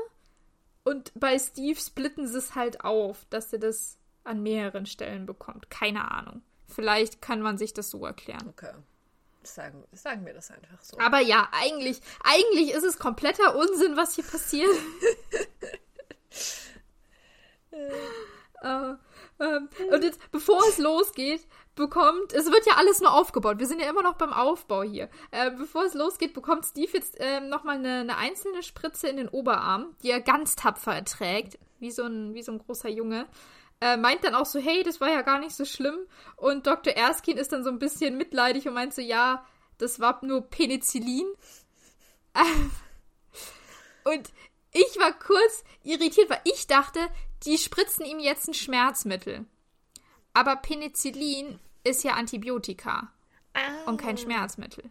und 0.85 1.13
bei 1.15 1.39
Steve 1.39 1.79
splitten 1.81 2.27
sie 2.29 2.39
es 2.39 2.55
halt 2.55 2.85
auf, 2.85 3.27
dass 3.31 3.53
er 3.53 3.59
das 3.59 3.99
an 4.25 4.43
mehreren 4.43 4.87
Stellen 4.87 5.27
bekommt. 5.27 5.71
Keine 5.71 6.11
Ahnung. 6.11 6.43
Vielleicht 6.67 7.23
kann 7.23 7.41
man 7.41 7.59
sich 7.59 7.73
das 7.73 7.91
so 7.91 8.05
erklären. 8.05 8.49
Okay. 8.49 8.73
Sagen, 9.43 9.85
sagen 9.93 10.27
wir 10.27 10.35
das 10.35 10.51
einfach 10.51 10.83
so. 10.83 10.99
Aber 10.99 11.21
ja, 11.21 11.49
eigentlich, 11.53 12.01
eigentlich 12.25 12.73
ist 12.73 12.83
es 12.83 12.99
kompletter 12.99 13.55
Unsinn, 13.57 13.97
was 13.97 14.17
hier 14.17 14.25
passiert. 14.25 14.69
äh, 18.63 18.95
ähm, 19.39 19.69
und 19.93 20.03
jetzt, 20.03 20.21
bevor 20.31 20.61
es 20.69 20.79
losgeht, 20.79 21.47
bekommt, 21.75 22.33
es 22.33 22.51
wird 22.51 22.67
ja 22.67 22.75
alles 22.77 23.01
nur 23.01 23.13
aufgebaut. 23.13 23.59
Wir 23.59 23.67
sind 23.67 23.81
ja 23.81 23.89
immer 23.89 24.03
noch 24.03 24.15
beim 24.15 24.33
Aufbau 24.33 24.83
hier. 24.83 25.09
Äh, 25.31 25.51
bevor 25.53 25.85
es 25.85 25.95
losgeht, 25.95 26.33
bekommt 26.33 26.65
Steve 26.65 26.91
jetzt 26.95 27.21
äh, 27.21 27.41
nochmal 27.41 27.77
eine, 27.77 28.01
eine 28.01 28.17
einzelne 28.17 28.63
Spritze 28.63 29.09
in 29.09 29.19
den 29.19 29.29
Oberarm, 29.29 29.95
die 30.03 30.11
er 30.11 30.21
ganz 30.21 30.57
tapfer 30.57 30.95
erträgt, 30.95 31.59
wie 31.79 31.91
so 31.91 32.05
ein, 32.05 32.35
wie 32.35 32.43
so 32.43 32.53
ein 32.53 32.59
großer 32.59 32.89
Junge. 32.89 33.27
Äh, 33.81 33.97
meint 33.97 34.25
dann 34.25 34.35
auch 34.35 34.47
so, 34.47 34.59
hey, 34.59 34.83
das 34.83 35.01
war 35.01 35.11
ja 35.11 35.23
gar 35.23 35.39
nicht 35.39 35.55
so 35.55 35.65
schlimm. 35.65 35.99
Und 36.37 36.67
Dr. 36.67 36.95
Erskine 36.95 37.41
ist 37.41 37.53
dann 37.53 37.65
so 37.65 37.71
ein 37.71 37.79
bisschen 37.79 38.17
mitleidig 38.17 38.67
und 38.67 38.75
meint 38.75 38.95
so, 38.95 39.03
ja, 39.03 39.45
das 39.79 40.01
war 40.01 40.25
nur 40.25 40.49
Penicillin. 40.49 41.27
und 44.05 44.33
ich 44.73 44.99
war 44.99 45.13
kurz 45.13 45.65
irritiert, 45.83 46.31
weil 46.31 46.41
ich 46.45 46.67
dachte, 46.67 47.01
die 47.45 47.59
spritzen 47.59 48.05
ihm 48.05 48.19
jetzt 48.19 48.49
ein 48.49 48.55
Schmerzmittel. 48.55 49.47
Aber 50.33 50.57
Penicillin 50.57 51.59
ist 51.85 52.05
ja 52.05 52.15
Antibiotika 52.15 53.13
ah. 53.55 53.85
und 53.87 53.99
kein 53.99 54.19
Schmerzmittel. 54.19 54.85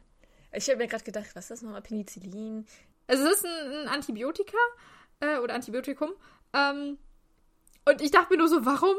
Ich 0.52 0.68
habe 0.70 0.78
mir 0.78 0.88
gerade 0.88 1.04
gedacht, 1.04 1.28
was 1.34 1.46
ist 1.46 1.52
das 1.52 1.62
nochmal? 1.62 1.82
Penicillin? 1.82 2.66
Also 3.08 3.26
es 3.26 3.38
ist 3.38 3.46
ein, 3.46 3.72
ein 3.72 3.88
Antibiotika 3.88 4.58
äh, 5.20 5.38
oder 5.40 5.54
Antibiotikum. 5.54 6.14
Ähm, 6.54 6.98
und 7.86 8.02
ich 8.02 8.12
dachte 8.12 8.34
mir 8.34 8.40
nur 8.40 8.48
so, 8.48 8.66
warum 8.66 8.96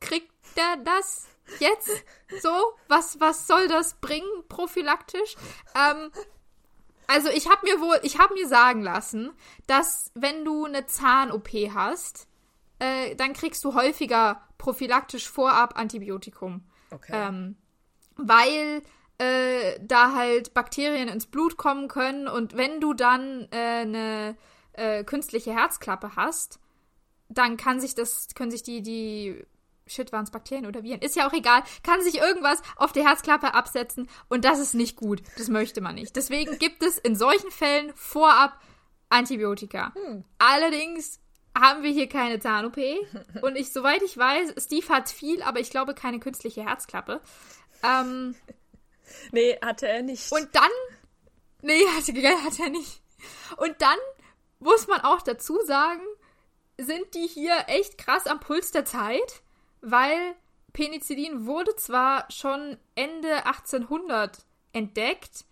kriegt 0.00 0.32
der 0.56 0.76
das 0.84 1.26
jetzt 1.58 1.90
so? 2.40 2.50
Was, 2.88 3.20
was 3.20 3.46
soll 3.46 3.68
das 3.68 3.94
bringen, 3.94 4.28
prophylaktisch? 4.48 5.36
Ähm, 5.74 6.10
also 7.06 7.28
ich 7.28 7.48
habe 7.50 7.66
mir 7.66 7.80
wohl, 7.80 7.98
ich 8.02 8.18
habe 8.18 8.34
mir 8.34 8.48
sagen 8.48 8.82
lassen, 8.82 9.32
dass 9.66 10.10
wenn 10.14 10.44
du 10.44 10.64
eine 10.64 10.86
Zahn-OP 10.86 11.50
hast, 11.74 12.26
äh, 12.78 13.14
dann 13.16 13.32
kriegst 13.32 13.64
du 13.64 13.74
häufiger 13.74 14.48
prophylaktisch 14.58 15.28
vorab 15.28 15.78
Antibiotikum. 15.78 16.64
Okay. 16.90 17.12
Ähm, 17.14 17.56
weil 18.16 18.82
äh, 19.18 19.78
da 19.80 20.14
halt 20.14 20.54
Bakterien 20.54 21.08
ins 21.08 21.26
Blut 21.26 21.56
kommen 21.56 21.88
können 21.88 22.28
und 22.28 22.56
wenn 22.56 22.80
du 22.80 22.94
dann 22.94 23.48
äh, 23.50 23.56
eine 23.56 24.36
äh, 24.72 25.04
künstliche 25.04 25.52
Herzklappe 25.52 26.16
hast, 26.16 26.60
dann 27.38 27.56
kann 27.56 27.80
sich 27.80 27.94
das, 27.94 28.28
können 28.34 28.50
sich 28.50 28.62
die, 28.62 28.82
die 28.82 29.44
Shit, 29.86 30.12
waren 30.12 30.24
es 30.24 30.30
Bakterien 30.30 30.66
oder 30.66 30.82
Viren? 30.82 31.00
Ist 31.00 31.16
ja 31.16 31.28
auch 31.28 31.32
egal. 31.32 31.62
Kann 31.82 32.02
sich 32.02 32.18
irgendwas 32.18 32.62
auf 32.76 32.92
der 32.92 33.04
Herzklappe 33.04 33.54
absetzen 33.54 34.08
und 34.28 34.44
das 34.44 34.58
ist 34.58 34.74
nicht 34.74 34.96
gut. 34.96 35.22
Das 35.36 35.48
möchte 35.48 35.80
man 35.80 35.96
nicht. 35.96 36.16
Deswegen 36.16 36.58
gibt 36.58 36.82
es 36.82 36.98
in 36.98 37.16
solchen 37.16 37.50
Fällen 37.50 37.92
vorab 37.94 38.60
Antibiotika. 39.08 39.92
Hm. 39.94 40.24
Allerdings 40.38 41.20
haben 41.56 41.82
wir 41.82 41.90
hier 41.90 42.08
keine 42.08 42.38
Zahn-OP. 42.38 42.78
Und 43.42 43.56
ich, 43.56 43.72
soweit 43.72 44.02
ich 44.02 44.16
weiß, 44.16 44.54
Steve 44.58 44.88
hat 44.88 45.10
viel, 45.10 45.42
aber 45.42 45.60
ich 45.60 45.70
glaube 45.70 45.94
keine 45.94 46.18
künstliche 46.18 46.64
Herzklappe. 46.64 47.20
Ähm, 47.82 48.34
nee, 49.32 49.58
hatte 49.62 49.88
er 49.88 50.02
nicht. 50.02 50.32
Und 50.32 50.48
dann. 50.52 50.70
Nee, 51.60 51.84
hatte, 51.96 52.12
hatte 52.44 52.62
er 52.62 52.70
nicht. 52.70 53.02
Und 53.56 53.74
dann 53.80 53.98
muss 54.58 54.86
man 54.86 55.00
auch 55.00 55.22
dazu 55.22 55.58
sagen, 55.66 56.02
sind 56.78 57.14
die 57.14 57.26
hier 57.26 57.54
echt 57.68 57.98
krass 57.98 58.26
am 58.26 58.40
Puls 58.40 58.70
der 58.70 58.84
Zeit, 58.84 59.42
weil 59.80 60.34
Penicillin 60.72 61.46
wurde 61.46 61.76
zwar 61.76 62.30
schon 62.30 62.78
Ende 62.94 63.46
1800 63.46 64.38
entdeckt, 64.72 65.44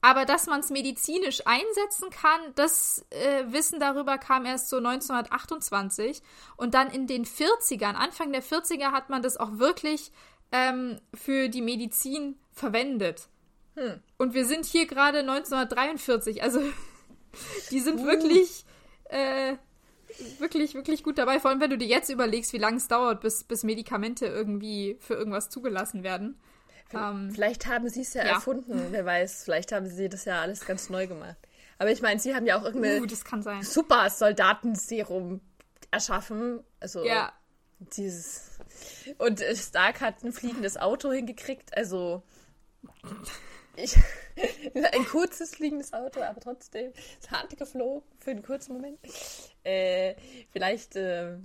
aber 0.00 0.24
dass 0.24 0.46
man 0.46 0.60
es 0.60 0.70
medizinisch 0.70 1.46
einsetzen 1.46 2.10
kann, 2.10 2.40
das 2.54 3.04
äh, 3.10 3.44
Wissen 3.48 3.80
darüber 3.80 4.16
kam 4.18 4.46
erst 4.46 4.68
so 4.68 4.76
1928. 4.76 6.22
Und 6.56 6.74
dann 6.74 6.90
in 6.90 7.06
den 7.08 7.24
40ern, 7.24 7.94
Anfang 7.94 8.32
der 8.32 8.42
40er, 8.42 8.92
hat 8.92 9.10
man 9.10 9.22
das 9.22 9.36
auch 9.36 9.58
wirklich 9.58 10.12
ähm, 10.52 11.00
für 11.14 11.48
die 11.48 11.62
Medizin 11.62 12.38
verwendet. 12.52 13.28
Hm. 13.74 14.00
Und 14.18 14.34
wir 14.34 14.46
sind 14.46 14.66
hier 14.66 14.86
gerade 14.86 15.18
1943. 15.18 16.42
Also 16.44 16.60
die 17.70 17.80
sind 17.80 18.00
uh. 18.00 18.06
wirklich, 18.06 18.64
äh, 19.04 19.56
wirklich, 20.38 20.74
wirklich 20.74 21.02
gut 21.02 21.18
dabei. 21.18 21.40
Vor 21.40 21.50
allem, 21.50 21.60
wenn 21.60 21.70
du 21.70 21.78
dir 21.78 21.86
jetzt 21.86 22.10
überlegst, 22.10 22.52
wie 22.52 22.58
lange 22.58 22.76
es 22.76 22.88
dauert, 22.88 23.20
bis, 23.20 23.44
bis 23.44 23.62
Medikamente 23.62 24.26
irgendwie 24.26 24.96
für 25.00 25.14
irgendwas 25.14 25.50
zugelassen 25.50 26.02
werden. 26.02 26.38
Ähm, 26.92 27.30
vielleicht 27.32 27.66
haben 27.66 27.88
sie 27.88 28.00
es 28.00 28.14
ja, 28.14 28.24
ja, 28.24 28.34
erfunden, 28.34 28.88
wer 28.90 29.04
weiß. 29.04 29.44
Vielleicht 29.44 29.72
haben 29.72 29.86
sie 29.86 30.08
das 30.08 30.24
ja 30.24 30.40
alles 30.40 30.64
ganz 30.64 30.88
neu 30.88 31.06
gemacht. 31.06 31.36
Aber 31.78 31.90
ich 31.90 32.02
meine, 32.02 32.18
sie 32.18 32.34
haben 32.34 32.46
ja 32.46 32.58
auch 32.58 32.64
irgendein 32.64 33.04
uh, 33.04 33.62
super 33.62 34.10
Soldatenserum 34.10 35.40
erschaffen. 35.90 36.60
Also 36.80 37.04
ja. 37.04 37.32
dieses. 37.78 38.58
Und 39.18 39.40
Stark 39.40 40.00
hat 40.00 40.24
ein 40.24 40.32
fliegendes 40.32 40.76
Auto 40.76 41.12
hingekriegt. 41.12 41.76
Also 41.76 42.22
ich, 43.78 43.96
ein 44.92 45.04
kurzes 45.06 45.54
fliegendes 45.54 45.92
Auto, 45.92 46.20
aber 46.20 46.40
trotzdem. 46.40 46.92
Es 47.20 47.30
hat 47.30 47.56
geflogen 47.56 48.02
für 48.18 48.30
einen 48.30 48.42
kurzen 48.42 48.74
Moment. 48.74 48.98
Äh, 49.64 50.14
vielleicht 50.52 50.96
äh, 50.96 51.36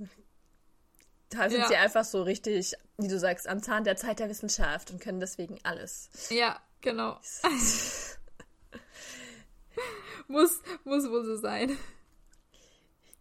da 1.34 1.50
sind 1.50 1.62
ja. 1.62 1.68
sie 1.68 1.76
einfach 1.76 2.06
so 2.06 2.22
richtig, 2.22 2.74
wie 2.98 3.08
du 3.08 3.18
sagst, 3.18 3.48
am 3.48 3.62
Zahn 3.62 3.84
der 3.84 3.96
Zeit 3.96 4.20
der 4.20 4.30
Wissenschaft 4.30 4.92
und 4.92 5.02
können 5.02 5.20
deswegen 5.20 5.60
alles. 5.64 6.10
Ja, 6.30 6.62
genau. 6.82 7.20
muss, 10.28 10.62
muss 10.84 11.10
wohl 11.10 11.26
so 11.26 11.38
sein. 11.38 11.78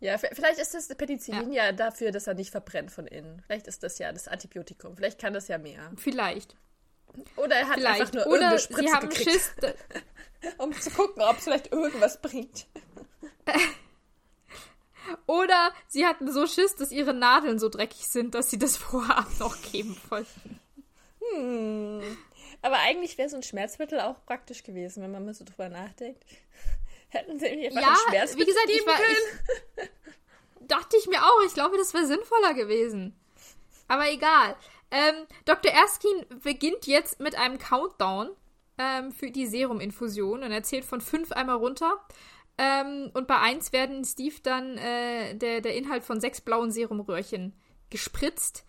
Ja, 0.01 0.19
vielleicht 0.19 0.59
ist 0.59 0.75
das 0.75 0.89
Penicillin 0.89 1.53
ja. 1.53 1.67
ja. 1.67 1.73
dafür, 1.73 2.11
dass 2.11 2.27
er 2.27 2.35
nicht 2.35 2.51
verbrennt 2.51 2.91
von 2.91 3.07
innen. 3.07 3.43
Vielleicht 3.47 3.69
ist 3.69 3.85
das 3.85 3.99
ja 3.99 4.13
das 4.13 4.27
Antibiotikum. 4.27 4.97
Vielleicht 4.97 5.21
kann 5.21 5.33
das 5.33 5.49
ja 5.49 5.59
mehr. 5.59 5.93
Vielleicht. 5.97 6.57
Oder 7.37 7.57
er 7.57 7.69
hat 7.69 7.75
vielleicht. 7.75 8.01
einfach 8.01 8.15
nur 8.15 8.27
Oder 8.27 8.59
Spritze 8.59 8.83
sie 8.83 8.93
haben 8.93 9.09
gekriegt. 9.09 9.31
Schiss, 9.31 9.53
um 10.59 10.73
zu 10.73 10.91
gucken, 10.91 11.23
ob 11.23 11.39
es 11.39 11.45
vielleicht 11.45 11.73
irgendwas 11.73 12.21
bringt. 12.21 12.67
Oder 15.27 15.73
sie 15.89 16.07
hatten 16.07 16.31
so 16.33 16.47
Schiss, 16.47 16.75
dass 16.77 16.93
ihre 16.93 17.15
Nadeln 17.15 17.59
so 17.59 17.69
dreckig 17.69 18.07
sind, 18.09 18.35
dass 18.35 18.51
sie 18.51 18.59
das 18.59 18.77
vorab 18.79 19.29
noch 19.39 19.61
geben 19.63 20.01
wollten. 20.09 20.61
Hm. 21.35 22.17
Aber 22.63 22.79
eigentlich 22.79 23.19
wäre 23.19 23.29
so 23.29 23.37
ein 23.37 23.43
Schmerzmittel 23.43 24.01
auch 24.01 24.25
praktisch 24.25 24.63
gewesen, 24.63 25.03
wenn 25.03 25.11
man 25.11 25.25
mal 25.25 25.35
so 25.35 25.45
drüber 25.45 25.69
nachdenkt. 25.69 26.25
Hätten 27.09 27.39
sie 27.39 27.47
irgendwie 27.47 27.69
einfach 27.69 27.83
ja, 27.83 27.89
ein 27.89 28.11
Schmerzmittel 28.11 28.47
wie 28.47 28.51
gesagt, 28.51 28.71
ich 28.71 28.87
war, 28.87 28.99
ich, 29.01 30.69
dachte 30.69 30.97
ich 30.97 31.07
mir 31.09 31.23
auch. 31.23 31.43
Ich 31.47 31.55
glaube, 31.55 31.77
das 31.77 31.93
wäre 31.93 32.07
sinnvoller 32.07 32.55
gewesen. 32.55 33.19
Aber 33.89 34.11
egal. 34.11 34.57
Ähm, 34.93 35.26
Dr. 35.47 35.72
Erskine 35.72 36.26
beginnt 36.43 36.86
jetzt 36.86 37.18
mit 37.18 37.34
einem 37.34 37.59
Countdown 37.59 38.28
ähm, 38.76 39.11
für 39.11 39.30
die 39.30 39.47
Seruminfusion 39.47 40.43
und 40.43 40.53
er 40.53 40.62
zählt 40.62 40.84
von 40.84 41.01
fünf 41.01 41.32
einmal 41.32 41.57
runter. 41.57 41.95
Ähm, 42.59 43.11
und 43.14 43.26
bei 43.26 43.38
1 43.38 43.72
werden 43.72 44.05
Steve 44.05 44.36
dann 44.43 44.76
äh, 44.76 45.34
der, 45.34 45.62
der 45.62 45.74
Inhalt 45.74 46.05
von 46.05 46.20
sechs 46.20 46.43
blauen 46.43 46.70
Serumröhrchen 46.70 47.55
gespritzt. 47.88 48.66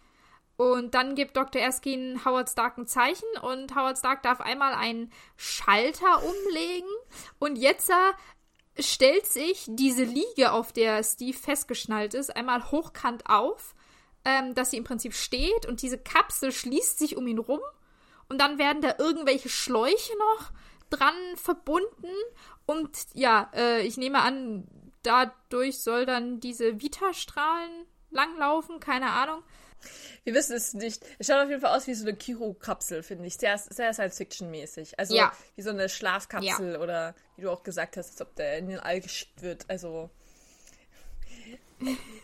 Und 0.55 0.93
dann 0.93 1.15
gibt 1.15 1.35
Dr. 1.35 1.61
Erskine 1.61 2.23
Howard 2.23 2.49
Stark 2.49 2.77
ein 2.77 2.87
Zeichen 2.87 3.27
und 3.41 3.75
Howard 3.75 3.97
Stark 3.97 4.23
darf 4.23 4.39
einmal 4.39 4.73
einen 4.73 5.11
Schalter 5.35 6.23
umlegen. 6.23 6.89
Und 7.37 7.57
jetzt 7.57 7.89
äh, 7.89 8.81
stellt 8.81 9.25
sich 9.25 9.65
diese 9.67 10.03
Liege, 10.03 10.53
auf 10.53 10.71
der 10.71 11.03
Steve 11.03 11.37
festgeschnallt 11.37 12.13
ist, 12.13 12.33
einmal 12.33 12.71
hochkant 12.71 13.27
auf, 13.27 13.75
ähm, 14.25 14.55
dass 14.55 14.71
sie 14.71 14.77
im 14.77 14.83
Prinzip 14.83 15.13
steht 15.13 15.65
und 15.65 15.81
diese 15.81 15.97
Kapsel 15.97 16.51
schließt 16.51 16.99
sich 16.99 17.17
um 17.17 17.27
ihn 17.27 17.39
rum. 17.39 17.59
Und 18.29 18.39
dann 18.39 18.57
werden 18.57 18.81
da 18.81 18.95
irgendwelche 18.97 19.49
Schläuche 19.49 20.13
noch 20.17 20.51
dran 20.89 21.15
verbunden. 21.35 22.09
Und 22.65 22.89
ja, 23.13 23.51
äh, 23.53 23.81
ich 23.81 23.97
nehme 23.97 24.21
an, 24.21 24.67
dadurch 25.03 25.79
soll 25.79 26.05
dann 26.05 26.39
diese 26.39 26.81
Vita-Strahlen 26.81 27.85
langlaufen, 28.09 28.79
keine 28.79 29.11
Ahnung. 29.11 29.43
Wir 30.23 30.33
wissen 30.33 30.55
es 30.55 30.73
nicht. 30.73 31.03
Es 31.19 31.27
schaut 31.27 31.43
auf 31.43 31.49
jeden 31.49 31.61
Fall 31.61 31.75
aus 31.75 31.87
wie 31.87 31.93
so 31.93 32.07
eine 32.07 32.15
Kiro-Kapsel, 32.15 33.03
finde 33.03 33.27
ich. 33.27 33.35
Sehr, 33.35 33.57
sehr 33.57 33.93
Science-Fiction-mäßig. 33.93 34.97
Also 34.97 35.15
ja. 35.15 35.33
wie 35.55 35.61
so 35.61 35.71
eine 35.71 35.89
Schlafkapsel 35.89 36.73
ja. 36.73 36.79
oder 36.79 37.15
wie 37.35 37.41
du 37.41 37.51
auch 37.51 37.63
gesagt 37.63 37.97
hast, 37.97 38.11
als 38.11 38.21
ob 38.21 38.33
der 38.35 38.57
in 38.57 38.69
den 38.69 38.79
All 38.79 39.01
geschickt 39.01 39.41
wird. 39.41 39.69
Also. 39.69 40.09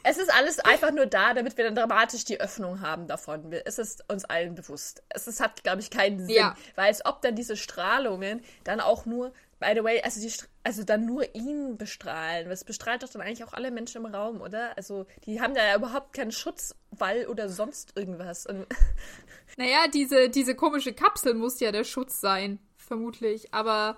Es 0.04 0.18
ist 0.18 0.34
alles 0.34 0.60
einfach 0.60 0.92
nur 0.92 1.06
da, 1.06 1.34
damit 1.34 1.58
wir 1.58 1.66
dann 1.66 1.76
dramatisch 1.76 2.24
die 2.26 2.40
Öffnung 2.40 2.82
haben 2.82 3.08
davon. 3.08 3.52
Es 3.52 3.78
ist 3.80 4.04
uns 4.10 4.26
allen 4.26 4.56
bewusst. 4.56 5.04
Es 5.10 5.28
ist, 5.28 5.42
hat, 5.42 5.64
glaube 5.64 5.82
ich, 5.82 5.90
keinen 5.90 6.20
Sinn. 6.20 6.36
Ja. 6.36 6.56
Weil 6.76 6.88
als 6.88 7.06
ob 7.06 7.22
dann 7.22 7.36
diese 7.36 7.58
Strahlungen 7.58 8.42
dann 8.64 8.80
auch 8.80 9.06
nur 9.06 9.34
By 9.60 9.74
the 9.76 9.84
way, 9.84 10.02
also, 10.02 10.22
die, 10.22 10.32
also 10.64 10.84
dann 10.84 11.06
nur 11.06 11.36
ihn 11.36 11.78
bestrahlen. 11.78 12.48
Das 12.48 12.64
bestrahlt 12.64 13.04
doch 13.04 13.10
dann 13.10 13.22
eigentlich 13.22 13.44
auch 13.44 13.52
alle 13.52 13.72
Menschen 13.72 14.06
im 14.06 14.14
Raum, 14.14 14.40
oder? 14.40 14.76
Also 14.78 15.06
die 15.26 15.42
haben 15.42 15.54
da 15.54 15.66
ja 15.66 15.76
überhaupt 15.76 16.14
keinen 16.14 16.32
Schutzwall 16.32 17.28
oder 17.28 17.50
sonst 17.50 17.98
irgendwas. 17.98 18.46
Und 18.46 18.66
naja, 19.58 19.88
diese, 19.94 20.30
diese 20.30 20.56
komische 20.56 20.94
Kapsel 20.94 21.34
muss 21.34 21.60
ja 21.60 21.74
der 21.74 21.84
Schutz 21.84 22.22
sein, 22.22 22.60
vermutlich. 22.78 23.54
Aber 23.54 23.98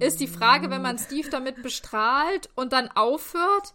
ist 0.00 0.18
die 0.18 0.26
Frage, 0.26 0.70
wenn 0.70 0.82
man 0.82 0.98
Steve 0.98 1.30
damit 1.30 1.62
bestrahlt 1.62 2.50
und 2.56 2.72
dann 2.72 2.88
aufhört, 2.88 3.74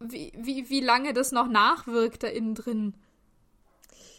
wie, 0.00 0.32
wie, 0.36 0.68
wie 0.68 0.80
lange 0.80 1.12
das 1.12 1.32
noch 1.32 1.48
nachwirkt 1.48 2.22
da 2.22 2.28
innen 2.28 2.54
drin. 2.54 2.94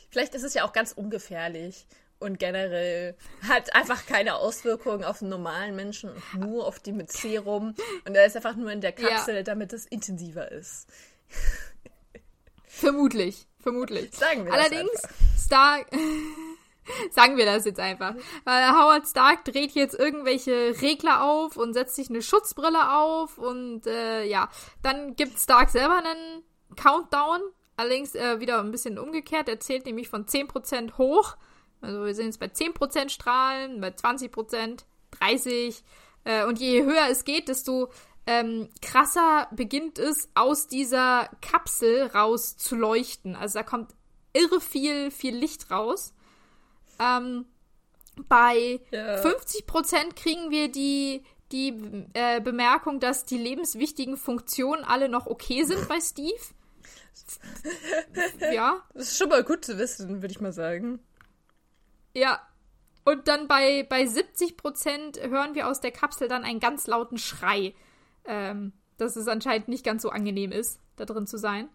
Vielleicht 0.09 0.35
ist 0.35 0.43
es 0.43 0.53
ja 0.53 0.65
auch 0.65 0.73
ganz 0.73 0.91
ungefährlich 0.91 1.85
und 2.19 2.39
generell 2.39 3.15
hat 3.47 3.75
einfach 3.75 4.05
keine 4.05 4.35
Auswirkungen 4.35 5.03
auf 5.03 5.21
einen 5.21 5.29
normalen 5.29 5.75
Menschen 5.75 6.09
und 6.09 6.39
nur 6.39 6.65
auf 6.65 6.79
die 6.79 6.91
mit 6.91 7.11
Serum. 7.11 7.75
Und 8.05 8.15
er 8.15 8.25
ist 8.25 8.35
einfach 8.35 8.55
nur 8.55 8.71
in 8.71 8.81
der 8.81 8.93
Kapsel, 8.93 9.35
ja. 9.35 9.43
damit 9.43 9.73
es 9.73 9.85
intensiver 9.85 10.51
ist. 10.51 10.87
Vermutlich, 12.65 13.47
vermutlich. 13.59 14.13
Sagen 14.13 14.45
wir 14.45 14.53
Allerdings, 14.53 14.91
das 14.93 15.03
einfach. 15.03 15.43
Stark. 15.45 15.87
sagen 17.11 17.37
wir 17.37 17.45
das 17.45 17.65
jetzt 17.65 17.79
einfach. 17.79 18.15
Weil 18.43 18.71
Howard 18.71 19.07
Stark 19.07 19.45
dreht 19.45 19.71
jetzt 19.71 19.97
irgendwelche 19.97 20.81
Regler 20.81 21.23
auf 21.23 21.57
und 21.57 21.73
setzt 21.73 21.95
sich 21.95 22.09
eine 22.09 22.21
Schutzbrille 22.21 22.97
auf 22.97 23.37
und 23.37 23.87
äh, 23.87 24.23
ja, 24.23 24.49
dann 24.81 25.15
gibt 25.15 25.39
Stark 25.39 25.69
selber 25.69 25.97
einen 25.97 26.43
Countdown. 26.75 27.41
Allerdings 27.75 28.15
äh, 28.15 28.39
wieder 28.39 28.59
ein 28.59 28.71
bisschen 28.71 28.97
umgekehrt. 28.97 29.47
Er 29.47 29.59
zählt 29.59 29.85
nämlich 29.85 30.09
von 30.09 30.25
10% 30.25 30.97
hoch 30.97 31.37
also 31.81 32.05
wir 32.05 32.15
sind 32.15 32.25
jetzt 32.25 32.39
bei 32.39 32.47
10% 32.47 33.09
Strahlen, 33.09 33.81
bei 33.81 33.89
20%, 33.89 34.83
30%. 35.19 35.83
Äh, 36.23 36.45
und 36.45 36.59
je 36.59 36.83
höher 36.83 37.07
es 37.09 37.23
geht, 37.23 37.47
desto 37.47 37.89
ähm, 38.25 38.69
krasser 38.81 39.47
beginnt 39.51 39.99
es, 39.99 40.29
aus 40.33 40.67
dieser 40.67 41.29
Kapsel 41.41 42.07
raus 42.07 42.57
zu 42.57 42.75
leuchten. 42.75 43.35
Also 43.35 43.59
da 43.59 43.63
kommt 43.63 43.91
irre 44.33 44.59
viel, 44.59 45.11
viel 45.11 45.35
Licht 45.35 45.71
raus. 45.71 46.13
Ähm, 46.99 47.45
bei 48.27 48.79
ja. 48.91 49.21
50% 49.21 50.15
kriegen 50.15 50.49
wir 50.49 50.71
die, 50.71 51.23
die 51.51 52.07
äh, 52.13 52.41
Bemerkung, 52.41 52.99
dass 52.99 53.25
die 53.25 53.37
lebenswichtigen 53.37 54.17
Funktionen 54.17 54.83
alle 54.83 55.09
noch 55.09 55.27
okay 55.27 55.63
sind 55.63 55.87
bei 55.87 55.99
Steve. 55.99 56.41
ja. 58.51 58.83
Das 58.93 59.11
ist 59.11 59.17
schon 59.17 59.29
mal 59.29 59.43
gut 59.43 59.65
zu 59.65 59.77
wissen, 59.77 60.21
würde 60.21 60.31
ich 60.31 60.41
mal 60.41 60.53
sagen. 60.53 60.99
Ja. 62.13 62.41
Und 63.05 63.27
dann 63.27 63.47
bei, 63.47 63.83
bei 63.83 64.05
70 64.05 64.57
Prozent 64.57 65.19
hören 65.21 65.55
wir 65.55 65.67
aus 65.67 65.79
der 65.79 65.91
Kapsel 65.91 66.27
dann 66.27 66.43
einen 66.43 66.59
ganz 66.59 66.87
lauten 66.87 67.17
Schrei. 67.17 67.73
Ähm, 68.25 68.73
dass 68.97 69.15
es 69.15 69.27
anscheinend 69.27 69.67
nicht 69.67 69.85
ganz 69.85 70.01
so 70.01 70.09
angenehm 70.09 70.51
ist, 70.51 70.79
da 70.95 71.05
drin 71.05 71.27
zu 71.27 71.37
sein. 71.37 71.69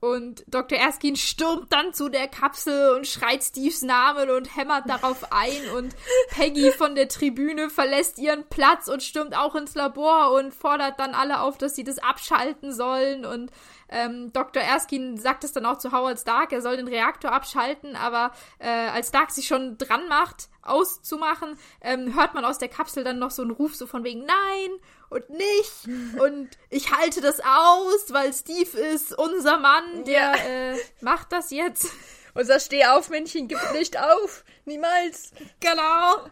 Und 0.00 0.44
Dr. 0.46 0.78
Erskine 0.78 1.16
stürmt 1.16 1.72
dann 1.72 1.94
zu 1.94 2.10
der 2.10 2.28
Kapsel 2.28 2.94
und 2.94 3.06
schreit 3.06 3.42
Steves 3.42 3.80
Namen 3.80 4.28
und 4.28 4.54
hämmert 4.54 4.88
darauf 4.88 5.32
ein. 5.32 5.70
Und 5.76 5.94
Peggy 6.28 6.72
von 6.72 6.94
der 6.94 7.08
Tribüne 7.08 7.70
verlässt 7.70 8.18
ihren 8.18 8.46
Platz 8.48 8.88
und 8.88 9.02
stürmt 9.02 9.34
auch 9.34 9.54
ins 9.54 9.74
Labor 9.74 10.32
und 10.32 10.52
fordert 10.52 11.00
dann 11.00 11.14
alle 11.14 11.40
auf, 11.40 11.56
dass 11.56 11.74
sie 11.74 11.84
das 11.84 11.98
abschalten 11.98 12.70
sollen. 12.72 13.24
Und 13.24 13.50
ähm, 13.88 14.32
Dr. 14.32 14.62
Erskine 14.62 15.16
sagt 15.18 15.44
es 15.44 15.52
dann 15.52 15.66
auch 15.66 15.78
zu 15.78 15.92
Howard 15.92 16.18
Stark, 16.18 16.52
er 16.52 16.60
soll 16.62 16.76
den 16.76 16.88
Reaktor 16.88 17.32
abschalten, 17.32 17.96
aber 17.96 18.32
äh, 18.58 18.68
als 18.68 19.08
Stark 19.08 19.30
sich 19.30 19.46
schon 19.46 19.78
dran 19.78 20.08
macht, 20.08 20.48
auszumachen, 20.62 21.56
ähm, 21.80 22.14
hört 22.14 22.34
man 22.34 22.44
aus 22.44 22.58
der 22.58 22.68
Kapsel 22.68 23.04
dann 23.04 23.18
noch 23.18 23.30
so 23.30 23.42
einen 23.42 23.52
Ruf 23.52 23.74
so 23.74 23.86
von 23.86 24.04
wegen 24.04 24.20
Nein 24.20 24.70
und 25.14 25.30
nicht 25.30 26.18
und 26.18 26.50
ich 26.70 26.90
halte 26.92 27.20
das 27.20 27.40
aus, 27.40 28.12
weil 28.12 28.32
Steve 28.32 28.76
ist 28.78 29.16
unser 29.16 29.58
Mann, 29.58 30.04
der 30.04 30.14
ja. 30.14 30.34
äh, 30.34 30.76
macht 31.00 31.32
das 31.32 31.50
jetzt. 31.50 31.88
Unser 32.34 32.58
Stehaufmännchen 32.58 33.46
gibt 33.46 33.72
nicht 33.74 33.96
auf, 33.96 34.44
niemals. 34.64 35.30
Genau, 35.60 36.28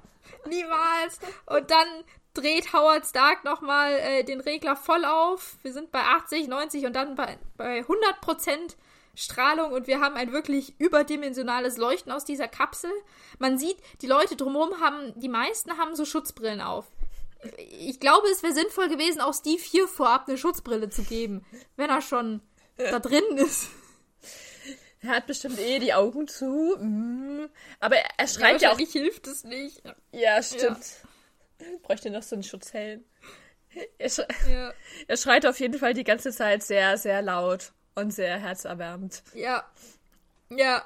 niemals. 0.46 1.20
Und 1.46 1.70
dann 1.70 1.86
dreht 2.34 2.72
Howard 2.72 3.06
Stark 3.06 3.44
nochmal 3.44 3.92
äh, 3.92 4.24
den 4.24 4.40
Regler 4.40 4.74
voll 4.74 5.04
auf. 5.04 5.58
Wir 5.62 5.72
sind 5.72 5.92
bei 5.92 6.00
80, 6.00 6.48
90 6.48 6.86
und 6.86 6.96
dann 6.96 7.14
bei, 7.14 7.38
bei 7.56 7.78
100 7.78 8.20
Prozent 8.20 8.76
Strahlung 9.14 9.72
und 9.72 9.86
wir 9.86 10.00
haben 10.00 10.16
ein 10.16 10.32
wirklich 10.32 10.80
überdimensionales 10.80 11.76
Leuchten 11.76 12.10
aus 12.10 12.24
dieser 12.24 12.48
Kapsel. 12.48 12.90
Man 13.38 13.58
sieht, 13.58 13.76
die 14.00 14.06
Leute 14.06 14.36
drumherum 14.36 14.80
haben, 14.80 15.12
die 15.20 15.28
meisten 15.28 15.76
haben 15.78 15.94
so 15.94 16.04
Schutzbrillen 16.04 16.62
auf. 16.62 16.86
Ich 17.58 17.98
glaube, 17.98 18.28
es 18.28 18.42
wäre 18.42 18.54
sinnvoll 18.54 18.88
gewesen, 18.88 19.20
auch 19.20 19.34
Steve 19.34 19.62
hier 19.62 19.88
vorab 19.88 20.28
eine 20.28 20.38
Schutzbrille 20.38 20.90
zu 20.90 21.02
geben, 21.02 21.44
wenn 21.76 21.90
er 21.90 22.00
schon 22.00 22.40
da 22.76 22.98
drin 22.98 23.36
ist. 23.36 23.68
Er 25.02 25.10
hat 25.10 25.26
bestimmt 25.26 25.58
eh 25.58 25.80
die 25.80 25.94
Augen 25.94 26.28
zu. 26.28 26.76
Mhm. 26.78 27.48
Aber 27.80 27.96
er, 27.96 28.08
er 28.16 28.28
schreit 28.28 28.62
ja, 28.62 28.68
ja 28.68 28.74
auch. 28.74 28.78
hilft 28.78 29.26
es 29.26 29.44
nicht. 29.44 29.82
Ja, 30.12 30.42
stimmt. 30.42 30.78
Ja. 31.58 31.66
Bräuchte 31.82 32.10
noch 32.10 32.22
so 32.22 32.36
einen 32.36 32.44
Schutzhelm. 32.44 33.04
Er, 33.98 34.08
sch 34.08 34.20
ja. 34.48 34.72
er 35.08 35.16
schreit 35.16 35.46
auf 35.46 35.58
jeden 35.58 35.78
Fall 35.78 35.94
die 35.94 36.04
ganze 36.04 36.30
Zeit 36.30 36.62
sehr, 36.62 36.98
sehr 36.98 37.22
laut 37.22 37.72
und 37.94 38.12
sehr 38.12 38.38
herzerwärmend. 38.38 39.22
Ja. 39.34 39.64
Ja. 40.50 40.84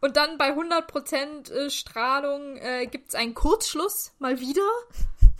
Und 0.00 0.16
dann 0.16 0.38
bei 0.38 0.52
100% 0.52 1.50
äh, 1.50 1.70
Strahlung 1.70 2.56
äh, 2.58 2.86
gibt 2.86 3.08
es 3.08 3.14
einen 3.14 3.34
Kurzschluss, 3.34 4.12
mal 4.18 4.40
wieder. 4.40 4.68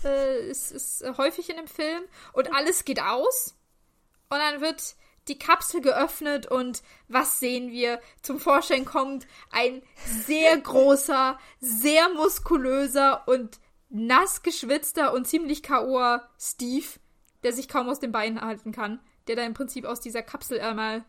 Äh, 0.05 0.49
ist, 0.49 0.73
ist 0.73 1.03
äh, 1.03 1.13
häufig 1.17 1.51
in 1.51 1.57
dem 1.57 1.69
Film. 1.69 2.03
Und 2.33 2.55
alles 2.55 2.85
geht 2.85 3.01
aus. 3.01 3.55
Und 4.31 4.39
dann 4.39 4.61
wird 4.61 4.95
die 5.29 5.39
Kapsel 5.39 5.81
geöffnet 5.81 6.47
und 6.47 6.83
was 7.09 7.39
sehen 7.39 7.71
wir? 7.71 8.01
Zum 8.23 8.39
Vorschein 8.39 8.85
kommt 8.85 9.27
ein 9.51 9.83
sehr 10.05 10.59
großer, 10.61 11.39
sehr 11.61 12.09
muskulöser 12.11 13.29
und 13.29 13.61
nass 13.91 14.43
geschwitzter 14.43 15.13
und 15.13 15.27
ziemlich 15.27 15.63
K.O. 15.63 16.19
Steve, 16.39 16.87
der 17.43 17.53
sich 17.53 17.69
kaum 17.69 17.89
aus 17.89 18.01
den 18.01 18.13
Beinen 18.13 18.41
halten 18.41 18.73
kann, 18.73 19.01
der 19.27 19.37
da 19.37 19.43
im 19.43 19.55
Prinzip 19.55 19.85
aus 19.85 20.01
dieser 20.01 20.23
Kapsel 20.23 20.61
einmal 20.61 21.05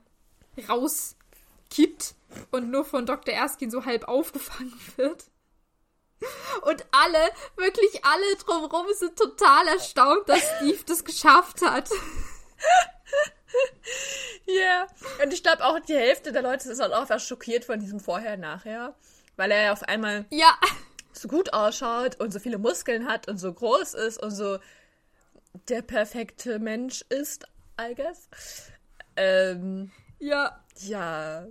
rauskippt 0.68 2.16
und 2.52 2.70
nur 2.70 2.86
von 2.86 3.06
Dr. 3.06 3.34
Erskine 3.34 3.72
so 3.72 3.86
halb 3.86 4.08
aufgefangen 4.08 4.74
wird. 4.98 5.29
Und 6.64 6.86
alle, 6.92 7.32
wirklich 7.56 8.04
alle 8.04 8.36
drumherum 8.38 8.86
sind 8.94 9.18
total 9.18 9.68
erstaunt, 9.68 10.28
dass 10.28 10.42
Steve 10.58 10.84
das 10.86 11.04
geschafft 11.04 11.62
hat. 11.62 11.90
Ja. 14.46 14.54
yeah. 14.54 14.88
Und 15.24 15.34
ich 15.34 15.44
glaube 15.44 15.66
auch 15.66 15.80
die 15.80 15.96
Hälfte 15.96 16.32
der 16.32 16.42
Leute 16.42 16.70
ist 16.70 16.82
auch 16.82 16.92
einfach 16.92 17.20
schockiert 17.20 17.66
von 17.66 17.80
diesem 17.80 18.00
Vorher-Nachher. 18.00 18.96
Weil 19.38 19.52
er 19.52 19.64
ja 19.64 19.74
auf 19.74 19.84
einmal 19.84 20.26
ja 20.30 20.54
so 21.14 21.28
gut 21.28 21.54
ausschaut 21.54 22.20
und 22.20 22.32
so 22.32 22.40
viele 22.40 22.58
Muskeln 22.58 23.08
hat 23.08 23.28
und 23.28 23.38
so 23.38 23.54
groß 23.54 23.94
ist 23.94 24.22
und 24.22 24.32
so 24.32 24.60
der 25.68 25.82
perfekte 25.82 26.60
Mensch 26.60 27.04
ist, 27.10 27.46
I 27.80 27.96
guess. 27.96 28.30
Ähm, 29.16 29.92
ja. 30.20 30.64
Ja. 30.82 31.48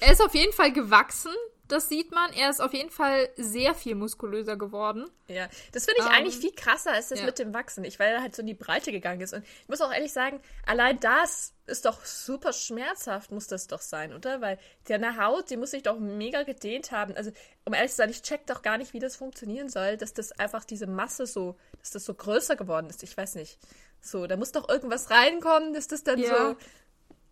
Er 0.00 0.12
ist 0.12 0.22
auf 0.22 0.34
jeden 0.34 0.52
Fall 0.52 0.72
gewachsen. 0.72 1.32
Das 1.68 1.88
sieht 1.88 2.12
man. 2.12 2.32
Er 2.32 2.50
ist 2.50 2.60
auf 2.60 2.74
jeden 2.74 2.90
Fall 2.90 3.28
sehr 3.36 3.74
viel 3.74 3.94
muskulöser 3.94 4.56
geworden. 4.56 5.06
Ja, 5.28 5.48
das 5.72 5.86
finde 5.86 6.02
ich 6.02 6.06
um, 6.06 6.12
eigentlich 6.12 6.36
viel 6.36 6.52
krasser 6.52 6.92
als 6.92 7.08
das 7.08 7.20
ja. 7.20 7.26
mit 7.26 7.38
dem 7.38 7.54
Wachsen. 7.54 7.84
Ich, 7.84 7.98
weil 7.98 8.12
er 8.12 8.22
halt 8.22 8.36
so 8.36 8.42
in 8.42 8.46
die 8.46 8.54
Breite 8.54 8.92
gegangen 8.92 9.22
ist. 9.22 9.32
Und 9.32 9.44
ich 9.44 9.68
muss 9.68 9.80
auch 9.80 9.92
ehrlich 9.92 10.12
sagen, 10.12 10.40
allein 10.66 11.00
das 11.00 11.54
ist 11.66 11.86
doch 11.86 12.04
super 12.04 12.52
schmerzhaft, 12.52 13.32
muss 13.32 13.46
das 13.46 13.66
doch 13.66 13.80
sein, 13.80 14.12
oder? 14.12 14.42
Weil 14.42 14.58
deine 14.88 15.16
Haut, 15.16 15.48
die 15.48 15.56
muss 15.56 15.70
sich 15.70 15.82
doch 15.82 15.98
mega 15.98 16.42
gedehnt 16.42 16.92
haben. 16.92 17.16
Also, 17.16 17.30
um 17.64 17.72
ehrlich 17.72 17.92
zu 17.92 17.96
sein, 17.96 18.10
ich 18.10 18.20
check 18.20 18.46
doch 18.46 18.60
gar 18.60 18.76
nicht, 18.76 18.92
wie 18.92 18.98
das 18.98 19.16
funktionieren 19.16 19.70
soll, 19.70 19.96
dass 19.96 20.12
das 20.12 20.32
einfach 20.32 20.64
diese 20.64 20.86
Masse 20.86 21.26
so, 21.26 21.56
dass 21.80 21.90
das 21.90 22.04
so 22.04 22.12
größer 22.12 22.56
geworden 22.56 22.90
ist. 22.90 23.02
Ich 23.02 23.16
weiß 23.16 23.36
nicht. 23.36 23.58
So, 24.02 24.26
da 24.26 24.36
muss 24.36 24.52
doch 24.52 24.68
irgendwas 24.68 25.10
reinkommen, 25.10 25.72
dass 25.72 25.88
das 25.88 26.04
dann 26.04 26.18
ja. 26.18 26.28
so, 26.28 26.56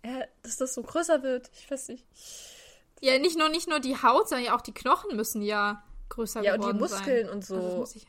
ja, 0.08 0.24
dass 0.42 0.56
das 0.56 0.72
so 0.72 0.82
größer 0.82 1.22
wird. 1.22 1.50
Ich 1.54 1.70
weiß 1.70 1.88
nicht. 1.88 2.06
Ja, 3.02 3.18
nicht 3.18 3.36
nur, 3.36 3.48
nicht 3.48 3.68
nur 3.68 3.80
die 3.80 4.00
Haut, 4.00 4.28
sondern 4.28 4.46
ja 4.46 4.56
auch 4.56 4.60
die 4.60 4.72
Knochen 4.72 5.16
müssen 5.16 5.42
ja 5.42 5.84
größer 6.08 6.40
ja, 6.42 6.56
geworden 6.56 6.78
sein. 6.78 6.78
Ja, 6.78 6.84
und 6.84 6.90
die 6.90 6.94
Muskeln 6.94 7.26
sein. 7.26 7.34
und 7.34 7.44
so. 7.44 7.80
Also 7.80 8.00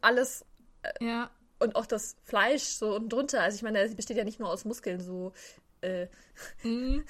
alles. 0.00 0.44
Äh, 0.82 1.04
ja. 1.04 1.30
Und 1.60 1.76
auch 1.76 1.86
das 1.86 2.16
Fleisch 2.24 2.64
so 2.64 2.96
und 2.96 3.12
drunter. 3.12 3.40
Also 3.40 3.56
ich 3.56 3.62
meine, 3.62 3.80
es 3.80 3.94
besteht 3.94 4.16
ja 4.16 4.24
nicht 4.24 4.40
nur 4.40 4.50
aus 4.50 4.64
Muskeln, 4.64 5.00
so. 5.00 5.32
Äh, 5.80 6.08
mhm. 6.64 7.04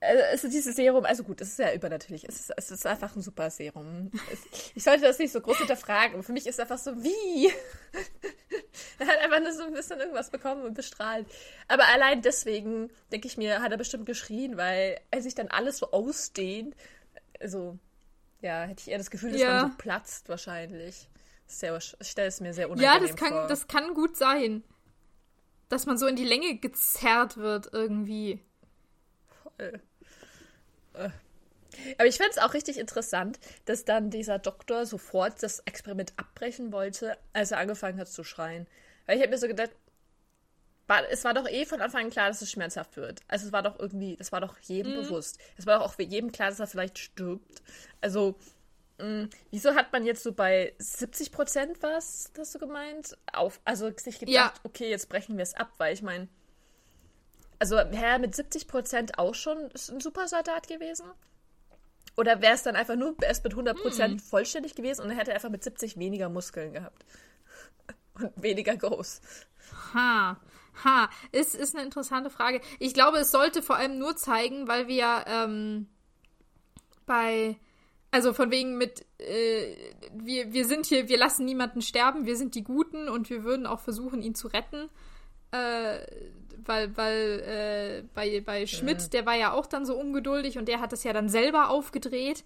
Also 0.00 0.48
dieses 0.48 0.76
Serum, 0.76 1.06
also 1.06 1.24
gut, 1.24 1.40
es 1.40 1.50
ist 1.50 1.58
ja 1.58 1.72
übernatürlich. 1.72 2.28
Es 2.28 2.40
ist, 2.40 2.52
es 2.54 2.70
ist 2.70 2.86
einfach 2.86 3.16
ein 3.16 3.22
super 3.22 3.48
Serum. 3.48 4.10
Es, 4.30 4.40
ich 4.74 4.84
sollte 4.84 5.02
das 5.02 5.18
nicht 5.18 5.32
so 5.32 5.40
groß 5.40 5.58
hinterfragen. 5.58 6.22
Für 6.22 6.32
mich 6.32 6.46
ist 6.46 6.56
es 6.56 6.60
einfach 6.60 6.78
so, 6.78 7.02
wie? 7.02 7.50
er 8.98 9.06
hat 9.06 9.18
einfach 9.18 9.40
nur 9.40 9.52
so 9.52 9.62
ein 9.62 9.72
bisschen 9.72 9.98
irgendwas 9.98 10.30
bekommen 10.30 10.64
und 10.64 10.74
bestrahlt. 10.74 11.26
Aber 11.66 11.84
allein 11.88 12.20
deswegen, 12.20 12.90
denke 13.10 13.26
ich 13.26 13.38
mir, 13.38 13.62
hat 13.62 13.72
er 13.72 13.78
bestimmt 13.78 14.04
geschrien, 14.04 14.58
weil 14.58 15.00
er 15.10 15.22
sich 15.22 15.34
dann 15.34 15.48
alles 15.48 15.78
so 15.78 15.90
ausdehnt. 15.92 16.76
Also, 17.40 17.78
ja, 18.42 18.64
hätte 18.64 18.82
ich 18.82 18.90
eher 18.90 18.98
das 18.98 19.10
Gefühl, 19.10 19.32
dass 19.32 19.40
ja. 19.40 19.62
man 19.62 19.70
so 19.70 19.76
platzt 19.78 20.28
wahrscheinlich. 20.28 21.08
Sehr, 21.46 21.74
ich 21.76 21.96
stelle 22.02 22.28
es 22.28 22.40
mir 22.40 22.52
sehr 22.52 22.68
unangenehm 22.68 22.92
Ja, 22.92 23.00
das 23.00 23.16
kann, 23.16 23.32
vor. 23.32 23.46
das 23.46 23.66
kann 23.66 23.94
gut 23.94 24.16
sein. 24.16 24.62
Dass 25.70 25.86
man 25.86 25.96
so 25.96 26.06
in 26.06 26.16
die 26.16 26.24
Länge 26.24 26.58
gezerrt 26.58 27.38
wird 27.38 27.70
irgendwie. 27.72 28.40
Voll. 29.56 29.80
Äh. 30.94 31.10
Aber 31.98 32.06
ich 32.06 32.16
fände 32.16 32.30
es 32.30 32.38
auch 32.38 32.54
richtig 32.54 32.78
interessant, 32.78 33.38
dass 33.66 33.84
dann 33.84 34.10
dieser 34.10 34.38
Doktor 34.38 34.86
sofort 34.86 35.42
das 35.42 35.60
Experiment 35.60 36.12
abbrechen 36.16 36.72
wollte, 36.72 37.18
als 37.32 37.50
er 37.50 37.58
angefangen 37.58 37.98
hat 37.98 38.08
zu 38.08 38.24
schreien. 38.24 38.66
Weil 39.04 39.16
ich 39.16 39.22
habe 39.22 39.30
mir 39.30 39.38
so 39.38 39.46
gedacht, 39.46 39.70
war, 40.86 41.08
es 41.10 41.24
war 41.24 41.34
doch 41.34 41.48
eh 41.48 41.64
von 41.64 41.80
Anfang 41.80 42.04
an 42.04 42.10
klar, 42.10 42.28
dass 42.28 42.42
es 42.42 42.50
schmerzhaft 42.50 42.96
wird. 42.96 43.20
Also 43.28 43.46
es 43.46 43.52
war 43.52 43.62
doch 43.62 43.78
irgendwie, 43.78 44.16
das 44.16 44.32
war 44.32 44.40
doch 44.40 44.58
jedem 44.60 44.92
mhm. 44.92 45.02
bewusst. 45.02 45.38
Es 45.56 45.66
war 45.66 45.78
doch 45.78 45.86
auch 45.86 45.94
für 45.94 46.02
jedem 46.02 46.32
klar, 46.32 46.50
dass 46.50 46.60
er 46.60 46.66
vielleicht 46.66 46.98
stirbt. 46.98 47.62
Also, 48.00 48.36
mh, 48.98 49.06
mm, 49.06 49.30
wieso 49.50 49.74
hat 49.74 49.92
man 49.92 50.06
jetzt 50.06 50.22
so 50.22 50.32
bei 50.32 50.74
70 50.78 51.32
Prozent 51.32 51.82
was, 51.82 52.30
hast 52.38 52.54
du 52.54 52.58
gemeint, 52.58 53.16
auf, 53.32 53.60
also 53.64 53.90
sich 53.96 54.18
gedacht, 54.18 54.34
ja. 54.34 54.54
okay, 54.62 54.88
jetzt 54.88 55.08
brechen 55.08 55.36
wir 55.36 55.42
es 55.42 55.54
ab, 55.54 55.72
weil 55.78 55.92
ich 55.92 56.02
meine, 56.02 56.28
also 57.58 57.76
wäre 57.76 58.04
er 58.04 58.18
mit 58.18 58.34
70 58.34 58.68
Prozent 58.68 59.18
auch 59.18 59.34
schon 59.34 59.58
ein 59.58 60.00
Supersoldat 60.00 60.68
gewesen? 60.68 61.06
Oder 62.16 62.40
wäre 62.40 62.54
es 62.54 62.62
dann 62.62 62.76
einfach 62.76 62.96
nur 62.96 63.14
erst 63.22 63.44
mit 63.44 63.52
100 63.52 63.76
Prozent 63.76 64.20
hm. 64.20 64.26
vollständig 64.26 64.74
gewesen 64.74 65.02
und 65.02 65.10
er 65.10 65.16
hätte 65.16 65.34
einfach 65.34 65.50
mit 65.50 65.62
70 65.62 65.98
weniger 65.98 66.28
Muskeln 66.28 66.72
gehabt? 66.72 67.04
Und 68.14 68.32
weniger 68.42 68.76
groß. 68.76 69.20
Ha. 69.92 70.40
Ha, 70.84 71.08
ist, 71.32 71.54
ist 71.54 71.74
eine 71.74 71.84
interessante 71.84 72.30
Frage. 72.30 72.60
Ich 72.78 72.92
glaube, 72.92 73.18
es 73.18 73.30
sollte 73.30 73.62
vor 73.62 73.76
allem 73.76 73.98
nur 73.98 74.16
zeigen, 74.16 74.68
weil 74.68 74.88
wir 74.88 75.24
ähm, 75.26 75.88
bei, 77.06 77.56
also 78.10 78.34
von 78.34 78.50
wegen 78.50 78.76
mit, 78.76 79.06
äh, 79.18 79.74
wir, 80.12 80.52
wir 80.52 80.66
sind 80.66 80.86
hier, 80.86 81.08
wir 81.08 81.16
lassen 81.16 81.46
niemanden 81.46 81.80
sterben, 81.80 82.26
wir 82.26 82.36
sind 82.36 82.54
die 82.54 82.64
Guten 82.64 83.08
und 83.08 83.30
wir 83.30 83.42
würden 83.42 83.66
auch 83.66 83.80
versuchen, 83.80 84.20
ihn 84.20 84.34
zu 84.34 84.48
retten. 84.48 84.90
Äh, 85.52 85.98
weil, 86.64 86.96
weil 86.96 87.40
äh, 87.40 88.02
bei, 88.14 88.40
bei 88.40 88.66
Schmidt, 88.66 89.12
der 89.12 89.26
war 89.26 89.34
ja 89.34 89.52
auch 89.52 89.66
dann 89.66 89.86
so 89.86 89.96
ungeduldig 89.96 90.58
und 90.58 90.66
der 90.66 90.80
hat 90.80 90.92
das 90.92 91.04
ja 91.04 91.12
dann 91.12 91.28
selber 91.28 91.70
aufgedreht. 91.70 92.44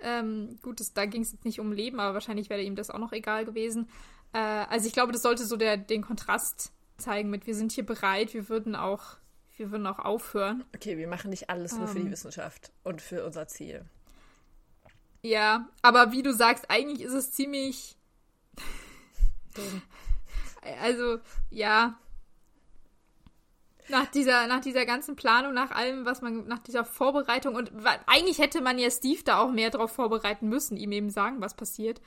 Ähm, 0.00 0.58
gut, 0.62 0.80
das, 0.80 0.92
da 0.92 1.06
ging 1.06 1.22
es 1.22 1.32
jetzt 1.32 1.44
nicht 1.44 1.60
um 1.60 1.72
Leben, 1.72 2.00
aber 2.00 2.14
wahrscheinlich 2.14 2.50
wäre 2.50 2.62
ihm 2.62 2.76
das 2.76 2.90
auch 2.90 2.98
noch 2.98 3.12
egal 3.12 3.44
gewesen. 3.44 3.88
Äh, 4.32 4.38
also 4.38 4.86
ich 4.86 4.92
glaube, 4.92 5.12
das 5.12 5.22
sollte 5.22 5.44
so 5.44 5.56
der, 5.56 5.76
den 5.76 6.02
Kontrast 6.02 6.72
zeigen 6.98 7.30
mit, 7.30 7.46
wir 7.46 7.54
sind 7.54 7.72
hier 7.72 7.84
bereit, 7.84 8.34
wir 8.34 8.48
würden 8.48 8.76
auch, 8.76 9.16
wir 9.56 9.70
würden 9.70 9.86
auch 9.86 9.98
aufhören. 9.98 10.64
Okay, 10.74 10.96
wir 10.96 11.08
machen 11.08 11.30
nicht 11.30 11.50
alles 11.50 11.76
nur 11.76 11.88
für 11.88 11.98
die 11.98 12.06
ähm. 12.06 12.12
Wissenschaft 12.12 12.72
und 12.84 13.02
für 13.02 13.24
unser 13.24 13.48
Ziel. 13.48 13.84
Ja, 15.22 15.68
aber 15.82 16.12
wie 16.12 16.22
du 16.22 16.32
sagst, 16.32 16.70
eigentlich 16.70 17.00
ist 17.00 17.12
es 17.12 17.32
ziemlich. 17.32 17.96
also, 20.80 21.18
ja, 21.50 21.98
nach 23.88 24.06
dieser, 24.06 24.46
nach 24.46 24.60
dieser 24.60 24.86
ganzen 24.86 25.16
Planung, 25.16 25.54
nach 25.54 25.70
allem, 25.70 26.04
was 26.04 26.22
man, 26.22 26.46
nach 26.46 26.60
dieser 26.60 26.84
Vorbereitung 26.84 27.54
und 27.54 27.72
eigentlich 28.06 28.38
hätte 28.38 28.60
man 28.60 28.78
ja 28.78 28.90
Steve 28.90 29.22
da 29.24 29.40
auch 29.40 29.50
mehr 29.50 29.70
drauf 29.70 29.92
vorbereiten 29.92 30.48
müssen, 30.48 30.76
ihm 30.76 30.92
eben 30.92 31.10
sagen, 31.10 31.40
was 31.40 31.54
passiert. 31.54 32.00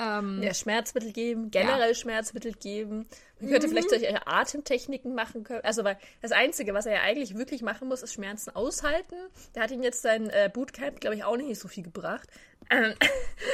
Ähm, 0.00 0.40
ja, 0.44 0.54
Schmerzmittel 0.54 1.12
geben, 1.12 1.50
generell 1.50 1.88
ja. 1.88 1.94
Schmerzmittel 1.94 2.52
geben. 2.52 3.08
Man 3.40 3.50
könnte 3.50 3.66
mhm. 3.66 3.72
vielleicht 3.72 3.90
solche 3.90 4.26
Atemtechniken 4.28 5.12
machen 5.12 5.42
können. 5.42 5.64
Also, 5.64 5.82
weil 5.82 5.98
das 6.22 6.30
Einzige, 6.30 6.72
was 6.72 6.86
er 6.86 6.94
ja 6.94 7.00
eigentlich 7.00 7.36
wirklich 7.36 7.62
machen 7.62 7.88
muss, 7.88 8.04
ist 8.04 8.14
Schmerzen 8.14 8.54
aushalten. 8.54 9.16
Der 9.56 9.64
hat 9.64 9.72
ihn 9.72 9.82
jetzt 9.82 10.02
sein 10.02 10.30
äh, 10.30 10.48
Bootcamp, 10.52 11.00
glaube 11.00 11.16
ich, 11.16 11.24
auch 11.24 11.36
nicht 11.36 11.58
so 11.58 11.66
viel 11.66 11.82
gebracht. 11.82 12.28
Ähm, 12.70 12.94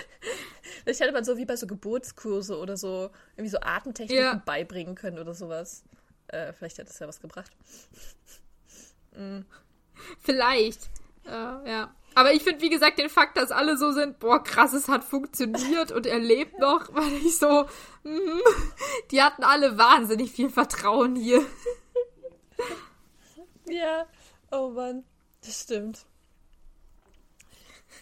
vielleicht 0.82 1.00
hätte 1.00 1.12
man 1.12 1.24
so 1.24 1.38
wie 1.38 1.46
bei 1.46 1.56
so 1.56 1.66
Geburtskurse 1.66 2.58
oder 2.58 2.76
so 2.76 3.08
irgendwie 3.36 3.50
so 3.50 3.60
Atemtechniken 3.60 4.22
ja. 4.22 4.42
beibringen 4.44 4.96
können 4.96 5.18
oder 5.18 5.32
sowas. 5.32 5.82
Äh, 6.28 6.52
vielleicht 6.52 6.78
hätte 6.78 6.90
es 6.90 6.98
ja 6.98 7.08
was 7.08 7.20
gebracht. 7.20 7.50
mhm. 9.16 9.44
Vielleicht. 10.20 10.80
Äh, 11.26 11.30
ja. 11.70 11.94
Aber 12.14 12.32
ich 12.32 12.42
finde, 12.42 12.60
wie 12.60 12.70
gesagt, 12.70 12.98
den 12.98 13.08
Fakt, 13.08 13.36
dass 13.36 13.50
alle 13.50 13.76
so 13.76 13.90
sind, 13.90 14.20
boah, 14.20 14.42
krass, 14.42 14.72
es 14.72 14.88
hat 14.88 15.02
funktioniert 15.02 15.90
und 15.90 16.06
er 16.06 16.20
lebt 16.20 16.58
noch, 16.58 16.88
weil 16.94 17.12
ich 17.24 17.38
so, 17.38 17.66
mm, 18.04 18.40
die 19.10 19.22
hatten 19.22 19.42
alle 19.42 19.76
wahnsinnig 19.78 20.32
viel 20.32 20.50
Vertrauen 20.50 21.16
hier. 21.16 21.44
Ja, 23.66 24.06
oh 24.52 24.70
Mann, 24.70 25.04
das 25.44 25.62
stimmt. 25.62 26.06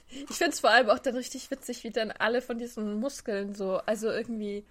Ich 0.09 0.37
finde 0.37 0.53
es 0.53 0.61
vor 0.61 0.71
allem 0.71 0.91
auch 0.91 0.99
dann 0.99 1.17
richtig 1.17 1.51
witzig, 1.51 1.85
wie 1.85 1.91
dann 1.91 2.11
alle 2.11 2.43
von 2.43 2.59
diesen 2.59 3.01
Muskeln 3.01 3.55
so, 3.55 3.79
also 3.79 4.11
irgendwie, 4.11 4.67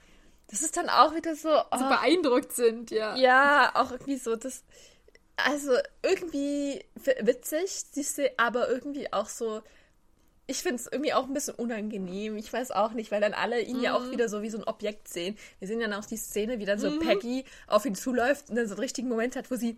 das 0.51 0.61
ist 0.61 0.75
dann 0.77 0.89
auch 0.89 1.15
wieder 1.15 1.35
so. 1.35 1.49
Oh, 1.49 1.77
so 1.77 1.87
beeindruckt 1.87 2.53
sind, 2.53 2.91
ja. 2.91 3.15
Ja, 3.15 3.71
auch 3.73 3.91
irgendwie 3.91 4.17
so, 4.17 4.35
das. 4.35 4.63
Also 5.37 5.71
irgendwie 6.03 6.83
witzig, 7.21 7.83
siehst 7.91 8.21
aber 8.37 8.69
irgendwie 8.69 9.11
auch 9.11 9.27
so. 9.27 9.61
Ich 10.47 10.57
finde 10.57 10.75
es 10.75 10.87
irgendwie 10.91 11.13
auch 11.13 11.23
ein 11.23 11.33
bisschen 11.33 11.55
unangenehm. 11.55 12.37
Ich 12.37 12.51
weiß 12.51 12.71
auch 12.71 12.91
nicht, 12.91 13.11
weil 13.11 13.21
dann 13.21 13.33
alle 13.33 13.61
ihn 13.61 13.77
mhm. 13.77 13.83
ja 13.83 13.95
auch 13.95 14.01
mhm. 14.01 14.11
wieder 14.11 14.27
so 14.27 14.41
wie 14.41 14.49
so 14.49 14.57
ein 14.57 14.65
Objekt 14.65 15.07
sehen. 15.07 15.37
Wir 15.59 15.67
sehen 15.67 15.79
dann 15.79 15.93
auch 15.93 16.05
die 16.05 16.17
Szene, 16.17 16.59
wie 16.59 16.65
dann 16.65 16.77
so 16.77 16.89
mhm. 16.89 16.99
Peggy 16.99 17.45
auf 17.67 17.85
ihn 17.85 17.95
zuläuft 17.95 18.49
und 18.49 18.57
dann 18.57 18.67
so 18.67 18.73
einen 18.73 18.81
richtigen 18.81 19.07
Moment 19.07 19.37
hat, 19.37 19.49
wo 19.49 19.55
sie 19.55 19.77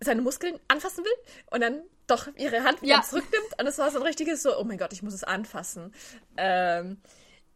seine 0.00 0.22
Muskeln 0.22 0.58
anfassen 0.68 1.04
will 1.04 1.12
und 1.50 1.60
dann 1.60 1.82
doch 2.06 2.28
ihre 2.36 2.64
Hand 2.64 2.80
wieder 2.80 2.96
ja. 2.96 3.02
zurücknimmt. 3.02 3.60
Und 3.60 3.66
es 3.66 3.78
war 3.78 3.90
so 3.90 3.98
ein 3.98 4.06
richtiges 4.06 4.42
so, 4.42 4.58
oh 4.58 4.64
mein 4.64 4.78
Gott, 4.78 4.92
ich 4.92 5.02
muss 5.02 5.14
es 5.14 5.24
anfassen. 5.24 5.92
Ähm, 6.36 6.98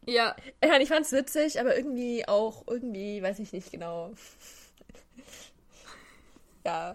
ja. 0.06 0.34
Ja, 0.64 0.80
ich 0.80 0.88
fand's 0.88 1.12
witzig, 1.12 1.60
aber 1.60 1.76
irgendwie 1.76 2.26
auch, 2.26 2.64
irgendwie, 2.66 3.22
weiß 3.22 3.38
ich 3.40 3.52
nicht 3.52 3.70
genau. 3.72 4.12
ja. 6.64 6.94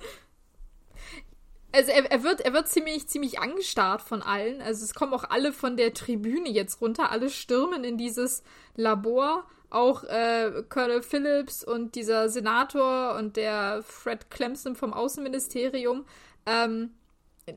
Also 1.73 1.91
er, 1.91 2.11
er, 2.11 2.23
wird, 2.23 2.41
er 2.41 2.53
wird 2.53 2.67
ziemlich, 2.67 3.07
ziemlich 3.07 3.39
angestarrt 3.39 4.01
von 4.01 4.21
allen. 4.21 4.61
Also 4.61 4.83
es 4.83 4.93
kommen 4.93 5.13
auch 5.13 5.29
alle 5.29 5.53
von 5.53 5.77
der 5.77 5.93
Tribüne 5.93 6.49
jetzt 6.49 6.81
runter. 6.81 7.11
Alle 7.11 7.29
stürmen 7.29 7.83
in 7.83 7.97
dieses 7.97 8.43
Labor. 8.75 9.45
Auch 9.69 10.03
äh, 10.03 10.63
Colonel 10.67 11.01
Phillips 11.01 11.63
und 11.63 11.95
dieser 11.95 12.27
Senator 12.27 13.15
und 13.15 13.37
der 13.37 13.83
Fred 13.83 14.29
Clemson 14.29 14.75
vom 14.75 14.93
Außenministerium. 14.93 16.05
Ähm, 16.45 16.93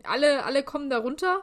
alle, 0.05 0.45
alle 0.45 0.63
kommen 0.63 0.91
da 0.91 0.99
runter. 0.99 1.43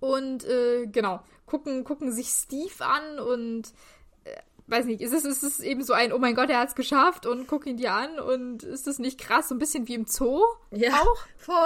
Und 0.00 0.44
äh, 0.44 0.86
genau, 0.86 1.20
gucken, 1.46 1.84
gucken 1.84 2.10
sich 2.10 2.28
Steve 2.28 2.84
an 2.84 3.18
und 3.18 3.72
äh, 4.24 4.36
weiß 4.66 4.86
nicht, 4.86 5.02
ist 5.02 5.12
es, 5.12 5.24
ist 5.24 5.42
es 5.42 5.60
eben 5.60 5.82
so 5.82 5.92
ein, 5.92 6.12
oh 6.12 6.18
mein 6.18 6.34
Gott, 6.34 6.48
er 6.48 6.58
hat 6.58 6.70
es 6.70 6.74
geschafft 6.74 7.26
und 7.26 7.46
guck 7.46 7.66
ihn 7.66 7.76
dir 7.76 7.92
an 7.92 8.18
und 8.18 8.62
ist 8.62 8.86
das 8.86 8.98
nicht 8.98 9.20
krass, 9.20 9.48
so 9.48 9.54
ein 9.54 9.58
bisschen 9.58 9.86
wie 9.88 9.94
im 9.94 10.06
Zoo 10.06 10.42
ja, 10.70 11.02
auch? 11.02 11.18
voll. 11.36 11.56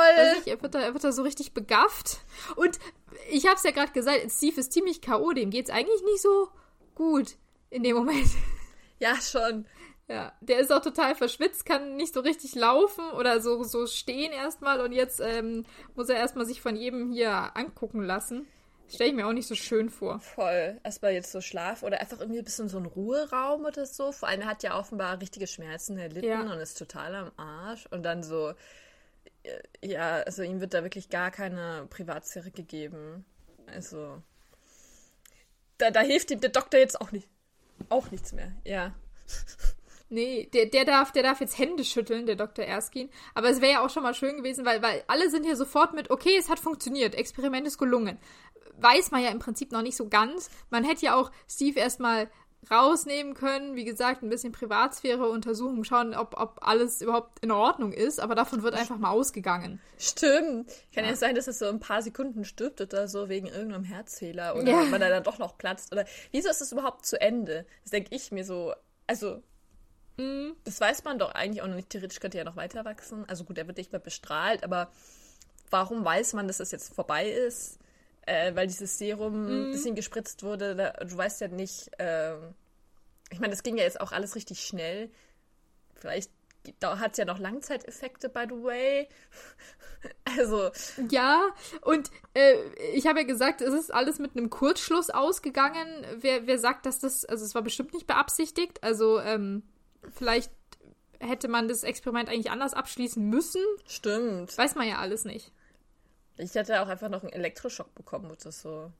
Ich, 0.41 0.49
er 0.49 0.61
wird 0.61 0.75
da, 0.75 0.81
er 0.81 0.93
wird 0.95 1.05
da 1.05 1.13
so 1.13 1.23
richtig 1.23 1.53
begafft 1.55 2.19
und 2.57 2.79
ich 3.31 3.47
hab's 3.47 3.63
ja 3.63 3.71
gerade 3.71 3.93
gesagt, 3.93 4.31
Steve 4.31 4.61
ist 4.61 4.73
ziemlich 4.73 5.01
K.O., 5.01 5.33
dem 5.33 5.51
geht's 5.51 5.71
eigentlich 5.71 6.03
nicht 6.03 6.23
so 6.23 6.49
gut 6.95 7.37
in 7.71 7.83
dem 7.83 7.97
Moment. 7.97 8.29
Ja, 9.01 9.17
schon. 9.17 9.67
Ja, 10.09 10.33
der 10.41 10.59
ist 10.59 10.71
auch 10.71 10.83
total 10.83 11.15
verschwitzt, 11.15 11.65
kann 11.65 11.97
nicht 11.97 12.13
so 12.13 12.21
richtig 12.21 12.55
laufen 12.55 13.11
oder 13.13 13.41
so, 13.41 13.65
so 13.65 13.87
stehen 13.87 14.33
erstmal 14.33 14.81
und 14.81 14.93
jetzt 14.93 15.21
ähm, 15.21 15.65
muss 15.95 16.11
er 16.11 16.17
erstmal 16.17 16.45
sich 16.45 16.61
von 16.61 16.77
jedem 16.77 17.11
hier 17.11 17.57
angucken 17.57 18.03
lassen. 18.03 18.47
Stelle 18.87 19.11
ich 19.11 19.17
mir 19.17 19.27
auch 19.27 19.33
nicht 19.33 19.49
so 19.49 19.55
schön 19.55 19.89
vor. 19.89 20.21
Voll. 20.21 20.79
Erstmal 20.85 21.13
jetzt 21.13 21.33
so 21.33 21.41
Schlaf 21.41 21.83
oder 21.83 22.01
einfach 22.01 22.21
irgendwie 22.21 22.41
ein 22.41 22.45
bisschen 22.45 22.69
so 22.69 22.79
ein 22.79 22.85
Ruheraum 22.85 23.65
oder 23.65 23.87
so. 23.87 24.13
Vor 24.13 24.29
allem 24.29 24.43
er 24.43 24.47
hat 24.47 24.63
ja 24.63 24.79
offenbar 24.79 25.21
richtige 25.21 25.47
Schmerzen 25.47 25.97
erlitten 25.97 26.29
ja. 26.29 26.41
und 26.41 26.59
ist 26.59 26.79
total 26.79 27.15
am 27.15 27.33
Arsch. 27.39 27.87
Und 27.87 28.03
dann 28.03 28.23
so, 28.23 28.53
äh, 29.43 29.59
ja, 29.83 30.17
also 30.21 30.43
ihm 30.43 30.61
wird 30.61 30.75
da 30.75 30.83
wirklich 30.83 31.09
gar 31.09 31.31
keine 31.31 31.87
Privatsphäre 31.89 32.51
gegeben. 32.51 33.25
Also, 33.67 34.23
da, 35.79 35.91
da 35.91 36.01
hilft 36.01 36.31
ihm 36.31 36.41
der 36.41 36.51
Doktor 36.51 36.79
jetzt 36.79 37.01
auch 37.01 37.11
nicht. 37.11 37.29
Auch 37.89 38.11
nichts 38.11 38.33
mehr, 38.33 38.53
ja. 38.65 38.95
Nee, 40.15 40.49
der, 40.55 40.67
der, 40.67 40.85
darf, 40.85 41.11
der 41.11 41.25
darf 41.25 41.41
jetzt 41.41 41.59
Hände 41.59 41.83
schütteln, 41.83 42.25
der 42.27 42.37
Dr. 42.37 42.65
Erskine. 42.65 43.11
Aber 43.35 43.51
es 43.51 43.61
wäre 43.61 43.73
ja 43.73 43.85
auch 43.85 43.91
schon 43.91 44.05
mal 44.05 44.15
schön 44.15 44.37
gewesen, 44.37 44.65
weil, 44.65 44.81
weil 44.81 45.03
alle 45.09 45.29
sind 45.29 45.45
hier 45.45 45.57
sofort 45.57 45.93
mit, 45.93 46.09
okay, 46.11 46.37
es 46.39 46.49
hat 46.49 46.61
funktioniert, 46.61 47.17
Experiment 47.17 47.67
ist 47.67 47.79
gelungen. 47.79 48.19
Weiß 48.79 49.11
man 49.11 49.23
ja 49.23 49.31
im 49.31 49.41
Prinzip 49.41 49.73
noch 49.73 49.83
nicht 49.83 49.97
so 49.97 50.09
ganz. 50.09 50.51
Man 50.71 50.85
hätte 50.85 51.07
ja 51.07 51.17
auch 51.17 51.33
Steve 51.49 51.81
erstmal 51.81 52.31
rausnehmen 52.71 53.35
können, 53.35 53.75
wie 53.75 53.85
gesagt, 53.85 54.23
ein 54.23 54.29
bisschen 54.29 54.53
Privatsphäre 54.53 55.29
untersuchen, 55.29 55.85
schauen, 55.85 56.15
ob, 56.15 56.41
ob 56.41 56.59
alles 56.63 57.03
überhaupt 57.03 57.41
in 57.41 57.51
Ordnung 57.51 57.93
ist, 57.93 58.21
aber 58.21 58.35
davon 58.35 58.63
wird 58.63 58.75
einfach 58.75 58.97
mal 58.97 59.11
ausgegangen. 59.11 59.81
Stimmt. 59.99 60.71
Kann 60.95 61.05
ja, 61.05 61.11
ja 61.11 61.17
sein, 61.17 61.35
dass 61.35 61.49
es 61.49 61.59
so 61.59 61.67
ein 61.67 61.81
paar 61.81 62.03
Sekunden 62.03 62.45
stirbt 62.45 62.81
oder 62.81 63.09
so 63.09 63.29
wegen 63.29 63.49
irgendeinem 63.49 63.85
Herzfehler 63.85 64.55
oder 64.55 64.71
ja. 64.71 64.93
wenn 64.93 65.03
er 65.03 65.11
dann 65.11 65.25
doch 65.25 65.39
noch 65.39 65.59
platzt 65.59 65.93
oder 65.93 66.07
wieso 66.31 66.49
ist 66.49 66.63
es 66.63 66.73
überhaupt 66.73 67.05
zu 67.05 67.21
Ende? 67.21 67.67
Das 67.83 67.91
denke 67.91 68.15
ich 68.15 68.33
mir 68.33 68.45
so, 68.45 68.73
also. 69.07 69.43
Das 70.17 70.81
weiß 70.81 71.05
man 71.05 71.19
doch 71.19 71.33
eigentlich 71.33 71.63
auch 71.63 71.67
noch 71.67 71.75
nicht. 71.75 71.91
Theoretisch 71.91 72.21
könnte 72.21 72.39
er 72.39 72.45
ja 72.45 72.51
noch 72.51 72.57
weiter 72.57 72.85
wachsen. 72.85 73.25
Also 73.29 73.45
gut, 73.45 73.59
er 73.59 73.67
wird 73.67 73.79
nicht 73.79 73.93
mehr 73.93 74.01
bestrahlt, 74.01 74.63
aber 74.63 74.91
warum 75.71 76.05
weiß 76.05 76.35
man, 76.35 76.47
dass 76.47 76.59
das 76.59 76.71
jetzt 76.71 76.95
vorbei 76.95 77.29
ist? 77.29 77.79
Äh, 78.27 78.55
weil 78.55 78.67
dieses 78.67 78.97
Serum, 78.97 79.69
mhm. 79.69 79.73
das 79.73 79.85
ihm 79.85 79.95
gespritzt 79.95 80.43
wurde, 80.43 80.77
da, 80.77 80.93
du 80.93 81.17
weißt 81.17 81.41
ja 81.41 81.49
nicht, 81.49 81.91
äh, 81.99 82.37
ich 83.31 83.41
meine, 83.41 83.51
das 83.51 83.63
ging 83.63 83.77
ja 83.77 83.85
jetzt 83.85 84.01
auch 84.01 84.13
alles 84.13 84.35
richtig 84.35 84.61
schnell. 84.61 85.11
Vielleicht 85.95 86.31
hat 86.83 87.13
es 87.13 87.19
ja 87.19 87.25
noch 87.25 87.39
Langzeiteffekte, 87.39 88.29
by 88.29 88.47
the 88.49 88.63
way. 88.63 89.09
also. 90.39 90.71
Ja, 91.11 91.49
und 91.83 92.11
äh, 92.33 92.55
ich 92.95 93.07
habe 93.07 93.21
ja 93.21 93.27
gesagt, 93.27 93.61
es 93.61 93.75
ist 93.75 93.93
alles 93.93 94.19
mit 94.19 94.37
einem 94.37 94.49
Kurzschluss 94.49 95.11
ausgegangen. 95.11 96.07
Wer, 96.17 96.47
wer 96.47 96.59
sagt, 96.59 96.87
dass 96.87 97.01
das, 97.01 97.25
also 97.25 97.45
es 97.45 97.55
war 97.55 97.63
bestimmt 97.63 97.93
nicht 97.93 98.07
beabsichtigt. 98.07 98.83
Also, 98.83 99.21
ähm, 99.21 99.63
vielleicht 100.13 100.51
hätte 101.21 101.49
man 101.49 101.69
das 101.69 101.83
Experiment 101.83 102.29
eigentlich 102.29 102.51
anders 102.51 102.75
abschließen 102.75 103.29
müssen. 103.29 103.63
Stimmt. 103.87 104.57
Weiß 104.57 104.75
man 104.75 104.89
ja 104.89 104.99
alles 104.99 105.25
nicht. 105.25 105.53
Ich 106.37 106.55
hätte 106.55 106.83
auch 106.83 106.89
einfach 106.89 107.09
noch 107.09 107.23
einen 107.23 107.33
Elektroschock 107.33 107.95
bekommen 107.95 108.31
oder 108.31 108.53
so. 108.53 108.91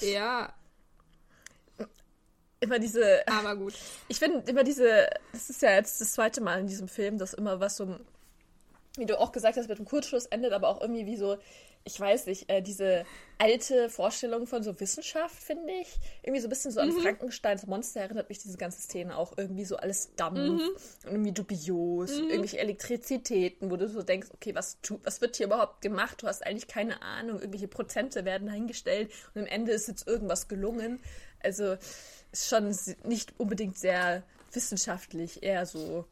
ja. 0.00 0.52
Immer 2.60 2.78
diese. 2.78 3.26
Aber 3.28 3.56
gut. 3.56 3.74
Ich 4.08 4.18
finde 4.18 4.50
immer 4.50 4.64
diese. 4.64 5.08
Das 5.32 5.50
ist 5.50 5.62
ja 5.62 5.70
jetzt 5.72 6.00
das 6.00 6.14
zweite 6.14 6.40
Mal 6.40 6.60
in 6.60 6.66
diesem 6.66 6.88
Film, 6.88 7.18
dass 7.18 7.34
immer 7.34 7.60
was 7.60 7.76
so. 7.76 7.98
Wie 8.96 9.06
du 9.06 9.18
auch 9.18 9.32
gesagt 9.32 9.56
hast, 9.56 9.68
mit 9.68 9.78
einem 9.78 9.86
Kurzschluss 9.86 10.26
endet, 10.26 10.52
aber 10.52 10.68
auch 10.68 10.80
irgendwie 10.80 11.04
wie 11.04 11.16
so 11.16 11.36
ich 11.86 12.00
weiß 12.00 12.26
nicht, 12.26 12.50
äh, 12.50 12.62
diese 12.62 13.04
alte 13.38 13.90
Vorstellung 13.90 14.46
von 14.46 14.62
so 14.62 14.80
Wissenschaft, 14.80 15.36
finde 15.36 15.70
ich. 15.72 15.88
Irgendwie 16.22 16.40
so 16.40 16.46
ein 16.46 16.50
bisschen 16.50 16.70
so 16.70 16.80
an 16.80 16.88
mhm. 16.88 17.00
Frankensteins 17.00 17.66
Monster 17.66 18.00
erinnert 18.00 18.30
mich 18.30 18.38
diese 18.38 18.56
ganze 18.56 18.80
Szene 18.80 19.16
auch 19.16 19.36
irgendwie 19.36 19.66
so 19.66 19.76
alles 19.76 20.14
Dampf 20.16 20.38
mhm. 20.38 20.60
und 21.04 21.12
irgendwie 21.12 21.32
dubios, 21.32 22.10
mhm. 22.10 22.30
irgendwelche 22.30 22.58
Elektrizitäten, 22.58 23.70
wo 23.70 23.76
du 23.76 23.88
so 23.88 24.02
denkst, 24.02 24.28
okay, 24.32 24.54
was, 24.54 24.80
tu, 24.80 24.98
was 25.04 25.20
wird 25.20 25.36
hier 25.36 25.46
überhaupt 25.46 25.82
gemacht? 25.82 26.22
Du 26.22 26.26
hast 26.26 26.46
eigentlich 26.46 26.68
keine 26.68 27.02
Ahnung, 27.02 27.38
irgendwelche 27.38 27.68
Prozente 27.68 28.24
werden 28.24 28.46
dahingestellt 28.46 29.12
und 29.34 29.42
am 29.42 29.46
Ende 29.46 29.72
ist 29.72 29.88
jetzt 29.88 30.06
irgendwas 30.08 30.48
gelungen. 30.48 31.00
Also 31.42 31.76
ist 32.32 32.48
schon 32.48 32.74
nicht 33.04 33.34
unbedingt 33.38 33.78
sehr 33.78 34.22
wissenschaftlich, 34.52 35.42
eher 35.42 35.66
so, 35.66 36.06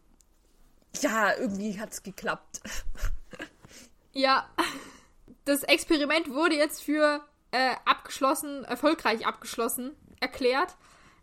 ja, 1.00 1.34
irgendwie 1.34 1.80
hat 1.80 1.92
es 1.92 2.02
geklappt. 2.02 2.60
Ja, 4.14 4.46
das 5.44 5.62
Experiment 5.62 6.30
wurde 6.30 6.56
jetzt 6.56 6.82
für 6.82 7.20
äh, 7.50 7.74
abgeschlossen, 7.84 8.64
erfolgreich 8.64 9.26
abgeschlossen 9.26 9.92
erklärt. 10.20 10.76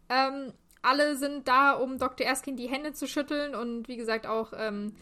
Ähm, 0.10 0.54
alle 0.82 1.18
sind 1.18 1.48
da, 1.48 1.74
um 1.74 1.98
Dr. 1.98 2.26
Erskine 2.26 2.58
die 2.58 2.70
Hände 2.70 2.94
zu 2.94 3.08
schütteln 3.08 3.56
und 3.56 3.88
wie 3.88 3.98
gesagt 3.98 4.26
auch 4.26 4.54
ähm, 4.56 4.96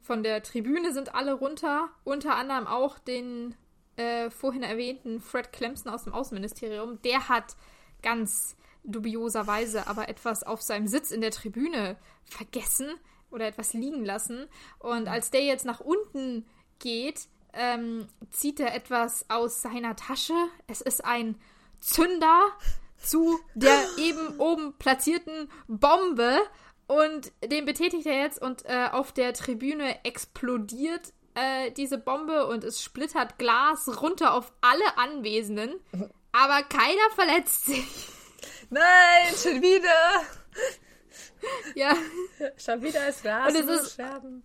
von 0.00 0.22
der 0.22 0.42
Tribüne 0.42 0.92
sind 0.92 1.14
alle 1.14 1.32
runter. 1.32 1.88
Unter 2.04 2.34
anderem 2.34 2.66
auch 2.66 2.98
den 2.98 3.54
äh, 3.96 4.30
vorhin 4.30 4.62
erwähnten 4.62 5.20
Fred 5.20 5.52
Clemson 5.52 5.92
aus 5.92 6.04
dem 6.04 6.12
Außenministerium. 6.12 7.00
Der 7.02 7.28
hat 7.28 7.56
ganz 8.02 8.56
dubioserweise 8.84 9.86
aber 9.86 10.08
etwas 10.08 10.42
auf 10.42 10.60
seinem 10.60 10.88
Sitz 10.88 11.12
in 11.12 11.20
der 11.20 11.30
Tribüne 11.30 11.96
vergessen 12.24 12.90
oder 13.30 13.46
etwas 13.46 13.72
liegen 13.72 14.04
lassen. 14.04 14.48
Und 14.80 15.08
als 15.08 15.30
der 15.30 15.44
jetzt 15.44 15.64
nach 15.64 15.80
unten 15.80 16.46
geht, 16.78 17.28
ähm, 17.52 18.06
zieht 18.30 18.60
er 18.60 18.74
etwas 18.74 19.26
aus 19.28 19.62
seiner 19.62 19.96
Tasche. 19.96 20.34
Es 20.66 20.80
ist 20.80 21.04
ein 21.04 21.40
Zünder 21.80 22.50
zu 22.98 23.38
der 23.54 23.84
eben 23.98 24.38
oben 24.38 24.74
platzierten 24.78 25.50
Bombe. 25.68 26.38
Und 26.86 27.32
den 27.44 27.64
betätigt 27.64 28.06
er 28.06 28.20
jetzt 28.20 28.40
und 28.40 28.64
äh, 28.66 28.88
auf 28.90 29.12
der 29.12 29.32
Tribüne 29.32 30.04
explodiert 30.04 31.12
äh, 31.34 31.70
diese 31.72 31.96
Bombe 31.96 32.46
und 32.46 32.64
es 32.64 32.82
splittert 32.82 33.38
Glas 33.38 34.02
runter 34.02 34.34
auf 34.34 34.52
alle 34.60 34.98
Anwesenden. 34.98 35.74
Aber 36.32 36.62
keiner 36.62 37.10
verletzt 37.14 37.66
sich. 37.66 38.08
Nein, 38.70 39.34
schon 39.40 39.62
wieder. 39.62 40.22
Ja. 41.74 41.94
Schon 42.56 42.82
wieder 42.82 43.08
ist 43.08 43.22
Glas 43.22 43.52
und 43.52 43.60
es 43.60 43.80
ist, 43.80 43.96
Scherben. 43.96 44.42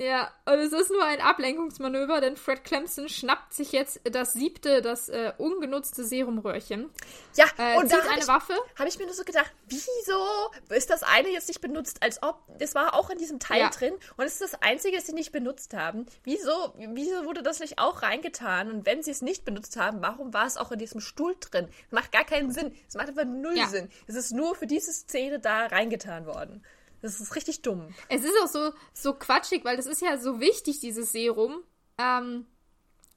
Ja, 0.00 0.30
und 0.44 0.60
es 0.60 0.72
ist 0.72 0.90
nur 0.90 1.04
ein 1.04 1.20
Ablenkungsmanöver, 1.20 2.20
denn 2.20 2.36
Fred 2.36 2.62
Clemson 2.62 3.08
schnappt 3.08 3.52
sich 3.52 3.72
jetzt 3.72 4.00
das 4.04 4.32
siebte, 4.32 4.80
das 4.80 5.08
äh, 5.08 5.32
ungenutzte 5.38 6.04
Serumröhrchen. 6.04 6.88
Ja, 7.34 7.46
äh, 7.58 7.76
und 7.76 7.88
zieht 7.88 8.06
eine 8.08 8.20
ich, 8.20 8.28
Waffe. 8.28 8.54
Habe 8.78 8.88
ich 8.88 8.96
mir 8.96 9.06
nur 9.06 9.14
so 9.14 9.24
gedacht, 9.24 9.52
wieso 9.66 10.52
ist 10.68 10.90
das 10.90 11.02
eine 11.02 11.30
jetzt 11.30 11.48
nicht 11.48 11.60
benutzt, 11.60 12.00
als 12.00 12.22
ob 12.22 12.38
das 12.60 12.76
war 12.76 12.94
auch 12.94 13.10
in 13.10 13.18
diesem 13.18 13.40
Teil 13.40 13.60
ja. 13.60 13.70
drin 13.70 13.92
und 14.16 14.24
es 14.24 14.34
ist 14.34 14.52
das 14.52 14.62
einzige, 14.62 14.96
das 14.96 15.06
sie 15.06 15.14
nicht 15.14 15.32
benutzt 15.32 15.74
haben. 15.74 16.06
Wieso, 16.22 16.74
wieso 16.76 17.24
wurde 17.24 17.42
das 17.42 17.58
nicht 17.58 17.80
auch 17.80 18.02
reingetan? 18.02 18.70
Und 18.70 18.86
wenn 18.86 19.02
sie 19.02 19.10
es 19.10 19.20
nicht 19.20 19.44
benutzt 19.44 19.76
haben, 19.76 20.00
warum 20.00 20.32
war 20.32 20.46
es 20.46 20.56
auch 20.58 20.70
in 20.70 20.78
diesem 20.78 21.00
Stuhl 21.00 21.34
drin? 21.40 21.66
Das 21.90 22.00
macht 22.00 22.12
gar 22.12 22.24
keinen 22.24 22.52
Sinn. 22.52 22.72
Es 22.86 22.94
macht 22.94 23.08
einfach 23.08 23.24
null 23.24 23.56
ja. 23.56 23.66
Sinn. 23.66 23.90
Es 24.06 24.14
ist 24.14 24.30
nur 24.30 24.54
für 24.54 24.68
diese 24.68 24.92
Szene 24.92 25.40
da 25.40 25.66
reingetan 25.66 26.24
worden. 26.26 26.62
Das 27.02 27.20
ist 27.20 27.34
richtig 27.36 27.62
dumm. 27.62 27.94
Es 28.08 28.24
ist 28.24 28.34
auch 28.42 28.48
so, 28.48 28.72
so 28.92 29.14
quatschig, 29.14 29.64
weil 29.64 29.76
das 29.76 29.86
ist 29.86 30.02
ja 30.02 30.18
so 30.18 30.40
wichtig, 30.40 30.80
dieses 30.80 31.12
Serum, 31.12 31.62
ähm, 31.98 32.46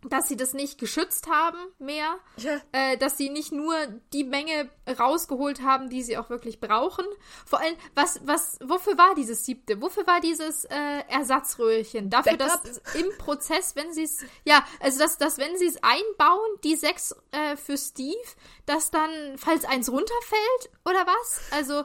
dass 0.09 0.27
sie 0.27 0.35
das 0.35 0.53
nicht 0.53 0.79
geschützt 0.79 1.27
haben 1.27 1.57
mehr. 1.77 2.17
Ja. 2.37 2.59
Äh, 2.71 2.97
dass 2.97 3.17
sie 3.17 3.29
nicht 3.29 3.51
nur 3.51 3.75
die 4.13 4.23
Menge 4.23 4.69
rausgeholt 4.99 5.61
haben, 5.61 5.89
die 5.89 6.01
sie 6.01 6.17
auch 6.17 6.29
wirklich 6.29 6.59
brauchen. 6.59 7.05
Vor 7.45 7.59
allem, 7.59 7.75
was, 7.93 8.19
was, 8.25 8.57
wofür 8.63 8.97
war 8.97 9.13
dieses 9.15 9.45
siebte? 9.45 9.81
Wofür 9.81 10.07
war 10.07 10.19
dieses 10.19 10.65
äh, 10.65 11.03
Ersatzröhrchen? 11.07 12.09
Dafür, 12.09 12.37
Backup. 12.37 12.63
dass 12.63 12.95
im 12.95 13.15
Prozess, 13.17 13.75
wenn 13.75 13.93
sie 13.93 14.03
es, 14.03 14.25
ja, 14.43 14.65
also 14.79 14.99
dass, 14.99 15.17
dass 15.17 15.37
wenn 15.37 15.55
sie 15.57 15.67
es 15.67 15.77
einbauen, 15.83 16.49
die 16.63 16.75
sechs 16.75 17.15
äh, 17.31 17.55
für 17.55 17.77
Steve, 17.77 18.17
dass 18.65 18.89
dann, 18.89 19.37
falls 19.37 19.65
eins 19.65 19.91
runterfällt, 19.91 20.71
oder 20.83 21.05
was? 21.05 21.41
Also, 21.51 21.83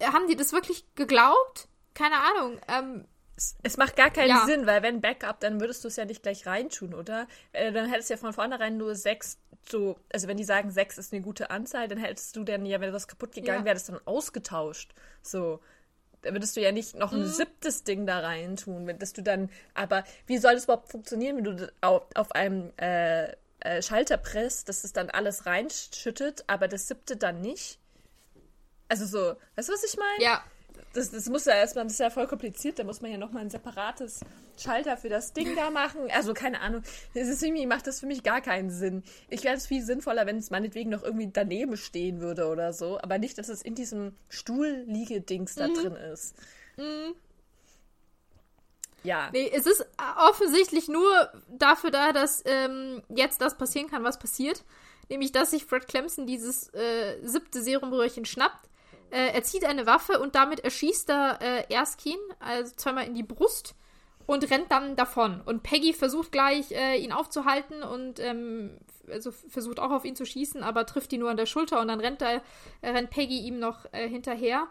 haben 0.00 0.28
die 0.28 0.36
das 0.36 0.52
wirklich 0.52 0.84
geglaubt? 0.94 1.68
Keine 1.94 2.16
Ahnung. 2.20 2.60
Ähm, 2.68 3.04
es, 3.36 3.56
es, 3.62 3.76
macht 3.76 3.96
gar 3.96 4.10
keinen 4.10 4.30
ja. 4.30 4.46
Sinn, 4.46 4.66
weil 4.66 4.82
wenn 4.82 5.00
Backup, 5.00 5.40
dann 5.40 5.60
würdest 5.60 5.84
du 5.84 5.88
es 5.88 5.96
ja 5.96 6.04
nicht 6.04 6.22
gleich 6.22 6.46
reintun, 6.46 6.94
oder? 6.94 7.26
Äh, 7.52 7.72
dann 7.72 7.88
hättest 7.88 8.10
du 8.10 8.14
ja 8.14 8.18
von 8.18 8.32
vornherein 8.32 8.76
nur 8.76 8.94
sechs 8.94 9.38
so, 9.70 9.98
also 10.12 10.28
wenn 10.28 10.36
die 10.36 10.44
sagen, 10.44 10.70
sechs 10.70 10.98
ist 10.98 11.12
eine 11.12 11.22
gute 11.22 11.50
Anzahl, 11.50 11.88
dann 11.88 11.98
hättest 11.98 12.34
du 12.36 12.44
dann 12.44 12.66
ja, 12.66 12.80
wenn 12.80 12.92
das 12.92 13.08
kaputt 13.08 13.32
gegangen 13.32 13.60
ja. 13.60 13.64
wäre, 13.66 13.74
das 13.74 13.86
dann 13.86 14.00
ausgetauscht. 14.04 14.94
So. 15.22 15.60
Da 16.22 16.32
würdest 16.32 16.56
du 16.56 16.60
ja 16.60 16.72
nicht 16.72 16.96
noch 16.96 17.12
ein 17.12 17.20
mhm. 17.20 17.26
siebtes 17.26 17.84
Ding 17.84 18.04
da 18.04 18.18
reintun, 18.18 18.98
dass 18.98 19.12
du 19.12 19.22
dann, 19.22 19.50
aber 19.74 20.02
wie 20.26 20.38
soll 20.38 20.54
das 20.54 20.64
überhaupt 20.64 20.90
funktionieren, 20.90 21.36
wenn 21.36 21.44
du 21.44 21.72
auf, 21.80 22.06
auf 22.14 22.32
einem 22.32 22.72
äh, 22.76 23.34
äh, 23.60 23.82
Schalter 23.82 24.16
presst, 24.16 24.68
dass 24.68 24.82
es 24.82 24.92
dann 24.92 25.10
alles 25.10 25.46
reinschüttet, 25.46 26.42
aber 26.48 26.66
das 26.66 26.88
siebte 26.88 27.16
dann 27.16 27.40
nicht? 27.40 27.78
Also 28.88 29.06
so, 29.06 29.34
weißt 29.56 29.68
du, 29.68 29.72
was 29.72 29.84
ich 29.84 29.96
meine? 29.98 30.22
Ja. 30.24 30.42
das, 30.94 31.10
das 31.10 31.28
muss 31.28 31.44
ja 31.44 31.54
erstmal, 31.54 31.84
das 31.84 31.92
ist 31.94 31.98
ja 32.00 32.10
voll 32.10 32.26
kompliziert, 32.26 32.78
da 32.78 32.84
muss 32.84 33.00
man 33.02 33.10
ja 33.10 33.18
nochmal 33.18 33.42
ein 33.42 33.50
separates 33.50 34.20
Schalter 34.56 34.96
für 34.96 35.08
das 35.08 35.32
Ding 35.34 35.54
da 35.54 35.70
machen. 35.70 36.10
Also 36.10 36.32
keine 36.34 36.60
Ahnung. 36.60 36.82
Das 37.14 37.28
ist 37.28 37.42
irgendwie, 37.42 37.66
macht 37.66 37.86
das 37.86 38.00
für 38.00 38.06
mich 38.06 38.22
gar 38.22 38.40
keinen 38.40 38.70
Sinn. 38.70 39.02
Ich 39.28 39.44
wäre 39.44 39.56
es 39.56 39.66
viel 39.66 39.84
sinnvoller, 39.84 40.26
wenn 40.26 40.38
es 40.38 40.50
meinetwegen 40.50 40.90
noch 40.90 41.02
irgendwie 41.02 41.30
daneben 41.32 41.76
stehen 41.76 42.20
würde 42.20 42.46
oder 42.48 42.72
so. 42.72 42.98
Aber 43.00 43.18
nicht, 43.18 43.38
dass 43.38 43.48
es 43.48 43.62
in 43.62 43.74
diesem 43.74 44.16
Stuhlliegedings 44.28 45.54
da 45.54 45.68
Mhm. 45.68 45.74
drin 45.74 45.96
ist. 45.96 46.34
Mhm. 46.76 47.14
Ja. 49.04 49.30
Nee, 49.32 49.50
es 49.54 49.66
ist 49.66 49.86
offensichtlich 50.18 50.88
nur 50.88 51.30
dafür 51.48 51.90
da, 51.90 52.12
dass 52.12 52.42
ähm, 52.46 53.02
jetzt 53.08 53.40
das 53.40 53.56
passieren 53.56 53.88
kann, 53.88 54.02
was 54.02 54.18
passiert. 54.18 54.64
Nämlich, 55.08 55.32
dass 55.32 55.52
sich 55.52 55.64
Fred 55.64 55.86
Clemson 55.88 56.26
dieses 56.26 56.68
äh, 56.74 57.16
siebte 57.22 57.62
Serumröhrchen 57.62 58.24
schnappt. 58.24 58.68
Äh, 59.10 59.32
er 59.34 59.42
zieht 59.42 59.64
eine 59.64 59.86
Waffe 59.86 60.18
und 60.20 60.34
damit 60.34 60.60
erschießt 60.60 61.10
er 61.10 61.38
äh, 61.40 61.72
Erskine, 61.72 62.18
also 62.40 62.74
zweimal 62.76 63.06
in 63.06 63.14
die 63.14 63.22
Brust 63.22 63.74
und 64.26 64.50
rennt 64.50 64.70
dann 64.70 64.96
davon. 64.96 65.40
Und 65.44 65.62
Peggy 65.62 65.94
versucht 65.94 66.32
gleich, 66.32 66.70
äh, 66.72 66.98
ihn 66.98 67.12
aufzuhalten 67.12 67.82
und 67.82 68.20
ähm, 68.20 68.78
also 69.10 69.30
versucht 69.30 69.80
auch 69.80 69.90
auf 69.90 70.04
ihn 70.04 70.16
zu 70.16 70.26
schießen, 70.26 70.62
aber 70.62 70.84
trifft 70.84 71.12
ihn 71.12 71.20
nur 71.20 71.30
an 71.30 71.38
der 71.38 71.46
Schulter 71.46 71.80
und 71.80 71.88
dann 71.88 72.00
rennt, 72.00 72.20
er, 72.20 72.42
äh, 72.82 72.90
rennt 72.90 73.10
Peggy 73.10 73.40
ihm 73.40 73.58
noch 73.58 73.86
äh, 73.92 74.06
hinterher. 74.08 74.66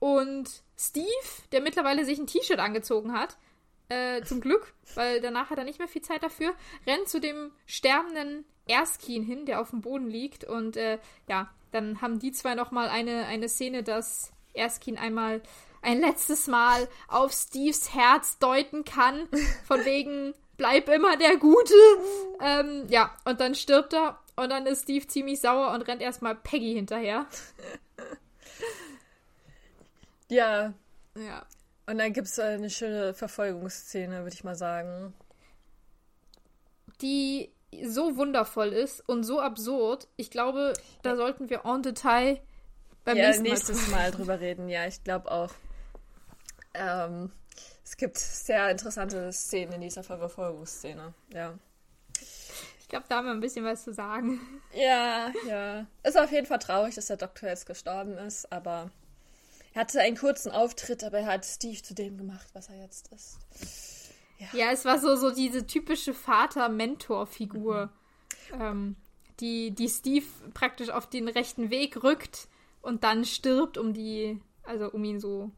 Und 0.00 0.50
Steve, 0.76 1.06
der 1.52 1.60
mittlerweile 1.62 2.04
sich 2.04 2.18
ein 2.18 2.26
T-Shirt 2.26 2.58
angezogen 2.58 3.12
hat, 3.12 3.36
äh, 3.88 4.22
zum 4.22 4.40
Glück, 4.40 4.74
weil 4.94 5.20
danach 5.20 5.50
hat 5.50 5.58
er 5.58 5.64
nicht 5.64 5.78
mehr 5.78 5.88
viel 5.88 6.02
Zeit 6.02 6.22
dafür, 6.22 6.54
rennt 6.86 7.08
zu 7.08 7.20
dem 7.20 7.52
sterbenden 7.66 8.44
Erskine 8.66 9.24
hin, 9.24 9.46
der 9.46 9.60
auf 9.60 9.70
dem 9.70 9.80
Boden 9.80 10.08
liegt. 10.08 10.44
Und 10.44 10.76
äh, 10.76 10.98
ja, 11.28 11.50
dann 11.72 12.00
haben 12.00 12.18
die 12.18 12.32
zwei 12.32 12.54
nochmal 12.54 12.88
eine, 12.88 13.26
eine 13.26 13.48
Szene, 13.48 13.82
dass 13.82 14.32
Erskine 14.54 15.00
einmal 15.00 15.42
ein 15.82 16.00
letztes 16.00 16.46
Mal 16.46 16.88
auf 17.08 17.32
Steves 17.32 17.94
Herz 17.94 18.38
deuten 18.38 18.84
kann. 18.84 19.28
Von 19.66 19.80
wegen, 19.84 20.34
bleib 20.56 20.88
immer 20.88 21.16
der 21.16 21.36
Gute. 21.36 21.74
Ähm, 22.40 22.86
ja, 22.88 23.14
und 23.24 23.40
dann 23.40 23.54
stirbt 23.54 23.92
er. 23.92 24.18
Und 24.36 24.50
dann 24.50 24.66
ist 24.66 24.82
Steve 24.84 25.06
ziemlich 25.06 25.40
sauer 25.40 25.72
und 25.72 25.82
rennt 25.82 26.02
erstmal 26.02 26.34
Peggy 26.34 26.74
hinterher. 26.74 27.26
Ja. 30.30 30.72
Ja. 31.16 31.46
Und 31.86 31.98
dann 31.98 32.12
gibt 32.12 32.28
es 32.28 32.38
eine 32.38 32.70
schöne 32.70 33.14
Verfolgungsszene, 33.14 34.22
würde 34.22 34.34
ich 34.34 34.44
mal 34.44 34.56
sagen. 34.56 35.14
die 37.00 37.52
so 37.82 38.16
wundervoll 38.16 38.68
ist 38.72 39.00
und 39.08 39.24
so 39.24 39.40
absurd. 39.40 40.08
Ich 40.16 40.30
glaube, 40.30 40.74
da 41.02 41.16
sollten 41.16 41.50
wir 41.50 41.64
en 41.64 41.82
Detail 41.82 42.40
beim 43.04 43.16
ja, 43.16 43.26
nächsten 43.26 43.42
Mal 43.42 43.50
nächstes 43.50 43.88
Mal 43.88 44.10
drüber 44.10 44.40
reden. 44.40 44.68
Ja, 44.68 44.86
ich 44.86 45.02
glaube 45.02 45.30
auch. 45.30 45.50
Ähm, 46.74 47.32
es 47.84 47.96
gibt 47.96 48.18
sehr 48.18 48.70
interessante 48.70 49.32
Szenen 49.32 49.74
in 49.74 49.80
dieser 49.82 50.02
Verfolgungsszene. 50.02 51.14
Ja. 51.32 51.58
Ich 52.80 52.88
glaube, 52.88 53.06
da 53.08 53.16
haben 53.16 53.26
wir 53.26 53.32
ein 53.32 53.40
bisschen 53.40 53.64
was 53.64 53.84
zu 53.84 53.92
sagen. 53.92 54.40
Ja, 54.72 55.32
ja. 55.48 55.86
Ist 56.02 56.18
auf 56.18 56.30
jeden 56.30 56.46
Fall 56.46 56.58
traurig, 56.58 56.94
dass 56.94 57.06
der 57.06 57.16
Doktor 57.16 57.48
jetzt 57.48 57.66
gestorben 57.66 58.16
ist, 58.18 58.50
aber 58.52 58.90
er 59.74 59.80
hatte 59.80 60.00
einen 60.00 60.16
kurzen 60.16 60.50
Auftritt, 60.52 61.04
aber 61.04 61.18
er 61.18 61.26
hat 61.26 61.44
Steve 61.44 61.82
zu 61.82 61.94
dem 61.94 62.16
gemacht, 62.16 62.48
was 62.52 62.68
er 62.68 62.76
jetzt 62.80 63.12
ist. 63.12 63.38
Ja, 64.52 64.70
es 64.72 64.84
war 64.84 64.98
so, 64.98 65.16
so 65.16 65.30
diese 65.30 65.66
typische 65.66 66.14
Vater-Mentor-Figur, 66.14 67.90
ähm, 68.58 68.96
die, 69.40 69.70
die 69.72 69.88
Steve 69.88 70.26
praktisch 70.52 70.90
auf 70.90 71.08
den 71.08 71.28
rechten 71.28 71.70
Weg 71.70 72.02
rückt 72.02 72.48
und 72.82 73.04
dann 73.04 73.24
stirbt, 73.24 73.78
um 73.78 73.92
die, 73.92 74.40
also 74.62 74.90
um 74.90 75.02
ihn 75.04 75.18
so 75.18 75.50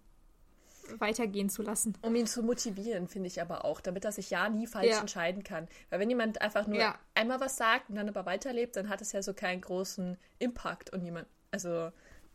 weitergehen 0.99 1.51
zu 1.51 1.63
lassen. 1.63 1.99
Um 2.03 2.15
ihn 2.15 2.27
zu 2.27 2.43
motivieren, 2.43 3.09
finde 3.09 3.27
ich 3.27 3.43
aber 3.43 3.65
auch, 3.65 3.81
damit 3.81 4.05
er 4.05 4.13
sich 4.13 4.31
ja 4.31 4.49
nie 4.49 4.67
falsch 4.67 4.93
Ja. 4.93 5.01
entscheiden 5.01 5.43
kann. 5.43 5.67
Weil 5.91 5.99
wenn 5.99 6.09
jemand 6.09 6.41
einfach 6.41 6.67
nur 6.67 6.79
Ja. 6.79 6.99
einmal 7.15 7.41
was 7.41 7.57
sagt 7.57 7.91
und 7.91 7.97
dann 7.97 8.09
aber 8.09 8.25
weiterlebt, 8.25 8.77
dann 8.77 8.89
hat 8.89 9.01
es 9.01 9.13
ja 9.13 9.21
so 9.23 9.35
keinen 9.35 9.61
großen 9.61 10.17
Impact 10.39 10.91
und 10.93 11.03
jemand, 11.03 11.27
also 11.51 11.91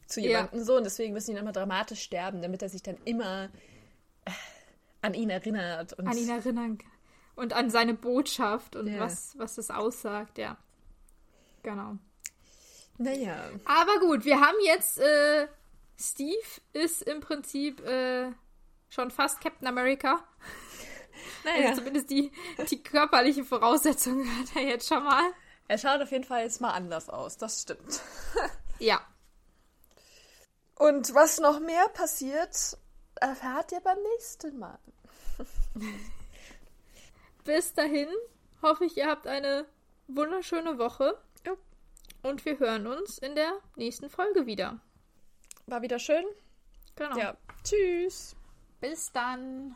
zu 0.07 0.21
Ja. 0.21 0.27
jemandem 0.29 0.63
so. 0.63 0.77
Und 0.77 0.83
deswegen 0.83 1.13
müssen 1.13 1.31
ihn 1.31 1.37
immer 1.37 1.51
dramatisch 1.51 2.01
sterben, 2.01 2.41
damit 2.41 2.61
er 2.61 2.69
sich 2.69 2.83
dann 2.83 2.97
immer 3.05 3.49
äh, 4.25 4.31
an 5.01 5.13
ihn 5.13 5.29
erinnert. 5.29 5.93
Und 5.93 6.07
An 6.07 6.17
ihn 6.17 6.29
erinnern 6.29 6.77
kann. 6.77 6.91
Und 7.35 7.53
an 7.53 7.69
seine 7.69 7.93
Botschaft 7.93 8.75
und 8.75 8.87
Ja. 8.87 8.99
was, 8.99 9.37
was 9.37 9.55
das 9.55 9.71
aussagt, 9.71 10.37
ja. 10.37 10.57
Genau. 11.63 11.97
naja. 12.97 13.49
Aber 13.65 13.99
gut, 13.99 14.25
wir 14.25 14.41
haben 14.41 14.57
jetzt, 14.63 14.99
äh, 14.99 15.47
Steve 15.99 16.35
ist 16.73 17.03
im 17.03 17.19
Prinzip 17.21 17.79
äh, 17.85 18.31
schon 18.89 19.11
fast 19.11 19.41
Captain 19.41 19.67
America. 19.67 20.23
Naja. 21.43 21.69
Also 21.69 21.79
zumindest 21.81 22.09
die, 22.09 22.31
die 22.69 22.81
körperliche 22.81 23.43
Voraussetzung 23.43 24.25
hat 24.39 24.55
er 24.55 24.63
jetzt 24.63 24.87
schon 24.87 25.03
mal. 25.03 25.23
Er 25.67 25.77
schaut 25.77 26.01
auf 26.01 26.11
jeden 26.11 26.23
Fall 26.23 26.43
jetzt 26.43 26.61
mal 26.61 26.71
anders 26.71 27.09
aus, 27.09 27.37
das 27.37 27.61
stimmt. 27.61 28.01
Ja. 28.79 28.99
Und 30.81 31.13
was 31.13 31.39
noch 31.39 31.59
mehr 31.59 31.87
passiert, 31.89 32.75
erfahrt 33.13 33.71
ihr 33.71 33.81
beim 33.81 34.01
nächsten 34.01 34.57
Mal. 34.57 34.79
Bis 37.43 37.75
dahin 37.75 38.07
hoffe 38.63 38.85
ich, 38.85 38.97
ihr 38.97 39.05
habt 39.05 39.27
eine 39.27 39.67
wunderschöne 40.07 40.79
Woche. 40.79 41.21
Ja. 41.45 41.53
Und 42.23 42.43
wir 42.45 42.57
hören 42.57 42.87
uns 42.87 43.19
in 43.19 43.35
der 43.35 43.53
nächsten 43.75 44.09
Folge 44.09 44.47
wieder. 44.47 44.79
War 45.67 45.83
wieder 45.83 45.99
schön. 45.99 46.25
Genau. 46.95 47.15
Ja. 47.15 47.37
Tschüss. 47.63 48.35
Bis 48.79 49.11
dann. 49.11 49.75